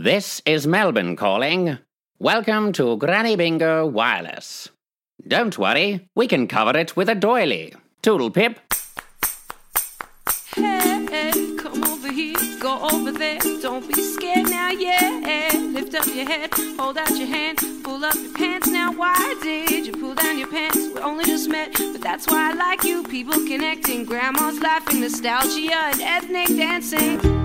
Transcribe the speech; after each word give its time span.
This 0.00 0.40
is 0.46 0.64
Melbourne 0.64 1.16
calling. 1.16 1.76
Welcome 2.20 2.72
to 2.74 2.96
Granny 2.98 3.34
Bingo 3.34 3.84
Wireless. 3.84 4.68
Don't 5.26 5.58
worry, 5.58 6.08
we 6.14 6.28
can 6.28 6.46
cover 6.46 6.78
it 6.78 6.94
with 6.94 7.08
a 7.08 7.16
doily. 7.16 7.74
Toodle 8.00 8.30
pip. 8.30 8.60
Hey, 10.54 11.32
come 11.58 11.82
over 11.82 12.12
here, 12.12 12.36
go 12.60 12.78
over 12.92 13.10
there. 13.10 13.40
Don't 13.60 13.88
be 13.88 14.00
scared 14.00 14.48
now, 14.48 14.70
yeah. 14.70 15.50
Lift 15.72 15.96
up 15.96 16.06
your 16.06 16.26
head, 16.26 16.50
hold 16.78 16.96
out 16.96 17.10
your 17.18 17.26
hand, 17.26 17.58
pull 17.82 18.04
up 18.04 18.14
your 18.14 18.32
pants 18.34 18.68
now. 18.68 18.92
Why 18.92 19.36
did 19.42 19.84
you 19.84 19.94
pull 19.94 20.14
down 20.14 20.38
your 20.38 20.48
pants? 20.48 20.76
We 20.94 21.00
only 21.00 21.24
just 21.24 21.50
met, 21.50 21.72
but 21.72 22.00
that's 22.00 22.28
why 22.28 22.52
I 22.52 22.54
like 22.54 22.84
you. 22.84 23.02
People 23.02 23.34
connecting, 23.48 24.04
grandma's 24.04 24.60
laughing, 24.60 25.00
nostalgia 25.00 25.74
and 25.74 26.00
ethnic 26.00 26.46
dancing. 26.56 27.37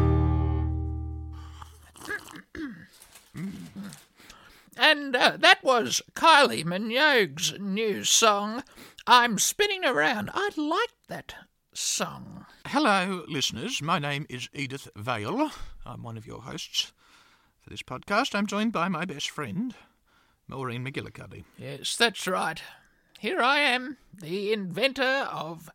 And 4.75 5.15
uh, 5.15 5.37
that 5.39 5.64
was 5.64 6.01
Kylie 6.14 6.65
Minogue's 6.65 7.60
new 7.60 8.04
song, 8.04 8.64
I'm 9.07 9.37
Spinning 9.37 9.86
Around. 9.86 10.29
I 10.33 10.50
liked 10.55 11.07
that 11.07 11.36
song. 11.74 12.46
Hello, 12.68 13.24
listeners. 13.27 13.82
My 13.82 14.00
name 14.00 14.25
is 14.29 14.50
Edith 14.54 14.88
Vale. 14.96 15.51
I'm 15.86 16.04
one 16.04 16.18
of 16.18 16.25
your 16.25 16.41
hosts 16.41 16.91
for 17.61 17.69
this 17.69 17.83
podcast. 17.83 18.36
I'm 18.36 18.47
joined 18.47 18.71
by 18.71 18.88
my 18.88 19.05
best 19.05 19.29
friend, 19.29 19.75
Maureen 20.47 20.86
McGillicuddy. 20.86 21.43
Yes, 21.57 21.96
that's 21.96 22.27
right. 22.27 22.61
Here 23.19 23.41
I 23.41 23.60
am, 23.60 23.97
the 24.13 24.54
inventor 24.54 25.27
of 25.32 25.69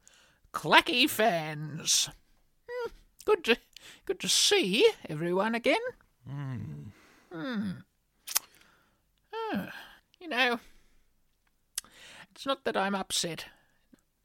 clacky 0.53 1.09
fans. 1.09 2.09
Hmm, 2.69 2.91
good 3.25 3.45
to 3.45 3.57
good 4.07 4.21
to 4.21 4.29
see 4.29 4.89
everyone 5.09 5.55
again. 5.55 5.81
Hmm. 7.33 7.71
Ah, 9.35 9.73
you 10.21 10.29
know, 10.29 10.61
it's 12.33 12.47
not 12.47 12.65
that 12.65 12.77
I'm 12.77 12.95
upset. 12.95 13.47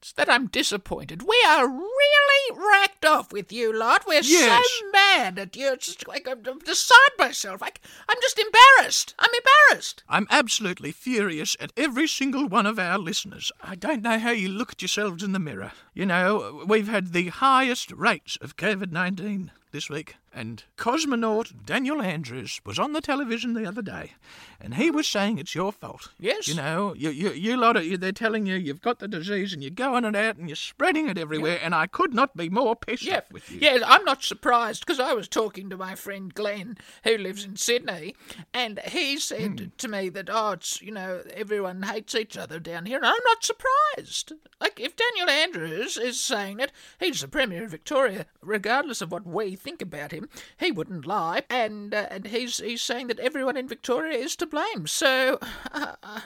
It's 0.02 0.11
that 0.14 0.30
I'm 0.30 0.47
disappointed. 0.47 1.22
We 1.23 1.42
are 1.47 1.66
really 1.66 2.59
racked 2.59 3.05
off 3.05 3.31
with 3.31 3.53
you 3.53 3.72
lot. 3.72 4.05
We're 4.05 4.19
Yes. 4.22 4.67
so 4.81 4.92
mad 4.92 5.39
at 5.39 5.55
you. 5.55 5.72
It's 5.72 5.86
just 5.86 6.08
like 6.09 6.27
I'm 6.27 6.42
beside 6.59 7.11
myself. 7.17 7.61
Like 7.61 7.80
I'm 8.09 8.17
just 8.22 8.38
embarrassed. 8.38 9.16
I'm 9.17 9.30
embarrassed. 9.70 10.03
I'm 10.09 10.27
absolutely 10.30 10.92
furious 10.92 11.55
at 11.61 11.72
every 11.77 12.08
single 12.08 12.49
one 12.49 12.66
of 12.66 12.77
our 12.80 12.97
listeners. 12.97 13.49
I 13.61 13.75
don't 13.75 14.02
know 14.02 14.20
how 14.20 14.31
you 14.31 14.49
look 14.49 14.73
at 14.73 14.81
yourselves 14.81 15.23
in 15.23 15.31
the 15.31 15.39
mirror. 15.39 15.72
You 15.94 16.05
know, 16.05 16.64
we've 16.67 16.89
had 16.89 17.14
the 17.14 17.30
highest 17.30 17.92
rates 17.94 18.38
of 18.42 18.58
COVID 18.58 18.92
19 18.92 19.52
this 19.72 19.89
week, 19.89 20.16
and 20.34 20.64
cosmonaut 20.78 21.66
Daniel 21.66 22.02
Andrews 22.02 22.59
was 22.66 22.80
on 22.80 22.94
the 22.94 23.02
television 23.02 23.53
the 23.53 23.66
other 23.66 23.81
day, 23.81 24.14
and 24.59 24.76
he 24.76 24.89
was 24.92 25.08
saying 25.08 25.38
it's 25.38 25.56
your 25.56 25.72
fault. 25.72 26.09
Yes. 26.20 26.48
You 26.48 26.56
know, 26.56 26.94
you, 26.98 27.09
you, 27.09 27.31
you 27.31 27.58
lot, 27.58 27.76
of, 27.78 27.86
you, 27.86 27.98
they're 27.98 28.12
telling 28.12 28.45
you 28.45 28.56
you've 28.56 28.81
got 28.81 29.00
the 29.00 29.08
disease 29.08 29.54
and 29.54 29.61
you're 29.61 29.70
going 29.72 30.06
it 30.06 30.16
out 30.16 30.38
and 30.38 30.50
you're 30.50 30.56
spreading 30.56 31.08
it 31.09 31.17
everywhere, 31.17 31.59
and 31.61 31.76
I 31.76 31.88
could 31.88 32.14
not 32.14 32.36
be 32.36 32.50
more 32.50 32.76
pissed 32.76 33.04
Yeah, 33.04 33.17
off 33.17 33.31
with 33.31 33.52
you. 33.52 33.59
yeah. 33.61 33.80
I'm 33.86 34.04
not 34.06 34.23
surprised 34.23 34.86
because 34.86 35.00
I 35.00 35.14
was 35.14 35.28
talking 35.28 35.70
to 35.70 35.78
my 35.78 35.95
friend 35.95 36.34
Glenn, 36.34 36.78
who 37.04 37.17
lives 37.17 37.44
in 37.45 37.56
Sydney, 37.56 38.16
and 38.54 38.80
he 38.80 39.17
said 39.20 39.59
Hmm. 39.59 39.66
to 39.78 39.88
me 39.88 40.09
that 40.09 40.30
oh, 40.31 40.52
it's 40.52 40.81
you 40.81 40.92
know 40.92 41.22
everyone 41.34 41.84
hates 41.84 42.16
each 42.16 42.38
other 42.38 42.59
down 42.59 42.86
here, 42.86 42.98
and 42.98 43.06
I'm 43.06 43.14
not 43.26 43.44
surprised. 43.44 44.34
Like 44.59 44.80
if 44.80 44.95
Daniel 44.95 45.30
Andrews 45.30 45.98
is 45.98 46.20
saying 46.22 46.59
it, 46.59 46.72
he's 47.00 47.22
the 47.22 47.28
premier 47.28 47.66
of 47.66 47.72
Victoria, 47.72 48.26
regardless 48.42 49.02
of 49.02 49.11
what 49.11 49.26
we 49.26 49.56
think 49.56 49.81
about 49.81 50.11
him, 50.11 50.22
he 50.57 50.71
wouldn't 50.71 51.05
lie, 51.05 51.43
and 51.49 51.93
uh, 51.93 52.07
and 52.09 52.27
he's 52.27 52.57
he's 52.57 52.81
saying 52.81 53.07
that 53.07 53.19
everyone 53.19 53.57
in 53.57 53.67
Victoria 53.67 54.17
is 54.17 54.35
to 54.38 54.45
blame. 54.45 54.88
So. 54.88 55.39
Uh, 55.73 56.21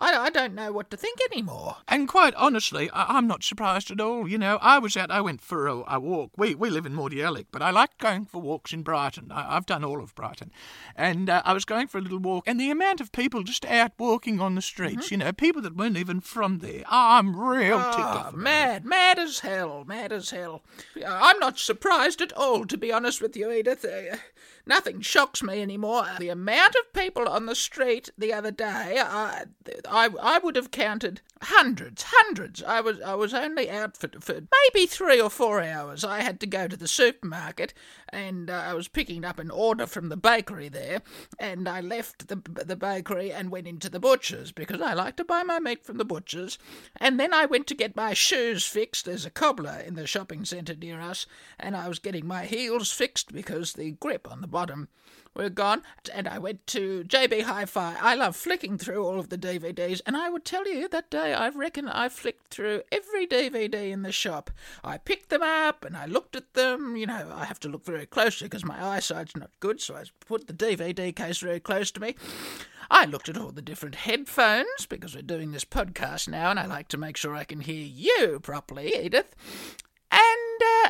I, 0.00 0.16
I 0.26 0.30
don't 0.30 0.54
know 0.54 0.70
what 0.72 0.90
to 0.92 0.96
think 0.96 1.18
anymore. 1.32 1.76
And 1.88 2.06
quite 2.08 2.34
honestly, 2.36 2.88
I, 2.90 3.16
I'm 3.16 3.26
not 3.26 3.42
surprised 3.42 3.90
at 3.90 4.00
all. 4.00 4.28
You 4.28 4.38
know, 4.38 4.58
I 4.62 4.78
was 4.78 4.96
out, 4.96 5.10
I 5.10 5.20
went 5.20 5.40
for 5.40 5.66
a, 5.66 5.82
a 5.88 5.98
walk. 6.00 6.30
We, 6.36 6.54
we 6.54 6.70
live 6.70 6.86
in 6.86 6.92
Mordialloc, 6.94 7.46
but 7.50 7.62
I 7.62 7.70
like 7.70 7.98
going 7.98 8.24
for 8.26 8.40
walks 8.40 8.72
in 8.72 8.82
Brighton. 8.82 9.32
I, 9.32 9.56
I've 9.56 9.66
done 9.66 9.84
all 9.84 10.00
of 10.02 10.14
Brighton. 10.14 10.52
And 10.94 11.28
uh, 11.28 11.42
I 11.44 11.52
was 11.52 11.64
going 11.64 11.88
for 11.88 11.98
a 11.98 12.00
little 12.00 12.18
walk, 12.18 12.44
and 12.46 12.60
the 12.60 12.70
amount 12.70 13.00
of 13.00 13.10
people 13.12 13.42
just 13.42 13.64
out 13.66 13.92
walking 13.98 14.40
on 14.40 14.54
the 14.54 14.62
streets, 14.62 15.10
you 15.10 15.16
know, 15.16 15.32
people 15.32 15.62
that 15.62 15.76
weren't 15.76 15.96
even 15.96 16.20
from 16.20 16.58
there. 16.58 16.84
I'm 16.88 17.34
real 17.38 17.78
ticked 17.78 17.98
Oh, 17.98 18.02
off. 18.02 18.14
about 18.28 18.34
it. 18.34 18.36
mad, 18.38 18.84
mad 18.84 19.18
as 19.18 19.40
hell, 19.40 19.84
mad 19.86 20.12
as 20.12 20.30
hell. 20.30 20.62
I'm 21.06 21.38
not 21.40 21.58
surprised 21.58 22.20
at 22.20 22.32
all, 22.34 22.64
to 22.66 22.76
be 22.78 22.92
honest 22.92 23.20
with 23.20 23.36
you, 23.36 23.50
Edith. 23.50 23.84
Uh, 23.84 24.16
nothing 24.66 25.00
shocks 25.00 25.42
me 25.42 25.62
anymore. 25.62 26.06
The 26.18 26.28
amount 26.28 26.74
of 26.76 26.92
people 26.92 27.28
on 27.28 27.46
the 27.46 27.54
street 27.54 28.10
the 28.16 28.32
other 28.32 28.50
day, 28.50 29.00
I, 29.00 29.44
I, 29.88 30.10
I 30.20 30.38
would 30.38 30.56
have 30.56 30.70
counted 30.70 31.20
hundreds, 31.42 32.04
hundreds. 32.06 32.62
I 32.62 32.80
was, 32.80 33.00
I 33.00 33.14
was 33.14 33.34
only 33.34 33.70
out 33.70 33.96
for, 33.96 34.08
for 34.20 34.34
maybe 34.34 34.86
three 34.86 35.20
or 35.20 35.30
four 35.30 35.62
hours. 35.62 36.04
I 36.04 36.20
had 36.20 36.40
to 36.40 36.46
go 36.46 36.68
to 36.68 36.76
the 36.76 36.88
supermarket, 36.88 37.74
and 38.08 38.50
uh, 38.50 38.54
I 38.54 38.74
was 38.74 38.88
picking 38.88 39.24
up 39.24 39.38
an 39.38 39.50
order 39.50 39.86
from 39.86 40.08
the 40.08 40.16
bakery 40.16 40.68
there, 40.68 41.02
and 41.38 41.68
I 41.68 41.80
left 41.80 42.28
the 42.28 42.36
the 42.36 42.76
bakery 42.76 43.32
and 43.32 43.50
went 43.50 43.68
into 43.68 43.88
the 43.88 44.00
butcher's 44.00 44.52
because 44.52 44.80
I 44.80 44.94
like 44.94 45.16
to 45.16 45.24
buy 45.24 45.42
my 45.42 45.58
meat 45.58 45.84
from 45.84 45.98
the 45.98 46.04
butcher's, 46.04 46.58
and 46.96 47.18
then 47.18 47.32
I 47.32 47.46
went 47.46 47.66
to 47.68 47.74
get 47.74 47.96
my 47.96 48.14
shoes 48.14 48.64
fixed. 48.64 49.04
There's 49.04 49.26
a 49.26 49.30
cobbler 49.30 49.82
in 49.86 49.94
the 49.94 50.06
shopping 50.06 50.44
centre 50.44 50.74
near 50.74 51.00
us, 51.00 51.26
and 51.58 51.76
I 51.76 51.88
was 51.88 51.98
getting 51.98 52.26
my 52.26 52.44
heels 52.44 52.90
fixed 52.90 53.32
because 53.32 53.72
the 53.72 53.92
grip 53.92 54.30
on 54.30 54.40
the 54.40 54.46
bottom 54.46 54.88
were 55.38 55.48
gone. 55.48 55.82
And 56.12 56.28
I 56.28 56.38
went 56.38 56.66
to 56.68 57.04
JB 57.04 57.44
Hi-Fi. 57.44 57.96
I 58.00 58.14
love 58.14 58.36
flicking 58.36 58.76
through 58.76 59.04
all 59.04 59.18
of 59.18 59.30
the 59.30 59.38
DVDs, 59.38 60.02
and 60.04 60.16
I 60.16 60.28
would 60.28 60.44
tell 60.44 60.68
you 60.68 60.88
that 60.88 61.10
day 61.10 61.32
I 61.32 61.48
reckon 61.48 61.88
I 61.88 62.08
flicked 62.10 62.48
through 62.48 62.82
every 62.92 63.26
DVD 63.26 63.90
in 63.90 64.02
the 64.02 64.12
shop. 64.12 64.50
I 64.84 64.98
picked 64.98 65.30
them 65.30 65.42
up 65.42 65.84
and 65.84 65.96
I 65.96 66.06
looked 66.06 66.36
at 66.36 66.52
them. 66.54 66.96
You 66.96 67.06
know, 67.06 67.32
I 67.34 67.44
have 67.44 67.60
to 67.60 67.68
look 67.68 67.84
very 67.84 68.04
closely 68.04 68.46
because 68.46 68.64
my 68.64 68.84
eyesight's 68.84 69.36
not 69.36 69.50
good, 69.60 69.80
so 69.80 69.94
I 69.94 70.04
put 70.26 70.46
the 70.46 70.52
DVD 70.52 71.14
case 71.14 71.38
very 71.38 71.60
close 71.60 71.90
to 71.92 72.00
me. 72.00 72.16
I 72.90 73.04
looked 73.04 73.28
at 73.28 73.36
all 73.36 73.50
the 73.50 73.62
different 73.62 73.96
headphones 73.96 74.86
because 74.88 75.14
we're 75.14 75.22
doing 75.22 75.52
this 75.52 75.64
podcast 75.64 76.28
now, 76.28 76.50
and 76.50 76.58
I 76.58 76.66
like 76.66 76.88
to 76.88 76.96
make 76.96 77.16
sure 77.16 77.34
I 77.34 77.44
can 77.44 77.60
hear 77.60 77.84
you 77.84 78.40
properly, 78.40 78.94
Edith. 78.94 79.34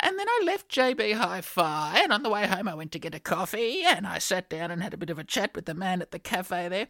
And 0.09 0.17
then 0.17 0.27
I 0.27 0.41
left 0.43 0.69
JB 0.69 1.13
Hi-Fi, 1.13 1.99
and 2.01 2.11
on 2.11 2.23
the 2.23 2.31
way 2.31 2.47
home 2.47 2.67
I 2.67 2.73
went 2.73 2.91
to 2.93 2.99
get 2.99 3.13
a 3.13 3.19
coffee, 3.19 3.83
and 3.85 4.07
I 4.07 4.17
sat 4.17 4.49
down 4.49 4.71
and 4.71 4.81
had 4.81 4.91
a 4.91 4.97
bit 4.97 5.11
of 5.11 5.19
a 5.19 5.23
chat 5.23 5.53
with 5.53 5.67
the 5.67 5.75
man 5.75 6.01
at 6.01 6.09
the 6.09 6.17
cafe 6.17 6.67
there. 6.67 6.87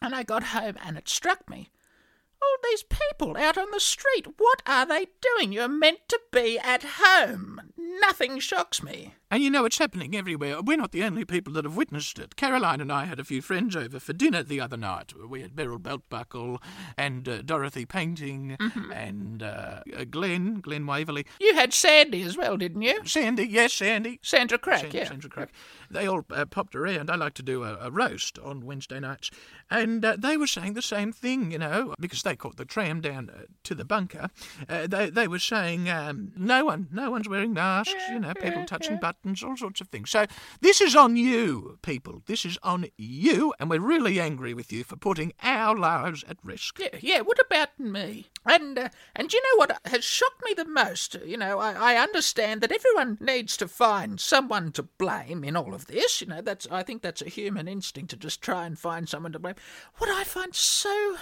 And 0.00 0.14
I 0.14 0.22
got 0.22 0.44
home, 0.44 0.76
and 0.86 0.96
it 0.96 1.08
struck 1.08 1.50
me. 1.50 1.72
All 2.40 2.56
these 2.62 2.84
people 2.84 3.36
out 3.36 3.58
on 3.58 3.72
the 3.72 3.80
street, 3.80 4.28
what 4.36 4.62
are 4.68 4.86
they 4.86 5.08
doing? 5.20 5.52
You're 5.52 5.66
meant 5.66 6.08
to 6.10 6.20
be 6.30 6.56
at 6.60 6.84
home. 7.00 7.60
Nothing 7.76 8.38
shocks 8.38 8.84
me. 8.84 9.14
And 9.34 9.42
you 9.42 9.50
know, 9.50 9.64
it's 9.64 9.78
happening 9.78 10.14
everywhere. 10.14 10.62
We're 10.62 10.76
not 10.76 10.92
the 10.92 11.02
only 11.02 11.24
people 11.24 11.52
that 11.54 11.64
have 11.64 11.76
witnessed 11.76 12.20
it. 12.20 12.36
Caroline 12.36 12.80
and 12.80 12.92
I 12.92 13.06
had 13.06 13.18
a 13.18 13.24
few 13.24 13.42
friends 13.42 13.74
over 13.74 13.98
for 13.98 14.12
dinner 14.12 14.44
the 14.44 14.60
other 14.60 14.76
night. 14.76 15.12
We 15.28 15.42
had 15.42 15.56
Beryl 15.56 15.80
Beltbuckle 15.80 16.62
and 16.96 17.28
uh, 17.28 17.42
Dorothy 17.42 17.84
Painting 17.84 18.56
and 18.94 19.42
uh, 19.42 19.80
uh, 19.92 20.04
Glenn, 20.08 20.60
Glenn 20.60 20.86
Waverley. 20.86 21.26
You 21.40 21.52
had 21.54 21.74
Sandy 21.74 22.22
as 22.22 22.36
well, 22.36 22.56
didn't 22.56 22.82
you? 22.82 23.00
Sandy, 23.06 23.48
yes, 23.48 23.72
Sandy. 23.72 24.20
Sandra 24.22 24.56
Crack, 24.56 24.82
Sandra, 24.82 25.00
yeah. 25.00 25.08
Sandra 25.08 25.28
Crack. 25.28 25.50
They 25.90 26.06
all 26.06 26.24
uh, 26.30 26.44
popped 26.44 26.76
around. 26.76 27.10
I 27.10 27.16
like 27.16 27.34
to 27.34 27.42
do 27.42 27.64
a, 27.64 27.76
a 27.80 27.90
roast 27.90 28.38
on 28.38 28.64
Wednesday 28.64 29.00
nights. 29.00 29.32
And 29.68 30.04
uh, 30.04 30.14
they 30.16 30.36
were 30.36 30.46
saying 30.46 30.74
the 30.74 30.82
same 30.82 31.12
thing, 31.12 31.50
you 31.50 31.58
know, 31.58 31.96
because 31.98 32.22
they 32.22 32.36
caught 32.36 32.56
the 32.56 32.64
tram 32.64 33.00
down 33.00 33.30
uh, 33.30 33.46
to 33.64 33.74
the 33.74 33.84
bunker. 33.84 34.28
Uh, 34.68 34.86
they, 34.86 35.10
they 35.10 35.26
were 35.26 35.40
saying 35.40 35.90
um, 35.90 36.30
no 36.36 36.64
one, 36.64 36.86
no 36.92 37.10
one's 37.10 37.28
wearing 37.28 37.52
masks, 37.52 37.94
you 38.10 38.20
know, 38.20 38.32
people 38.34 38.64
touching 38.64 38.98
buttons, 38.98 39.23
all 39.42 39.56
sorts 39.56 39.80
of 39.80 39.88
things. 39.88 40.10
So 40.10 40.26
this 40.60 40.80
is 40.80 40.94
on 40.94 41.16
you, 41.16 41.78
people. 41.82 42.22
This 42.26 42.44
is 42.44 42.58
on 42.62 42.86
you. 42.96 43.54
And 43.58 43.70
we're 43.70 43.80
really 43.80 44.20
angry 44.20 44.54
with 44.54 44.72
you 44.72 44.84
for 44.84 44.96
putting 44.96 45.32
our 45.42 45.76
lives 45.76 46.24
at 46.28 46.36
risk. 46.42 46.78
Yeah, 46.78 46.98
yeah. 47.00 47.20
What 47.20 47.38
about 47.38 47.78
me? 47.78 48.26
And 48.46 48.78
uh, 48.78 48.88
and 49.16 49.32
you 49.32 49.40
know 49.42 49.58
what 49.58 49.78
has 49.86 50.04
shocked 50.04 50.42
me 50.44 50.54
the 50.54 50.64
most? 50.64 51.16
You 51.24 51.36
know, 51.36 51.58
I, 51.58 51.94
I 51.94 51.96
understand 51.96 52.60
that 52.60 52.72
everyone 52.72 53.18
needs 53.20 53.56
to 53.56 53.68
find 53.68 54.20
someone 54.20 54.72
to 54.72 54.82
blame 54.82 55.44
in 55.44 55.56
all 55.56 55.74
of 55.74 55.86
this. 55.86 56.20
You 56.20 56.26
know, 56.26 56.42
that's 56.42 56.66
I 56.70 56.82
think 56.82 57.02
that's 57.02 57.22
a 57.22 57.28
human 57.28 57.68
instinct 57.68 58.10
to 58.10 58.16
just 58.16 58.42
try 58.42 58.66
and 58.66 58.78
find 58.78 59.08
someone 59.08 59.32
to 59.32 59.38
blame. 59.38 59.54
What 59.98 60.10
I 60.10 60.24
find 60.24 60.54
so 60.54 61.16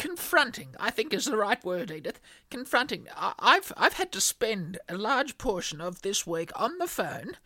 confronting, 0.00 0.74
I 0.80 0.90
think 0.90 1.12
is 1.12 1.26
the 1.26 1.36
right 1.36 1.62
word, 1.62 1.90
Edith. 1.90 2.20
Confronting. 2.50 3.06
I, 3.14 3.34
I've 3.38 3.70
I've 3.76 3.92
had 3.94 4.10
to 4.12 4.20
spend 4.20 4.78
a 4.88 4.96
large 4.96 5.36
portion 5.36 5.78
of 5.78 6.00
this 6.00 6.26
week 6.26 6.50
on 6.56 6.78
the 6.78 6.86
phone 6.86 7.36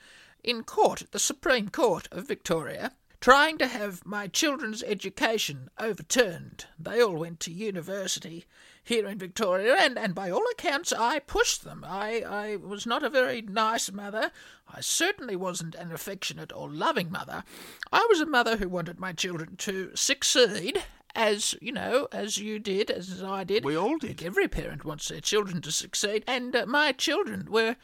in 0.44 0.62
court 0.62 1.02
at 1.02 1.10
the 1.10 1.18
Supreme 1.18 1.68
Court 1.68 2.06
of 2.12 2.28
Victoria 2.28 2.92
trying 3.20 3.58
to 3.58 3.66
have 3.66 4.06
my 4.06 4.28
children's 4.28 4.82
education 4.84 5.68
overturned. 5.80 6.66
They 6.78 7.02
all 7.02 7.16
went 7.16 7.40
to 7.40 7.50
university 7.50 8.44
here 8.84 9.08
in 9.08 9.18
Victoria, 9.18 9.76
and, 9.80 9.98
and 9.98 10.14
by 10.14 10.30
all 10.30 10.44
accounts, 10.52 10.92
I 10.92 11.20
pushed 11.20 11.64
them. 11.64 11.84
I, 11.84 12.20
I 12.20 12.56
was 12.56 12.86
not 12.86 13.02
a 13.02 13.08
very 13.08 13.40
nice 13.40 13.90
mother. 13.90 14.30
I 14.72 14.80
certainly 14.82 15.36
wasn't 15.36 15.74
an 15.74 15.90
affectionate 15.90 16.52
or 16.54 16.68
loving 16.68 17.10
mother. 17.10 17.44
I 17.90 18.06
was 18.10 18.20
a 18.20 18.26
mother 18.26 18.58
who 18.58 18.68
wanted 18.68 19.00
my 19.00 19.12
children 19.12 19.56
to 19.56 19.90
succeed. 19.96 20.84
As 21.14 21.54
you 21.60 21.70
know, 21.72 22.08
as 22.10 22.38
you 22.38 22.58
did, 22.58 22.90
as 22.90 23.22
I 23.22 23.44
did. 23.44 23.64
We 23.64 23.76
all 23.76 23.98
did. 23.98 24.22
every 24.22 24.48
parent 24.48 24.84
wants 24.84 25.08
their 25.08 25.20
children 25.20 25.62
to 25.62 25.70
succeed, 25.70 26.24
and 26.26 26.54
uh, 26.56 26.66
my 26.66 26.92
children 26.92 27.46
were 27.50 27.76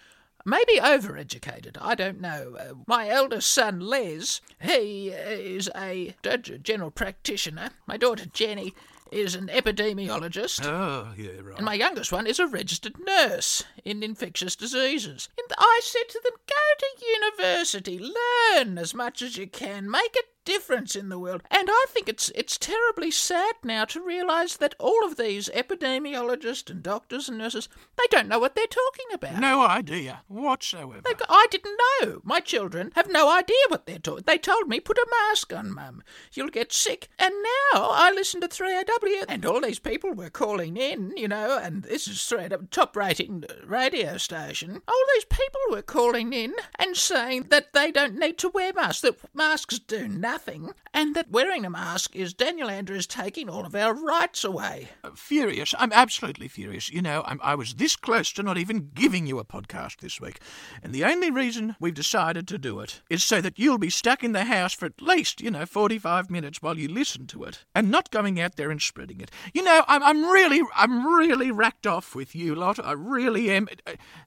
maybe 0.44 0.80
overeducated. 0.80 1.76
I 1.80 1.94
don't 1.94 2.20
know. 2.20 2.56
Uh, 2.58 2.74
my 2.86 3.08
eldest 3.08 3.50
son, 3.50 3.80
Les, 3.80 4.40
he 4.60 5.10
is 5.10 5.70
a 5.76 6.14
general 6.62 6.90
practitioner. 6.90 7.70
My 7.86 7.96
daughter, 7.96 8.26
Jenny, 8.26 8.74
is 9.10 9.34
an 9.34 9.48
epidemiologist. 9.48 10.64
Oh, 10.64 11.12
yeah, 11.16 11.40
right. 11.42 11.56
And 11.56 11.64
my 11.64 11.74
youngest 11.74 12.12
one 12.12 12.26
is 12.26 12.38
a 12.38 12.46
registered 12.46 12.94
nurse 12.98 13.64
in 13.84 14.02
infectious 14.02 14.56
diseases. 14.56 15.28
And 15.36 15.52
I 15.58 15.80
said 15.82 16.08
to 16.10 16.20
them, 16.22 16.34
go 16.46 16.54
to 16.78 17.06
university, 17.06 17.98
learn 17.98 18.78
as 18.78 18.94
much 18.94 19.22
as 19.22 19.36
you 19.36 19.46
can, 19.46 19.90
make 19.90 20.14
a 20.16 20.29
difference 20.44 20.96
in 20.96 21.08
the 21.08 21.18
world. 21.18 21.42
And 21.50 21.68
I 21.70 21.84
think 21.88 22.08
it's 22.08 22.30
it's 22.34 22.58
terribly 22.58 23.10
sad 23.10 23.54
now 23.62 23.84
to 23.86 24.00
realise 24.00 24.56
that 24.56 24.74
all 24.78 25.04
of 25.04 25.16
these 25.16 25.48
epidemiologists 25.50 26.70
and 26.70 26.82
doctors 26.82 27.28
and 27.28 27.38
nurses, 27.38 27.68
they 27.96 28.04
don't 28.10 28.28
know 28.28 28.38
what 28.38 28.54
they're 28.54 28.66
talking 28.66 29.06
about. 29.12 29.40
no 29.40 29.64
idea 29.66 30.22
whatsoever. 30.28 31.02
They've 31.04 31.20
I 31.28 31.46
didn't 31.50 31.78
know. 32.00 32.20
My 32.24 32.40
children 32.40 32.92
have 32.94 33.10
no 33.10 33.30
idea 33.30 33.56
what 33.68 33.86
they're 33.86 33.98
talking. 33.98 34.24
They 34.26 34.38
told 34.38 34.68
me, 34.68 34.80
put 34.80 34.98
a 34.98 35.06
mask 35.28 35.52
on, 35.52 35.72
Mum. 35.74 36.02
You'll 36.32 36.48
get 36.48 36.72
sick. 36.72 37.08
And 37.18 37.34
now 37.72 37.88
I 37.92 38.12
listen 38.14 38.40
to 38.40 38.48
3AW, 38.48 39.24
and 39.28 39.44
all 39.44 39.60
these 39.60 39.78
people 39.78 40.12
were 40.12 40.30
calling 40.30 40.76
in, 40.76 41.12
you 41.16 41.28
know, 41.28 41.58
and 41.62 41.82
this 41.84 42.08
is 42.08 42.18
3AW, 42.18 42.70
top 42.70 42.96
rating 42.96 43.44
radio 43.64 44.16
station. 44.16 44.82
All 44.88 45.04
these 45.14 45.24
people 45.24 45.60
were 45.70 45.82
calling 45.82 46.32
in 46.32 46.54
and 46.78 46.96
saying 46.96 47.46
that 47.50 47.72
they 47.72 47.90
don't 47.90 48.18
need 48.18 48.38
to 48.38 48.48
wear 48.48 48.72
masks, 48.72 49.02
that 49.02 49.18
masks 49.34 49.78
do 49.78 50.08
nothing, 50.08 50.29
and 50.94 51.16
that 51.16 51.30
wearing 51.30 51.64
a 51.64 51.70
mask 51.70 52.14
is 52.14 52.34
Daniel 52.34 52.70
Andrews 52.70 53.06
taking 53.06 53.48
all 53.48 53.66
of 53.66 53.74
our 53.74 53.94
rights 53.94 54.44
away. 54.44 54.88
furious. 55.14 55.74
I'm 55.78 55.92
absolutely 55.92 56.48
furious. 56.48 56.90
You 56.90 57.02
know, 57.02 57.22
I'm, 57.26 57.40
I 57.42 57.54
was 57.54 57.74
this 57.74 57.96
close 57.96 58.32
to 58.32 58.42
not 58.42 58.58
even 58.58 58.90
giving 58.94 59.26
you 59.26 59.38
a 59.38 59.44
podcast 59.44 59.98
this 59.98 60.20
week. 60.20 60.40
And 60.82 60.92
the 60.92 61.04
only 61.04 61.30
reason 61.30 61.76
we've 61.80 61.94
decided 61.94 62.46
to 62.48 62.58
do 62.58 62.80
it 62.80 63.00
is 63.10 63.24
so 63.24 63.40
that 63.40 63.58
you'll 63.58 63.78
be 63.78 63.90
stuck 63.90 64.22
in 64.22 64.32
the 64.32 64.44
house 64.44 64.72
for 64.72 64.86
at 64.86 65.02
least, 65.02 65.40
you 65.40 65.50
know, 65.50 65.66
45 65.66 66.30
minutes 66.30 66.62
while 66.62 66.78
you 66.78 66.88
listen 66.88 67.26
to 67.28 67.44
it 67.44 67.64
and 67.74 67.90
not 67.90 68.10
going 68.10 68.40
out 68.40 68.56
there 68.56 68.70
and 68.70 68.80
spreading 68.80 69.20
it. 69.20 69.30
You 69.52 69.62
know, 69.62 69.84
I'm, 69.88 70.02
I'm 70.02 70.24
really, 70.30 70.62
I'm 70.76 71.06
really 71.06 71.50
racked 71.50 71.86
off 71.86 72.14
with 72.14 72.34
you 72.34 72.54
lot. 72.54 72.78
I 72.84 72.92
really 72.92 73.50
am. 73.50 73.68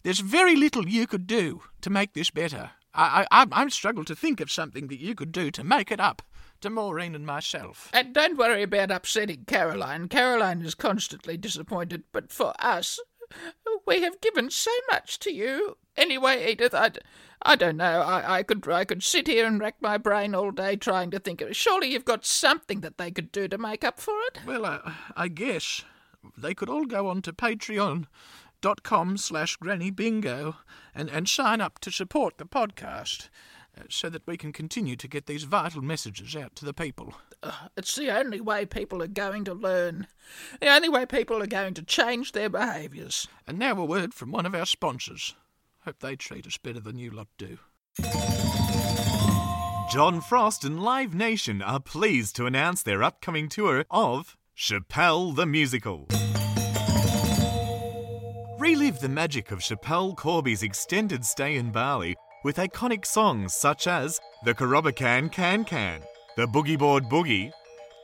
There's 0.04 0.20
very 0.20 0.56
little 0.56 0.88
you 0.88 1.08
could 1.08 1.28
do 1.28 1.62
to 1.82 1.90
make 1.90 2.14
this 2.14 2.30
better. 2.30 2.72
I, 2.94 3.26
I, 3.32 3.40
I'm- 3.40 3.50
I'm 3.54 3.70
struggling 3.70 4.06
to 4.06 4.16
think 4.16 4.40
of 4.40 4.52
something 4.52 4.88
that 4.88 5.00
you 5.00 5.16
could 5.16 5.32
do 5.32 5.52
to 5.52 5.64
make 5.64 5.92
it 5.92 6.00
up 6.00 6.22
to 6.62 6.70
Maureen 6.70 7.16
and 7.16 7.26
myself. 7.26 7.90
And 7.94 8.14
don't 8.14 8.38
worry 8.38 8.64
about 8.64 8.92
upsetting 8.92 9.44
Caroline. 9.46 10.08
Caroline 10.08 10.62
is 10.62 10.76
constantly 10.76 11.36
disappointed, 11.38 12.04
but 12.14 12.32
for 12.32 12.54
us, 12.60 13.00
we 13.86 14.02
have 14.02 14.22
given 14.22 14.50
so 14.50 14.72
much 14.92 15.20
to 15.20 15.34
you. 15.34 15.78
Anyway, 15.98 16.52
Edith, 16.52 16.74
I, 16.74 16.90
d- 16.90 17.00
I 17.42 17.56
don't 17.56 17.78
know. 17.78 18.02
I, 18.02 18.38
I 18.40 18.44
could 18.44 18.68
I 18.70 18.86
could 18.86 19.04
sit 19.04 19.28
here 19.28 19.46
and 19.46 19.60
rack 19.60 19.76
my 19.82 19.98
brain 19.98 20.34
all 20.36 20.52
day 20.52 20.76
trying 20.76 21.12
to 21.12 21.20
think 21.20 21.42
of. 21.42 21.50
it. 21.50 21.56
Surely 21.56 21.92
you've 21.92 22.06
got 22.06 22.26
something 22.26 22.80
that 22.82 22.98
they 22.98 23.12
could 23.12 23.32
do 23.32 23.48
to 23.50 23.58
make 23.58 23.84
up 23.84 24.00
for 24.00 24.14
it. 24.28 24.40
Well, 24.46 24.66
uh, 24.66 24.92
I 25.18 25.28
guess 25.28 25.84
they 26.38 26.54
could 26.54 26.70
all 26.70 26.86
go 26.86 27.08
on 27.10 27.22
to 27.24 27.34
patreon.com 28.64 29.18
slash 29.18 29.56
granny 29.58 29.92
bingo 29.92 30.56
and, 30.96 31.10
and 31.10 31.28
sign 31.28 31.62
up 31.62 31.80
to 31.80 31.92
support 31.92 32.38
the 32.38 32.46
podcast 32.46 33.30
uh, 33.78 33.84
so 33.90 34.10
that 34.10 34.26
we 34.26 34.38
can 34.38 34.54
continue 34.54 34.96
to 34.96 35.08
get 35.08 35.26
these 35.26 35.44
vital 35.44 35.82
messages 35.82 36.36
out 36.36 36.56
to 36.56 36.66
the 36.66 36.74
people. 36.74 37.16
It's 37.76 37.96
the 37.96 38.10
only 38.10 38.40
way 38.40 38.66
people 38.66 39.04
are 39.04 39.08
going 39.08 39.44
to 39.46 39.54
learn. 39.54 40.08
The 40.62 40.70
only 40.70 40.88
way 40.88 41.06
people 41.06 41.44
are 41.44 41.48
going 41.48 41.74
to 41.74 41.84
change 41.84 42.32
their 42.32 42.50
behaviours. 42.50 43.28
And 43.46 43.60
now 43.60 43.78
a 43.78 43.86
word 43.86 44.14
from 44.14 44.32
one 44.32 44.46
of 44.46 44.56
our 44.56 44.66
sponsors. 44.66 45.36
Hope 45.84 46.00
they 46.00 46.16
treat 46.16 46.48
us 46.48 46.58
better 46.58 46.80
than 46.80 46.98
you 46.98 47.12
lot 47.12 47.28
do. 47.38 47.58
John 49.92 50.22
Frost 50.22 50.64
and 50.64 50.82
Live 50.82 51.14
Nation 51.14 51.62
are 51.62 51.82
pleased 51.82 52.38
to 52.38 52.46
announce 52.46 52.82
their 52.82 53.04
upcoming 53.04 53.50
tour 53.50 53.84
of 53.92 54.38
Schapelle 54.56 55.36
the 55.36 55.46
Musical. 55.46 56.08
Relive 58.64 59.02
the 59.02 59.10
magic 59.10 59.52
of 59.52 59.60
Schapelle 59.60 60.16
Corby's 60.16 60.64
extended 60.64 61.26
stay 61.26 61.58
in 61.58 61.70
Bali 61.70 62.16
with 62.46 62.56
iconic 62.56 63.06
songs 63.06 63.54
such 63.54 63.88
as 63.88 64.22
The 64.46 64.54
Kerobokan 64.54 65.30
Can 65.34 65.66
Can, 65.66 66.02
The 66.38 66.46
Boogie 66.46 66.80
Board 66.80 67.04
Boogie, 67.10 67.52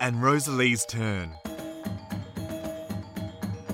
and 0.02 0.22
Rosalie's 0.22 0.86
Turn. 0.86 1.34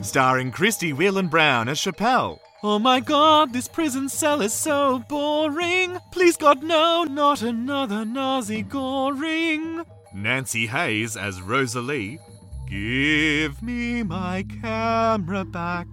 Starring 0.03 0.51
Christie 0.51 0.93
Whelan 0.93 1.27
Browne 1.27 1.69
as 1.69 1.79
Schapelle. 1.79 2.37
Oh 2.61 2.77
my 2.77 2.99
god, 2.99 3.51
this 3.51 3.67
prison 3.67 4.07
cell 4.07 4.43
is 4.43 4.53
so 4.53 4.99
boring. 5.09 5.97
Please 6.11 6.37
God, 6.37 6.61
no, 6.61 7.03
not 7.03 7.41
another 7.41 8.05
nasi 8.05 8.63
goreng. 8.63 9.83
Nancy 10.13 10.67
Hayes 10.67 11.17
as 11.17 11.41
Rosalie. 11.41 12.19
Give 12.67 13.59
me 13.63 14.03
my 14.03 14.45
camera 14.61 15.43
back. 15.43 15.87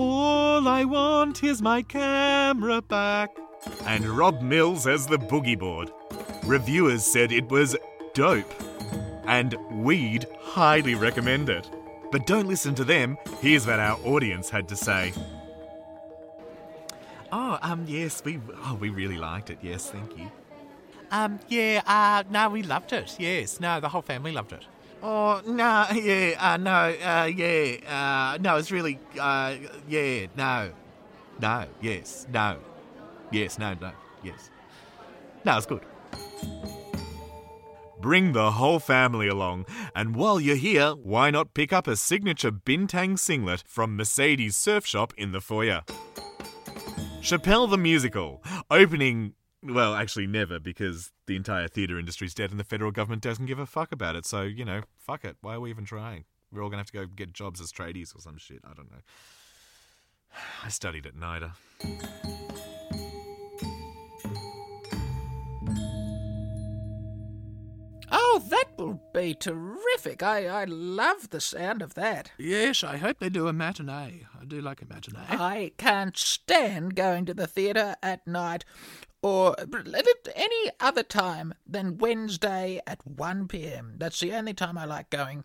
All 0.00 0.68
I 0.68 0.84
want 0.84 1.42
is 1.42 1.60
my 1.60 1.82
camera 1.82 2.80
back. 2.80 3.36
And 3.84 4.04
Rob 4.04 4.40
Mills 4.40 4.86
as 4.86 5.08
the 5.08 5.18
boogie 5.18 5.58
board. 5.58 5.90
Reviewers 6.44 7.04
said 7.04 7.32
it 7.32 7.48
was 7.48 7.76
dope. 8.14 8.54
And 9.26 9.56
we'd 9.72 10.24
highly 10.40 10.94
recommend 10.94 11.48
it. 11.48 11.68
But 12.12 12.26
don't 12.28 12.46
listen 12.46 12.76
to 12.76 12.84
them. 12.84 13.18
Here's 13.40 13.66
what 13.66 13.80
our 13.80 13.98
audience 14.04 14.48
had 14.50 14.68
to 14.68 14.76
say. 14.76 15.12
Oh, 17.32 17.58
um, 17.60 17.84
yes, 17.88 18.22
we 18.24 18.38
oh 18.66 18.78
we 18.80 18.90
really 18.90 19.18
liked 19.18 19.50
it. 19.50 19.58
Yes, 19.62 19.90
thank 19.90 20.16
you. 20.16 20.30
Um, 21.10 21.40
yeah, 21.48 21.82
uh, 21.86 22.22
no, 22.30 22.48
we 22.48 22.62
loved 22.62 22.92
it. 22.92 23.16
Yes, 23.18 23.58
no, 23.58 23.80
the 23.80 23.88
whole 23.88 24.02
family 24.02 24.30
loved 24.30 24.52
it. 24.52 24.64
Oh 25.02 25.40
no, 25.46 25.86
yeah, 25.94 26.34
uh, 26.40 26.56
no, 26.56 26.72
uh, 26.72 27.30
yeah, 27.34 27.76
uh, 27.86 28.38
no, 28.40 28.56
it's 28.56 28.70
really, 28.70 28.98
uh, 29.18 29.54
yeah, 29.88 30.26
no, 30.36 30.72
no, 31.40 31.66
yes, 31.80 32.26
no, 32.32 32.58
yes, 33.30 33.58
no, 33.58 33.74
no, 33.80 33.92
yes, 34.24 34.50
no, 35.44 35.56
it's 35.56 35.66
good. 35.66 35.82
Bring 38.00 38.32
the 38.32 38.52
whole 38.52 38.78
family 38.78 39.28
along, 39.28 39.66
and 39.94 40.14
while 40.16 40.40
you're 40.40 40.56
here, 40.56 40.90
why 40.92 41.30
not 41.30 41.54
pick 41.54 41.72
up 41.72 41.86
a 41.86 41.96
signature 41.96 42.52
Bintang 42.52 43.18
singlet 43.18 43.64
from 43.66 43.96
Mercedes 43.96 44.56
Surf 44.56 44.86
Shop 44.86 45.12
in 45.16 45.32
the 45.32 45.40
foyer? 45.40 45.82
Schapelle 47.20 47.68
the 47.68 47.76
Musical, 47.76 48.42
opening, 48.70 49.34
well, 49.62 49.94
actually 49.94 50.26
never, 50.26 50.58
because 50.58 51.10
the 51.26 51.36
entire 51.36 51.68
theatre 51.68 51.98
industry's 51.98 52.34
dead 52.34 52.50
and 52.50 52.60
the 52.60 52.64
federal 52.64 52.92
government 52.92 53.22
doesn't 53.22 53.46
give 53.46 53.58
a 53.58 53.66
fuck 53.66 53.92
about 53.92 54.16
it. 54.16 54.24
So, 54.24 54.42
you 54.42 54.64
know, 54.64 54.82
fuck 54.96 55.24
it. 55.24 55.36
Why 55.40 55.54
are 55.54 55.60
we 55.60 55.70
even 55.70 55.84
trying? 55.84 56.24
We're 56.50 56.62
all 56.62 56.70
gonna 56.70 56.80
have 56.80 56.86
to 56.86 56.92
go 56.92 57.06
get 57.06 57.32
jobs 57.32 57.60
as 57.60 57.72
tradies 57.72 58.16
or 58.16 58.20
some 58.20 58.38
shit. 58.38 58.60
I 58.64 58.72
don't 58.74 58.90
know. 58.90 58.98
I 60.64 60.68
studied 60.68 61.06
at 61.06 61.14
NIDA. 61.14 61.52
Oh, 68.10 68.42
that 68.48 68.66
will 68.78 69.00
be 69.12 69.34
terrific. 69.34 70.22
I, 70.22 70.46
I 70.46 70.64
love 70.64 71.30
the 71.30 71.40
sound 71.40 71.82
of 71.82 71.94
that. 71.94 72.30
Yes, 72.38 72.82
I 72.82 72.96
hope 72.96 73.18
they 73.18 73.28
do 73.28 73.48
a 73.48 73.52
matinee. 73.52 74.26
I 74.40 74.44
do 74.46 74.60
like 74.60 74.80
a 74.80 74.86
matinee. 74.86 75.26
I 75.28 75.72
can't 75.76 76.16
stand 76.16 76.94
going 76.94 77.26
to 77.26 77.34
the 77.34 77.46
theatre 77.46 77.96
at 78.02 78.26
night 78.26 78.64
or 79.22 79.56
any 80.34 80.70
other 80.80 81.02
time 81.02 81.54
than 81.66 81.98
Wednesday 81.98 82.80
at 82.86 83.06
1 83.06 83.48
pm. 83.48 83.94
That's 83.96 84.20
the 84.20 84.32
only 84.32 84.54
time 84.54 84.78
I 84.78 84.84
like 84.84 85.10
going 85.10 85.44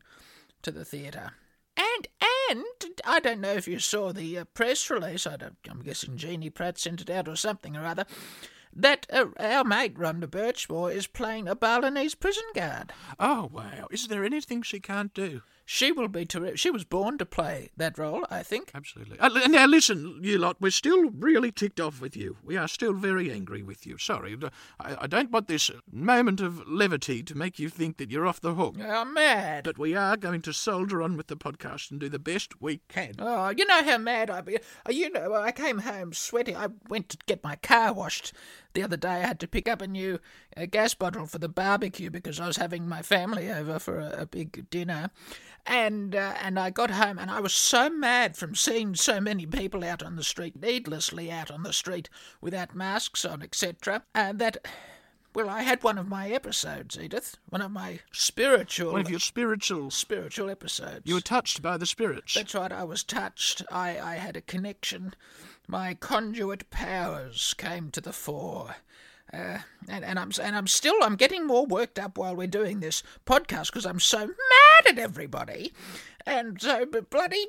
to 0.61 0.71
the 0.71 0.85
theatre. 0.85 1.31
And, 1.75 2.07
and, 2.51 2.65
I 3.03 3.19
don't 3.19 3.41
know 3.41 3.53
if 3.53 3.67
you 3.67 3.79
saw 3.79 4.13
the 4.13 4.39
uh, 4.39 4.45
press 4.53 4.89
release, 4.89 5.25
I 5.25 5.37
I'm 5.69 5.81
guessing 5.81 6.17
Jeannie 6.17 6.51
Pratt 6.51 6.77
sent 6.77 7.01
it 7.01 7.09
out 7.09 7.27
or 7.27 7.35
something 7.35 7.75
or 7.75 7.85
other. 7.85 8.05
that 8.75 9.07
uh, 9.11 9.25
our 9.39 9.63
mate 9.63 9.95
Rhonda 9.95 10.27
Burchmore 10.27 10.93
is 10.93 11.07
playing 11.07 11.47
a 11.47 11.55
Balinese 11.55 12.15
prison 12.15 12.43
guard. 12.53 12.93
Oh, 13.19 13.49
wow. 13.51 13.87
Is 13.89 14.07
there 14.07 14.23
anything 14.23 14.61
she 14.61 14.79
can't 14.79 15.13
do? 15.13 15.41
She 15.65 15.91
will 15.91 16.09
be 16.09 16.25
terrific. 16.25 16.57
She 16.59 16.69
was 16.69 16.83
born 16.83 17.17
to 17.17 17.25
play 17.25 17.69
that 17.77 17.97
role, 17.97 18.25
I 18.29 18.43
think. 18.43 18.71
Absolutely. 18.75 19.17
Uh, 19.19 19.29
now, 19.47 19.65
listen, 19.65 20.19
you 20.21 20.37
lot, 20.37 20.57
we're 20.59 20.71
still 20.71 21.09
really 21.11 21.51
ticked 21.51 21.79
off 21.79 22.01
with 22.01 22.17
you. 22.17 22.37
We 22.43 22.57
are 22.57 22.67
still 22.67 22.93
very 22.93 23.31
angry 23.31 23.63
with 23.63 23.87
you. 23.87 23.97
Sorry. 23.97 24.37
I, 24.79 24.97
I 25.01 25.07
don't 25.07 25.31
want 25.31 25.47
this 25.47 25.71
moment 25.91 26.41
of 26.41 26.67
levity 26.67 27.23
to 27.23 27.35
make 27.35 27.59
you 27.59 27.69
think 27.69 27.97
that 27.97 28.11
you're 28.11 28.27
off 28.27 28.41
the 28.41 28.55
hook. 28.55 28.75
I'm 28.81 29.13
mad. 29.13 29.63
But 29.63 29.77
we 29.77 29.95
are 29.95 30.17
going 30.17 30.41
to 30.41 30.53
soldier 30.53 31.01
on 31.01 31.15
with 31.15 31.27
the 31.27 31.37
podcast 31.37 31.91
and 31.91 31.99
do 31.99 32.09
the 32.09 32.19
best 32.19 32.61
we 32.61 32.81
can. 32.89 33.13
Oh, 33.19 33.49
you 33.49 33.65
know 33.65 33.83
how 33.83 33.97
mad 33.97 34.29
I've 34.29 34.45
been. 34.45 34.59
Uh, 34.87 34.91
You 34.91 35.09
know, 35.11 35.33
I 35.33 35.51
came 35.51 35.79
home 35.79 36.11
sweating. 36.13 36.57
I 36.57 36.67
went 36.89 37.09
to 37.09 37.17
get 37.25 37.43
my 37.43 37.55
car 37.55 37.93
washed 37.93 38.33
the 38.73 38.83
other 38.83 38.97
day. 38.97 39.09
I 39.09 39.19
had 39.27 39.39
to 39.39 39.47
pick 39.47 39.67
up 39.67 39.81
a 39.81 39.87
new 39.87 40.19
uh, 40.57 40.65
gas 40.65 40.93
bottle 40.93 41.25
for 41.25 41.39
the 41.39 41.49
barbecue 41.49 42.09
because 42.09 42.39
I 42.39 42.47
was 42.47 42.57
having 42.57 42.87
my 42.87 43.01
family 43.01 43.51
over 43.51 43.79
for 43.79 43.99
a, 43.99 44.21
a 44.21 44.25
big 44.25 44.69
dinner. 44.69 45.09
And 45.65 46.13
uh, 46.13 46.33
and 46.41 46.59
I 46.59 46.69
got 46.71 46.91
home 46.91 47.17
and 47.17 47.31
I 47.31 47.39
was 47.39 47.53
so 47.53 47.89
mad 47.89 48.35
from 48.35 48.53
seeing 48.53 48.95
so 48.95 49.21
many 49.21 49.45
people 49.45 49.83
out 49.83 50.03
on 50.03 50.17
the 50.17 50.23
street, 50.23 50.61
needlessly 50.61 51.31
out 51.31 51.49
on 51.49 51.63
the 51.63 51.71
street 51.71 52.09
without 52.41 52.75
masks 52.75 53.23
on, 53.23 53.41
etc. 53.41 54.03
And 54.13 54.39
that, 54.39 54.57
well, 55.33 55.49
I 55.49 55.61
had 55.63 55.81
one 55.81 55.97
of 55.97 56.07
my 56.09 56.29
episodes, 56.29 56.99
Edith, 57.01 57.37
one 57.49 57.61
of 57.61 57.71
my 57.71 58.01
spiritual, 58.11 58.91
One 58.91 59.01
of 59.01 59.09
your 59.09 59.19
spiritual. 59.21 59.89
spiritual 59.89 60.49
episodes. 60.49 61.03
You 61.05 61.15
were 61.15 61.21
touched 61.21 61.61
by 61.61 61.77
the 61.77 61.85
spirits. 61.85 62.33
That's 62.33 62.53
right, 62.55 62.71
I 62.71 62.83
was 62.83 63.01
touched. 63.03 63.63
I, 63.71 63.97
I 63.97 64.15
had 64.15 64.35
a 64.35 64.41
connection. 64.41 65.13
My 65.65 65.93
conduit 65.93 66.69
powers 66.71 67.55
came 67.57 67.89
to 67.91 68.01
the 68.01 68.11
fore. 68.11 68.75
Uh, 69.33 69.59
and, 69.87 70.05
and 70.05 70.19
I'm 70.19 70.31
and 70.41 70.55
I'm 70.55 70.67
still 70.67 70.95
I'm 71.01 71.15
getting 71.15 71.47
more 71.47 71.65
worked 71.65 71.97
up 71.97 72.17
while 72.17 72.35
we're 72.35 72.47
doing 72.47 72.79
this 72.79 73.01
podcast 73.25 73.67
because 73.67 73.85
I'm 73.85 73.99
so 73.99 74.19
mad 74.27 74.89
at 74.89 74.99
everybody, 74.99 75.73
and 76.25 76.61
so 76.61 76.85
bloody 76.85 77.47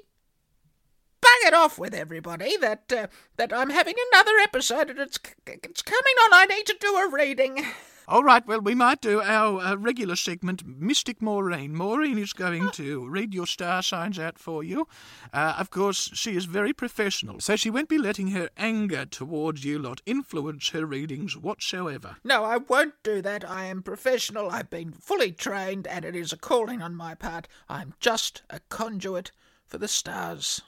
bang 1.20 1.48
it 1.48 1.54
off 1.54 1.78
with 1.78 1.94
everybody 1.94 2.56
that 2.56 2.92
uh, 2.92 3.06
that 3.36 3.52
I'm 3.52 3.70
having 3.70 3.94
another 4.12 4.38
episode 4.42 4.90
and 4.90 4.98
it's 4.98 5.18
it's 5.46 5.82
coming 5.82 6.14
on. 6.24 6.30
I 6.32 6.46
need 6.46 6.66
to 6.66 6.76
do 6.80 6.96
a 6.96 7.10
reading. 7.10 7.64
All 8.06 8.22
right, 8.22 8.46
well, 8.46 8.60
we 8.60 8.74
might 8.74 9.00
do 9.00 9.22
our 9.22 9.60
uh, 9.60 9.76
regular 9.76 10.14
segment, 10.14 10.62
Mystic 10.66 11.22
Maureen. 11.22 11.74
Maureen 11.74 12.18
is 12.18 12.34
going 12.34 12.70
to 12.72 13.08
read 13.08 13.32
your 13.32 13.46
star 13.46 13.82
signs 13.82 14.18
out 14.18 14.38
for 14.38 14.62
you. 14.62 14.86
Uh, 15.32 15.54
of 15.58 15.70
course, 15.70 16.10
she 16.12 16.36
is 16.36 16.44
very 16.44 16.74
professional, 16.74 17.40
so 17.40 17.56
she 17.56 17.70
won't 17.70 17.88
be 17.88 17.96
letting 17.96 18.28
her 18.28 18.50
anger 18.58 19.06
towards 19.06 19.64
you 19.64 19.78
lot 19.78 20.02
influence 20.04 20.68
her 20.68 20.84
readings 20.84 21.34
whatsoever. 21.34 22.16
No, 22.22 22.44
I 22.44 22.58
won't 22.58 22.92
do 23.02 23.22
that. 23.22 23.48
I 23.48 23.64
am 23.64 23.82
professional. 23.82 24.50
I've 24.50 24.68
been 24.68 24.92
fully 24.92 25.32
trained, 25.32 25.86
and 25.86 26.04
it 26.04 26.14
is 26.14 26.30
a 26.30 26.36
calling 26.36 26.82
on 26.82 26.94
my 26.94 27.14
part. 27.14 27.48
I'm 27.70 27.94
just 28.00 28.42
a 28.50 28.60
conduit 28.68 29.32
for 29.66 29.78
the 29.78 29.88
stars. 29.88 30.60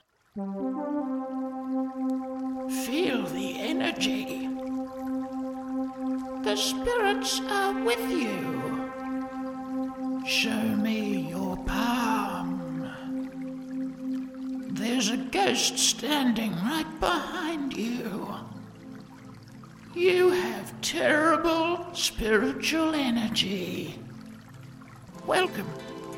Feel 2.86 3.26
the 3.26 3.56
energy. 3.58 4.55
The 6.46 6.54
spirits 6.54 7.40
are 7.40 7.76
uh, 7.76 7.84
with 7.84 8.08
you. 8.08 8.88
Show 10.24 10.62
me 10.76 11.28
your 11.28 11.56
palm. 11.56 12.86
There's 14.70 15.10
a 15.10 15.16
ghost 15.16 15.76
standing 15.76 16.52
right 16.52 16.86
behind 17.00 17.76
you. 17.76 18.32
You 19.96 20.30
have 20.30 20.80
terrible 20.82 21.84
spiritual 21.94 22.94
energy. 22.94 23.98
Welcome 25.26 25.68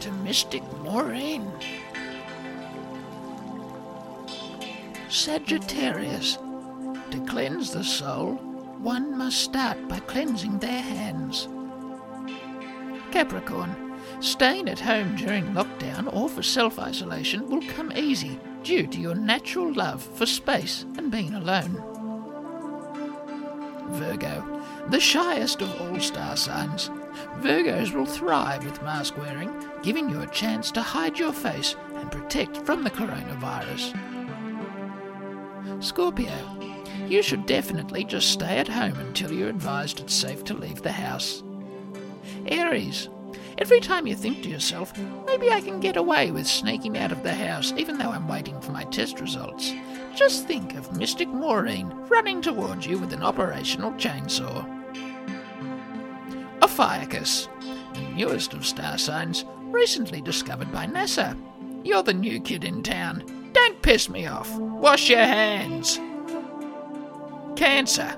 to 0.00 0.12
Mystic 0.12 0.62
Maureen. 0.82 1.50
Sagittarius. 5.08 6.36
To 7.12 7.24
cleanse 7.26 7.70
the 7.72 7.82
soul, 7.82 8.47
one 8.80 9.16
must 9.16 9.40
start 9.40 9.88
by 9.88 9.98
cleansing 10.00 10.58
their 10.58 10.80
hands. 10.80 11.48
Capricorn. 13.10 13.74
Staying 14.20 14.68
at 14.68 14.80
home 14.80 15.14
during 15.16 15.44
lockdown 15.54 16.12
or 16.12 16.28
for 16.28 16.42
self 16.42 16.78
isolation 16.78 17.48
will 17.48 17.62
come 17.68 17.92
easy 17.94 18.38
due 18.62 18.86
to 18.86 19.00
your 19.00 19.14
natural 19.14 19.72
love 19.72 20.02
for 20.02 20.26
space 20.26 20.84
and 20.96 21.10
being 21.10 21.34
alone. 21.34 21.82
Virgo, 23.90 24.62
the 24.88 25.00
shyest 25.00 25.62
of 25.62 25.80
all 25.80 26.00
star 26.00 26.36
signs. 26.36 26.90
Virgos 27.40 27.92
will 27.92 28.06
thrive 28.06 28.64
with 28.64 28.82
mask 28.82 29.16
wearing, 29.16 29.52
giving 29.82 30.08
you 30.08 30.20
a 30.20 30.26
chance 30.28 30.70
to 30.72 30.82
hide 30.82 31.18
your 31.18 31.32
face 31.32 31.76
and 31.94 32.10
protect 32.10 32.58
from 32.58 32.84
the 32.84 32.90
coronavirus. 32.90 33.94
Scorpio, 35.82 36.57
you 37.08 37.22
should 37.22 37.46
definitely 37.46 38.04
just 38.04 38.30
stay 38.30 38.58
at 38.58 38.68
home 38.68 38.98
until 38.98 39.32
you're 39.32 39.48
advised 39.48 40.00
it's 40.00 40.14
safe 40.14 40.44
to 40.44 40.54
leave 40.54 40.82
the 40.82 40.92
house. 40.92 41.42
Aries, 42.46 43.08
every 43.56 43.80
time 43.80 44.06
you 44.06 44.14
think 44.14 44.42
to 44.42 44.48
yourself, 44.48 44.92
maybe 45.26 45.50
I 45.50 45.60
can 45.60 45.80
get 45.80 45.96
away 45.96 46.30
with 46.30 46.46
sneaking 46.46 46.98
out 46.98 47.12
of 47.12 47.22
the 47.22 47.34
house 47.34 47.72
even 47.76 47.96
though 47.96 48.10
I'm 48.10 48.28
waiting 48.28 48.60
for 48.60 48.72
my 48.72 48.84
test 48.84 49.20
results, 49.20 49.72
just 50.14 50.46
think 50.46 50.74
of 50.74 50.96
Mystic 50.96 51.28
Maureen 51.28 51.88
running 52.08 52.42
towards 52.42 52.86
you 52.86 52.98
with 52.98 53.12
an 53.12 53.22
operational 53.22 53.92
chainsaw. 53.92 54.66
Ophiuchus, 56.60 57.48
the 57.94 58.00
newest 58.14 58.52
of 58.52 58.66
star 58.66 58.98
signs, 58.98 59.44
recently 59.70 60.20
discovered 60.20 60.70
by 60.72 60.86
NASA. 60.86 61.36
You're 61.84 62.02
the 62.02 62.12
new 62.12 62.40
kid 62.40 62.64
in 62.64 62.82
town. 62.82 63.24
Don't 63.52 63.80
piss 63.80 64.08
me 64.08 64.26
off. 64.26 64.58
Wash 64.58 65.08
your 65.08 65.20
hands. 65.20 66.00
Cancer. 67.58 68.14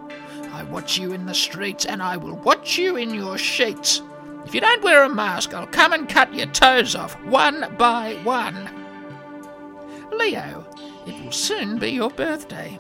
I 0.52 0.64
watch 0.64 0.99
you 0.99 1.12
in 1.14 1.25
the 1.25 1.32
streets 1.32 1.87
and 1.87 2.02
I 2.02 2.18
will 2.18 2.37
watch 2.37 2.76
you 2.76 2.97
in 2.97 3.14
your 3.14 3.38
sheets. 3.38 4.02
If 4.44 4.54
you 4.54 4.61
don't 4.61 4.85
wear 4.85 5.02
a 5.04 5.09
mask, 5.09 5.54
I'll 5.54 5.66
come 5.66 5.94
and 5.94 6.06
cut 6.06 6.35
your 6.35 6.49
toes 6.49 6.94
off 6.94 7.14
one 7.25 7.75
by 7.78 8.16
one. 8.23 8.68
Leo, 10.12 10.66
it 11.06 11.25
will 11.25 11.32
soon 11.32 11.78
be 11.78 11.88
your 11.88 12.11
birthday. 12.11 12.78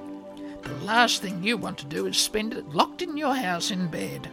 The 0.60 0.84
last 0.84 1.22
thing 1.22 1.42
you 1.42 1.56
want 1.56 1.78
to 1.78 1.86
do 1.86 2.04
is 2.04 2.18
spend 2.18 2.52
it 2.52 2.68
locked 2.68 3.00
in 3.00 3.16
your 3.16 3.34
house 3.34 3.70
in 3.70 3.88
bed. 3.88 4.28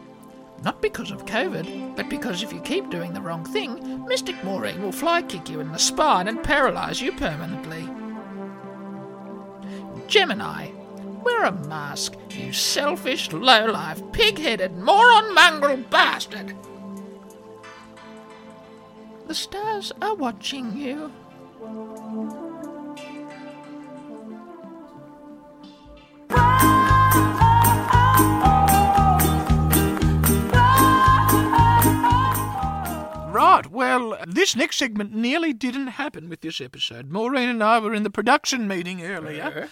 Not 0.65 0.81
because 0.81 1.11
of 1.11 1.25
COVID, 1.25 1.95
but 1.95 2.09
because 2.09 2.43
if 2.43 2.51
you 2.51 2.59
keep 2.59 2.89
doing 2.89 3.13
the 3.13 3.21
wrong 3.21 3.45
thing, 3.45 4.05
Mystic 4.05 4.43
Maureen 4.43 4.81
will 4.81 4.91
fly 4.91 5.21
kick 5.21 5.49
you 5.49 5.61
in 5.61 5.71
the 5.71 5.79
spine 5.79 6.27
and 6.27 6.43
paralyze 6.43 7.01
you 7.01 7.13
permanently. 7.13 7.87
Gemini, 10.07 10.71
wear 11.23 11.45
a 11.45 11.51
mask, 11.51 12.15
you 12.31 12.53
selfish, 12.53 13.31
low-life, 13.31 14.01
pig-headed, 14.11 14.77
moron-mongrel 14.77 15.77
bastard! 15.89 16.55
The 19.27 19.35
stars 19.35 19.91
are 20.01 20.15
watching 20.15 20.77
you. 20.77 21.11
Right, 33.37 33.67
well, 33.69 34.17
this 34.27 34.55
next 34.55 34.77
segment 34.77 35.13
nearly 35.13 35.53
didn't 35.53 35.87
happen 35.87 36.27
with 36.27 36.41
this 36.41 36.59
episode. 36.59 37.11
Maureen 37.11 37.49
and 37.49 37.63
I 37.63 37.77
were 37.79 37.93
in 37.93 38.01
the 38.03 38.09
production 38.09 38.67
meeting 38.67 39.03
earlier, 39.03 39.69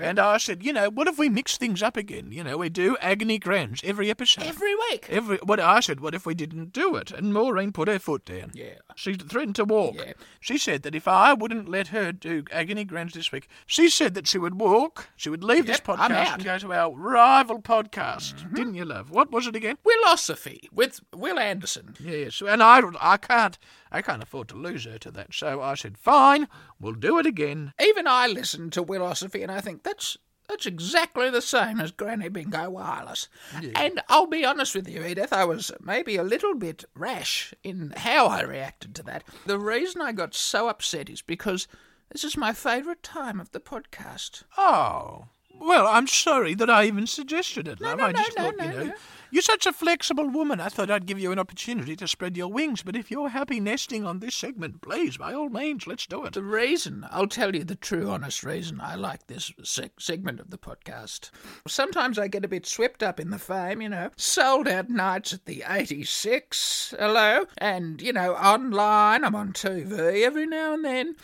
and 0.00 0.18
I 0.20 0.38
said, 0.38 0.62
you 0.62 0.72
know, 0.72 0.88
what 0.88 1.08
if 1.08 1.18
we 1.18 1.28
mix 1.28 1.56
things 1.56 1.82
up 1.82 1.96
again? 1.96 2.30
You 2.30 2.44
know, 2.44 2.56
we 2.58 2.68
do 2.68 2.96
Agony 3.00 3.38
Grans 3.38 3.80
every 3.82 4.08
episode. 4.08 4.44
Every 4.44 4.74
week. 4.74 5.06
Every 5.10 5.38
what 5.38 5.58
I 5.58 5.80
said, 5.80 6.00
what 6.00 6.14
if 6.14 6.26
we 6.26 6.34
didn't 6.34 6.72
do 6.72 6.94
it? 6.94 7.10
And 7.10 7.32
Maureen 7.32 7.72
put 7.72 7.88
her 7.88 7.98
foot 7.98 8.24
down. 8.24 8.52
Yeah. 8.54 8.78
She 8.94 9.14
threatened 9.14 9.56
to 9.56 9.64
walk. 9.64 9.96
Yeah. 9.96 10.12
She 10.38 10.56
said 10.56 10.82
that 10.82 10.94
if 10.94 11.08
I 11.08 11.32
wouldn't 11.32 11.68
let 11.68 11.88
her 11.88 12.12
do 12.12 12.44
Agony 12.52 12.84
Grans 12.84 13.14
this 13.14 13.32
week, 13.32 13.48
she 13.66 13.88
said 13.88 14.14
that 14.14 14.28
she 14.28 14.38
would 14.38 14.60
walk, 14.60 15.08
she 15.16 15.28
would 15.28 15.42
leave 15.42 15.66
this 15.66 15.80
Yep, 15.86 15.98
I'm 15.98 16.10
podcast. 16.10 16.24
Mm-hmm. 16.24 16.34
and 16.34 16.44
go 16.44 16.58
to 16.58 16.72
our 16.72 16.94
rival 16.96 17.60
podcast. 17.60 18.54
Didn't 18.54 18.74
you, 18.74 18.84
love? 18.84 19.10
What 19.10 19.30
was 19.32 19.46
it 19.46 19.56
again? 19.56 19.76
Wilosophy 19.84 20.68
with 20.72 21.00
Wil 21.14 21.38
Anderson. 21.38 21.94
Yes, 22.00 22.42
and 22.46 22.62
I, 22.62 22.80
I 23.08 23.16
can't, 23.16 23.58
I 23.90 24.02
can't 24.02 24.22
afford 24.22 24.48
to 24.48 24.56
lose 24.56 24.84
her 24.84 24.98
to 24.98 25.10
that. 25.12 25.32
So 25.34 25.60
I 25.62 25.74
said, 25.74 25.98
fine, 25.98 26.48
we'll 26.80 26.92
do 26.94 27.18
it 27.18 27.26
again. 27.26 27.72
Even 27.80 28.06
I 28.06 28.26
listen 28.26 28.70
to 28.70 28.82
Wilosophy 28.84 29.42
and 29.42 29.50
I 29.50 29.60
think 29.60 29.82
that's 29.82 30.16
that's 30.48 30.64
exactly 30.64 31.28
the 31.28 31.42
same 31.42 31.78
as 31.78 31.90
Granny 31.92 32.30
Bingo 32.30 32.70
Wireless. 32.70 33.28
And 33.76 34.00
I'll 34.08 34.26
be 34.26 34.46
honest 34.46 34.74
with 34.74 34.88
you, 34.88 35.04
Edith, 35.04 35.30
I 35.30 35.44
was 35.44 35.70
maybe 35.78 36.16
a 36.16 36.22
little 36.22 36.54
bit 36.54 36.84
rash 36.94 37.52
in 37.62 37.92
how 37.94 38.28
I 38.28 38.40
reacted 38.44 38.94
to 38.94 39.02
that. 39.02 39.24
The 39.44 39.58
reason 39.58 40.00
I 40.00 40.12
got 40.12 40.34
so 40.34 40.68
upset 40.68 41.10
is 41.10 41.20
because 41.20 41.68
this 42.10 42.24
is 42.24 42.38
my 42.38 42.54
favourite 42.54 43.02
time 43.02 43.40
of 43.40 43.50
the 43.50 43.60
podcast. 43.60 44.44
Oh, 44.56 45.26
Well, 45.60 45.86
I'm 45.86 46.06
sorry 46.06 46.54
that 46.54 46.70
I 46.70 46.84
even 46.86 47.06
suggested 47.06 47.68
it, 47.68 47.78
love. 47.78 47.98
no, 47.98 48.04
I 48.06 48.12
just 48.14 48.34
no, 48.38 48.44
thought, 48.44 48.56
no, 48.56 48.64
you 48.64 48.70
know, 48.70 48.84
no. 48.84 48.94
You're 49.30 49.42
such 49.42 49.66
a 49.66 49.72
flexible 49.72 50.28
woman. 50.28 50.60
I 50.60 50.68
thought 50.68 50.90
I'd 50.90 51.06
give 51.06 51.18
you 51.18 51.32
an 51.32 51.38
opportunity 51.38 51.96
to 51.96 52.08
spread 52.08 52.36
your 52.36 52.48
wings. 52.48 52.82
But 52.82 52.96
if 52.96 53.10
you're 53.10 53.28
happy 53.28 53.60
nesting 53.60 54.04
on 54.04 54.20
this 54.20 54.34
segment, 54.34 54.80
please, 54.80 55.16
by 55.16 55.34
all 55.34 55.48
means, 55.48 55.86
let's 55.86 56.06
do 56.06 56.24
it. 56.24 56.32
The 56.32 56.42
reason, 56.42 57.06
I'll 57.10 57.26
tell 57.26 57.54
you 57.54 57.64
the 57.64 57.74
true, 57.74 58.10
honest 58.10 58.42
reason 58.42 58.80
I 58.80 58.94
like 58.94 59.26
this 59.26 59.50
seg- 59.62 59.90
segment 60.00 60.40
of 60.40 60.50
the 60.50 60.58
podcast. 60.58 61.30
Sometimes 61.66 62.18
I 62.18 62.28
get 62.28 62.44
a 62.44 62.48
bit 62.48 62.66
swept 62.66 63.02
up 63.02 63.20
in 63.20 63.30
the 63.30 63.38
fame, 63.38 63.82
you 63.82 63.88
know. 63.88 64.10
Sold 64.16 64.68
out 64.68 64.88
nights 64.88 65.32
at 65.32 65.44
the 65.44 65.64
86, 65.68 66.94
hello? 66.98 67.46
And, 67.58 68.00
you 68.00 68.12
know, 68.12 68.34
online, 68.34 69.24
I'm 69.24 69.34
on 69.34 69.52
TV 69.52 70.22
every 70.22 70.46
now 70.46 70.74
and 70.74 70.84
then. 70.84 71.06
And 71.06 71.16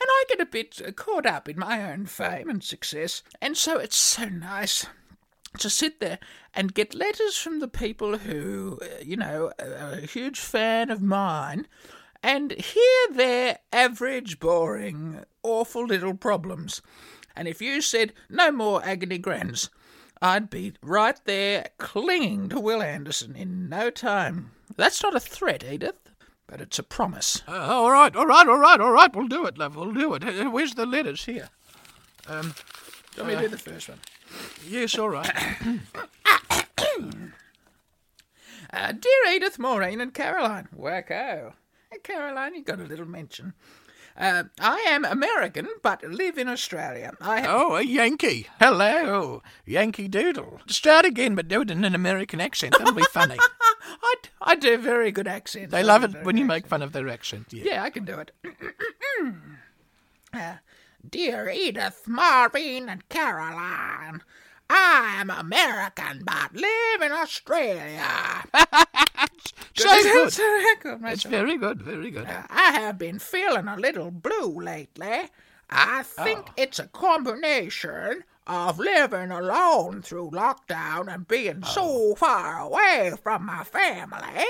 I 0.00 0.24
get 0.28 0.40
a 0.40 0.46
bit 0.46 0.96
caught 0.96 1.26
up 1.26 1.48
in 1.48 1.58
my 1.58 1.92
own 1.92 2.06
fame 2.06 2.50
and 2.50 2.62
success. 2.62 3.22
And 3.40 3.56
so 3.56 3.78
it's 3.78 3.96
so 3.96 4.28
nice 4.28 4.86
to 5.58 5.70
sit 5.70 6.00
there 6.00 6.18
and 6.54 6.74
get 6.74 6.94
letters 6.94 7.36
from 7.36 7.60
the 7.60 7.68
people 7.68 8.18
who, 8.18 8.78
uh, 8.82 8.86
you 9.02 9.16
know, 9.16 9.52
are 9.58 9.92
a 9.92 10.00
huge 10.00 10.38
fan 10.40 10.90
of 10.90 11.02
mine 11.02 11.66
and 12.22 12.52
hear 12.52 13.08
their 13.12 13.58
average, 13.72 14.38
boring, 14.38 15.24
awful 15.42 15.84
little 15.86 16.14
problems. 16.14 16.80
And 17.34 17.48
if 17.48 17.60
you 17.60 17.80
said 17.80 18.12
no 18.28 18.52
more 18.52 18.84
agony 18.84 19.18
grans, 19.18 19.70
I'd 20.20 20.50
be 20.50 20.74
right 20.82 21.18
there 21.24 21.66
clinging 21.78 22.48
to 22.50 22.60
Wil 22.60 22.82
Anderson 22.82 23.34
in 23.34 23.68
no 23.68 23.90
time. 23.90 24.52
That's 24.76 25.02
not 25.02 25.16
a 25.16 25.20
threat, 25.20 25.64
Edith, 25.64 25.96
but 26.46 26.60
it's 26.60 26.78
a 26.78 26.82
promise. 26.84 27.42
Uh, 27.48 27.52
all 27.52 27.90
right, 27.90 28.14
all 28.14 28.26
right, 28.26 28.46
all 28.46 28.58
right, 28.58 28.80
all 28.80 28.92
right. 28.92 29.14
We'll 29.14 29.26
do 29.28 29.46
it, 29.46 29.58
love. 29.58 29.74
We'll 29.74 29.92
do 29.92 30.14
it. 30.14 30.24
Uh, 30.24 30.50
Where's 30.50 30.74
the 30.74 30.86
letters 30.86 31.24
here? 31.24 31.48
Um, 32.28 32.54
Do 33.16 33.22
you 33.22 33.28
me 33.28 33.36
do 33.36 33.48
the 33.48 33.58
first 33.58 33.88
one? 33.88 33.98
Yes, 34.66 34.98
all 34.98 35.10
right. 35.10 35.30
Uh, 38.74 38.90
dear 38.92 39.34
Edith, 39.34 39.58
Maureen, 39.58 40.00
and 40.00 40.14
Caroline. 40.14 40.66
Wacko. 40.74 41.52
Hey, 41.90 41.98
Caroline, 42.02 42.54
you 42.54 42.62
got 42.62 42.80
a 42.80 42.84
little 42.84 43.04
mention. 43.04 43.52
Uh, 44.16 44.44
I 44.60 44.84
am 44.88 45.04
American, 45.04 45.68
but 45.82 46.02
live 46.02 46.38
in 46.38 46.48
Australia. 46.48 47.12
I. 47.20 47.46
Oh, 47.46 47.76
a 47.76 47.82
Yankee. 47.82 48.48
Hello, 48.58 49.42
Yankee 49.66 50.08
Doodle. 50.08 50.60
Start 50.66 51.04
again, 51.04 51.34
but 51.34 51.48
do 51.48 51.62
it 51.62 51.70
in 51.70 51.84
an 51.84 51.94
American 51.94 52.40
accent. 52.40 52.74
That'll 52.78 52.94
be 52.94 53.04
funny. 53.10 53.36
I, 54.02 54.14
I 54.40 54.54
do 54.54 54.76
very 54.78 55.10
good 55.12 55.28
accents. 55.28 55.70
They 55.70 55.80
I 55.80 55.82
love 55.82 56.04
it 56.04 56.24
when 56.24 56.36
you 56.36 56.44
make 56.44 56.66
fun 56.66 56.82
of 56.82 56.92
their 56.92 57.08
accent. 57.08 57.48
Yeah. 57.50 57.64
Yeah, 57.64 57.82
I 57.82 57.90
can 57.90 58.04
do 58.04 58.18
it. 58.18 58.30
Uh, 60.34 60.54
Dear 61.08 61.50
Edith, 61.50 62.06
Maureen, 62.06 62.88
and 62.88 63.08
Caroline, 63.08 64.22
I 64.70 65.16
am 65.18 65.30
American 65.30 66.22
but 66.24 66.54
live 66.54 67.02
in 67.02 67.10
Australia. 67.12 68.44
So 69.74 69.88
good. 70.02 70.32
good. 70.80 71.00
It's 71.12 71.24
very 71.24 71.58
good, 71.58 71.82
very 71.82 72.10
good. 72.10 72.26
Uh, 72.26 72.42
I 72.48 72.72
have 72.72 72.98
been 72.98 73.18
feeling 73.18 73.68
a 73.68 73.76
little 73.76 74.10
blue 74.10 74.60
lately. 74.60 75.28
I 75.68 76.04
think 76.04 76.46
oh. 76.50 76.54
it's 76.56 76.78
a 76.78 76.86
combination 76.86 78.24
of 78.46 78.78
living 78.78 79.30
alone 79.30 80.02
through 80.02 80.30
lockdown 80.30 81.12
and 81.12 81.26
being 81.26 81.62
oh. 81.64 81.68
so 81.68 82.14
far 82.14 82.60
away 82.60 83.12
from 83.22 83.46
my 83.46 83.64
family. 83.64 84.44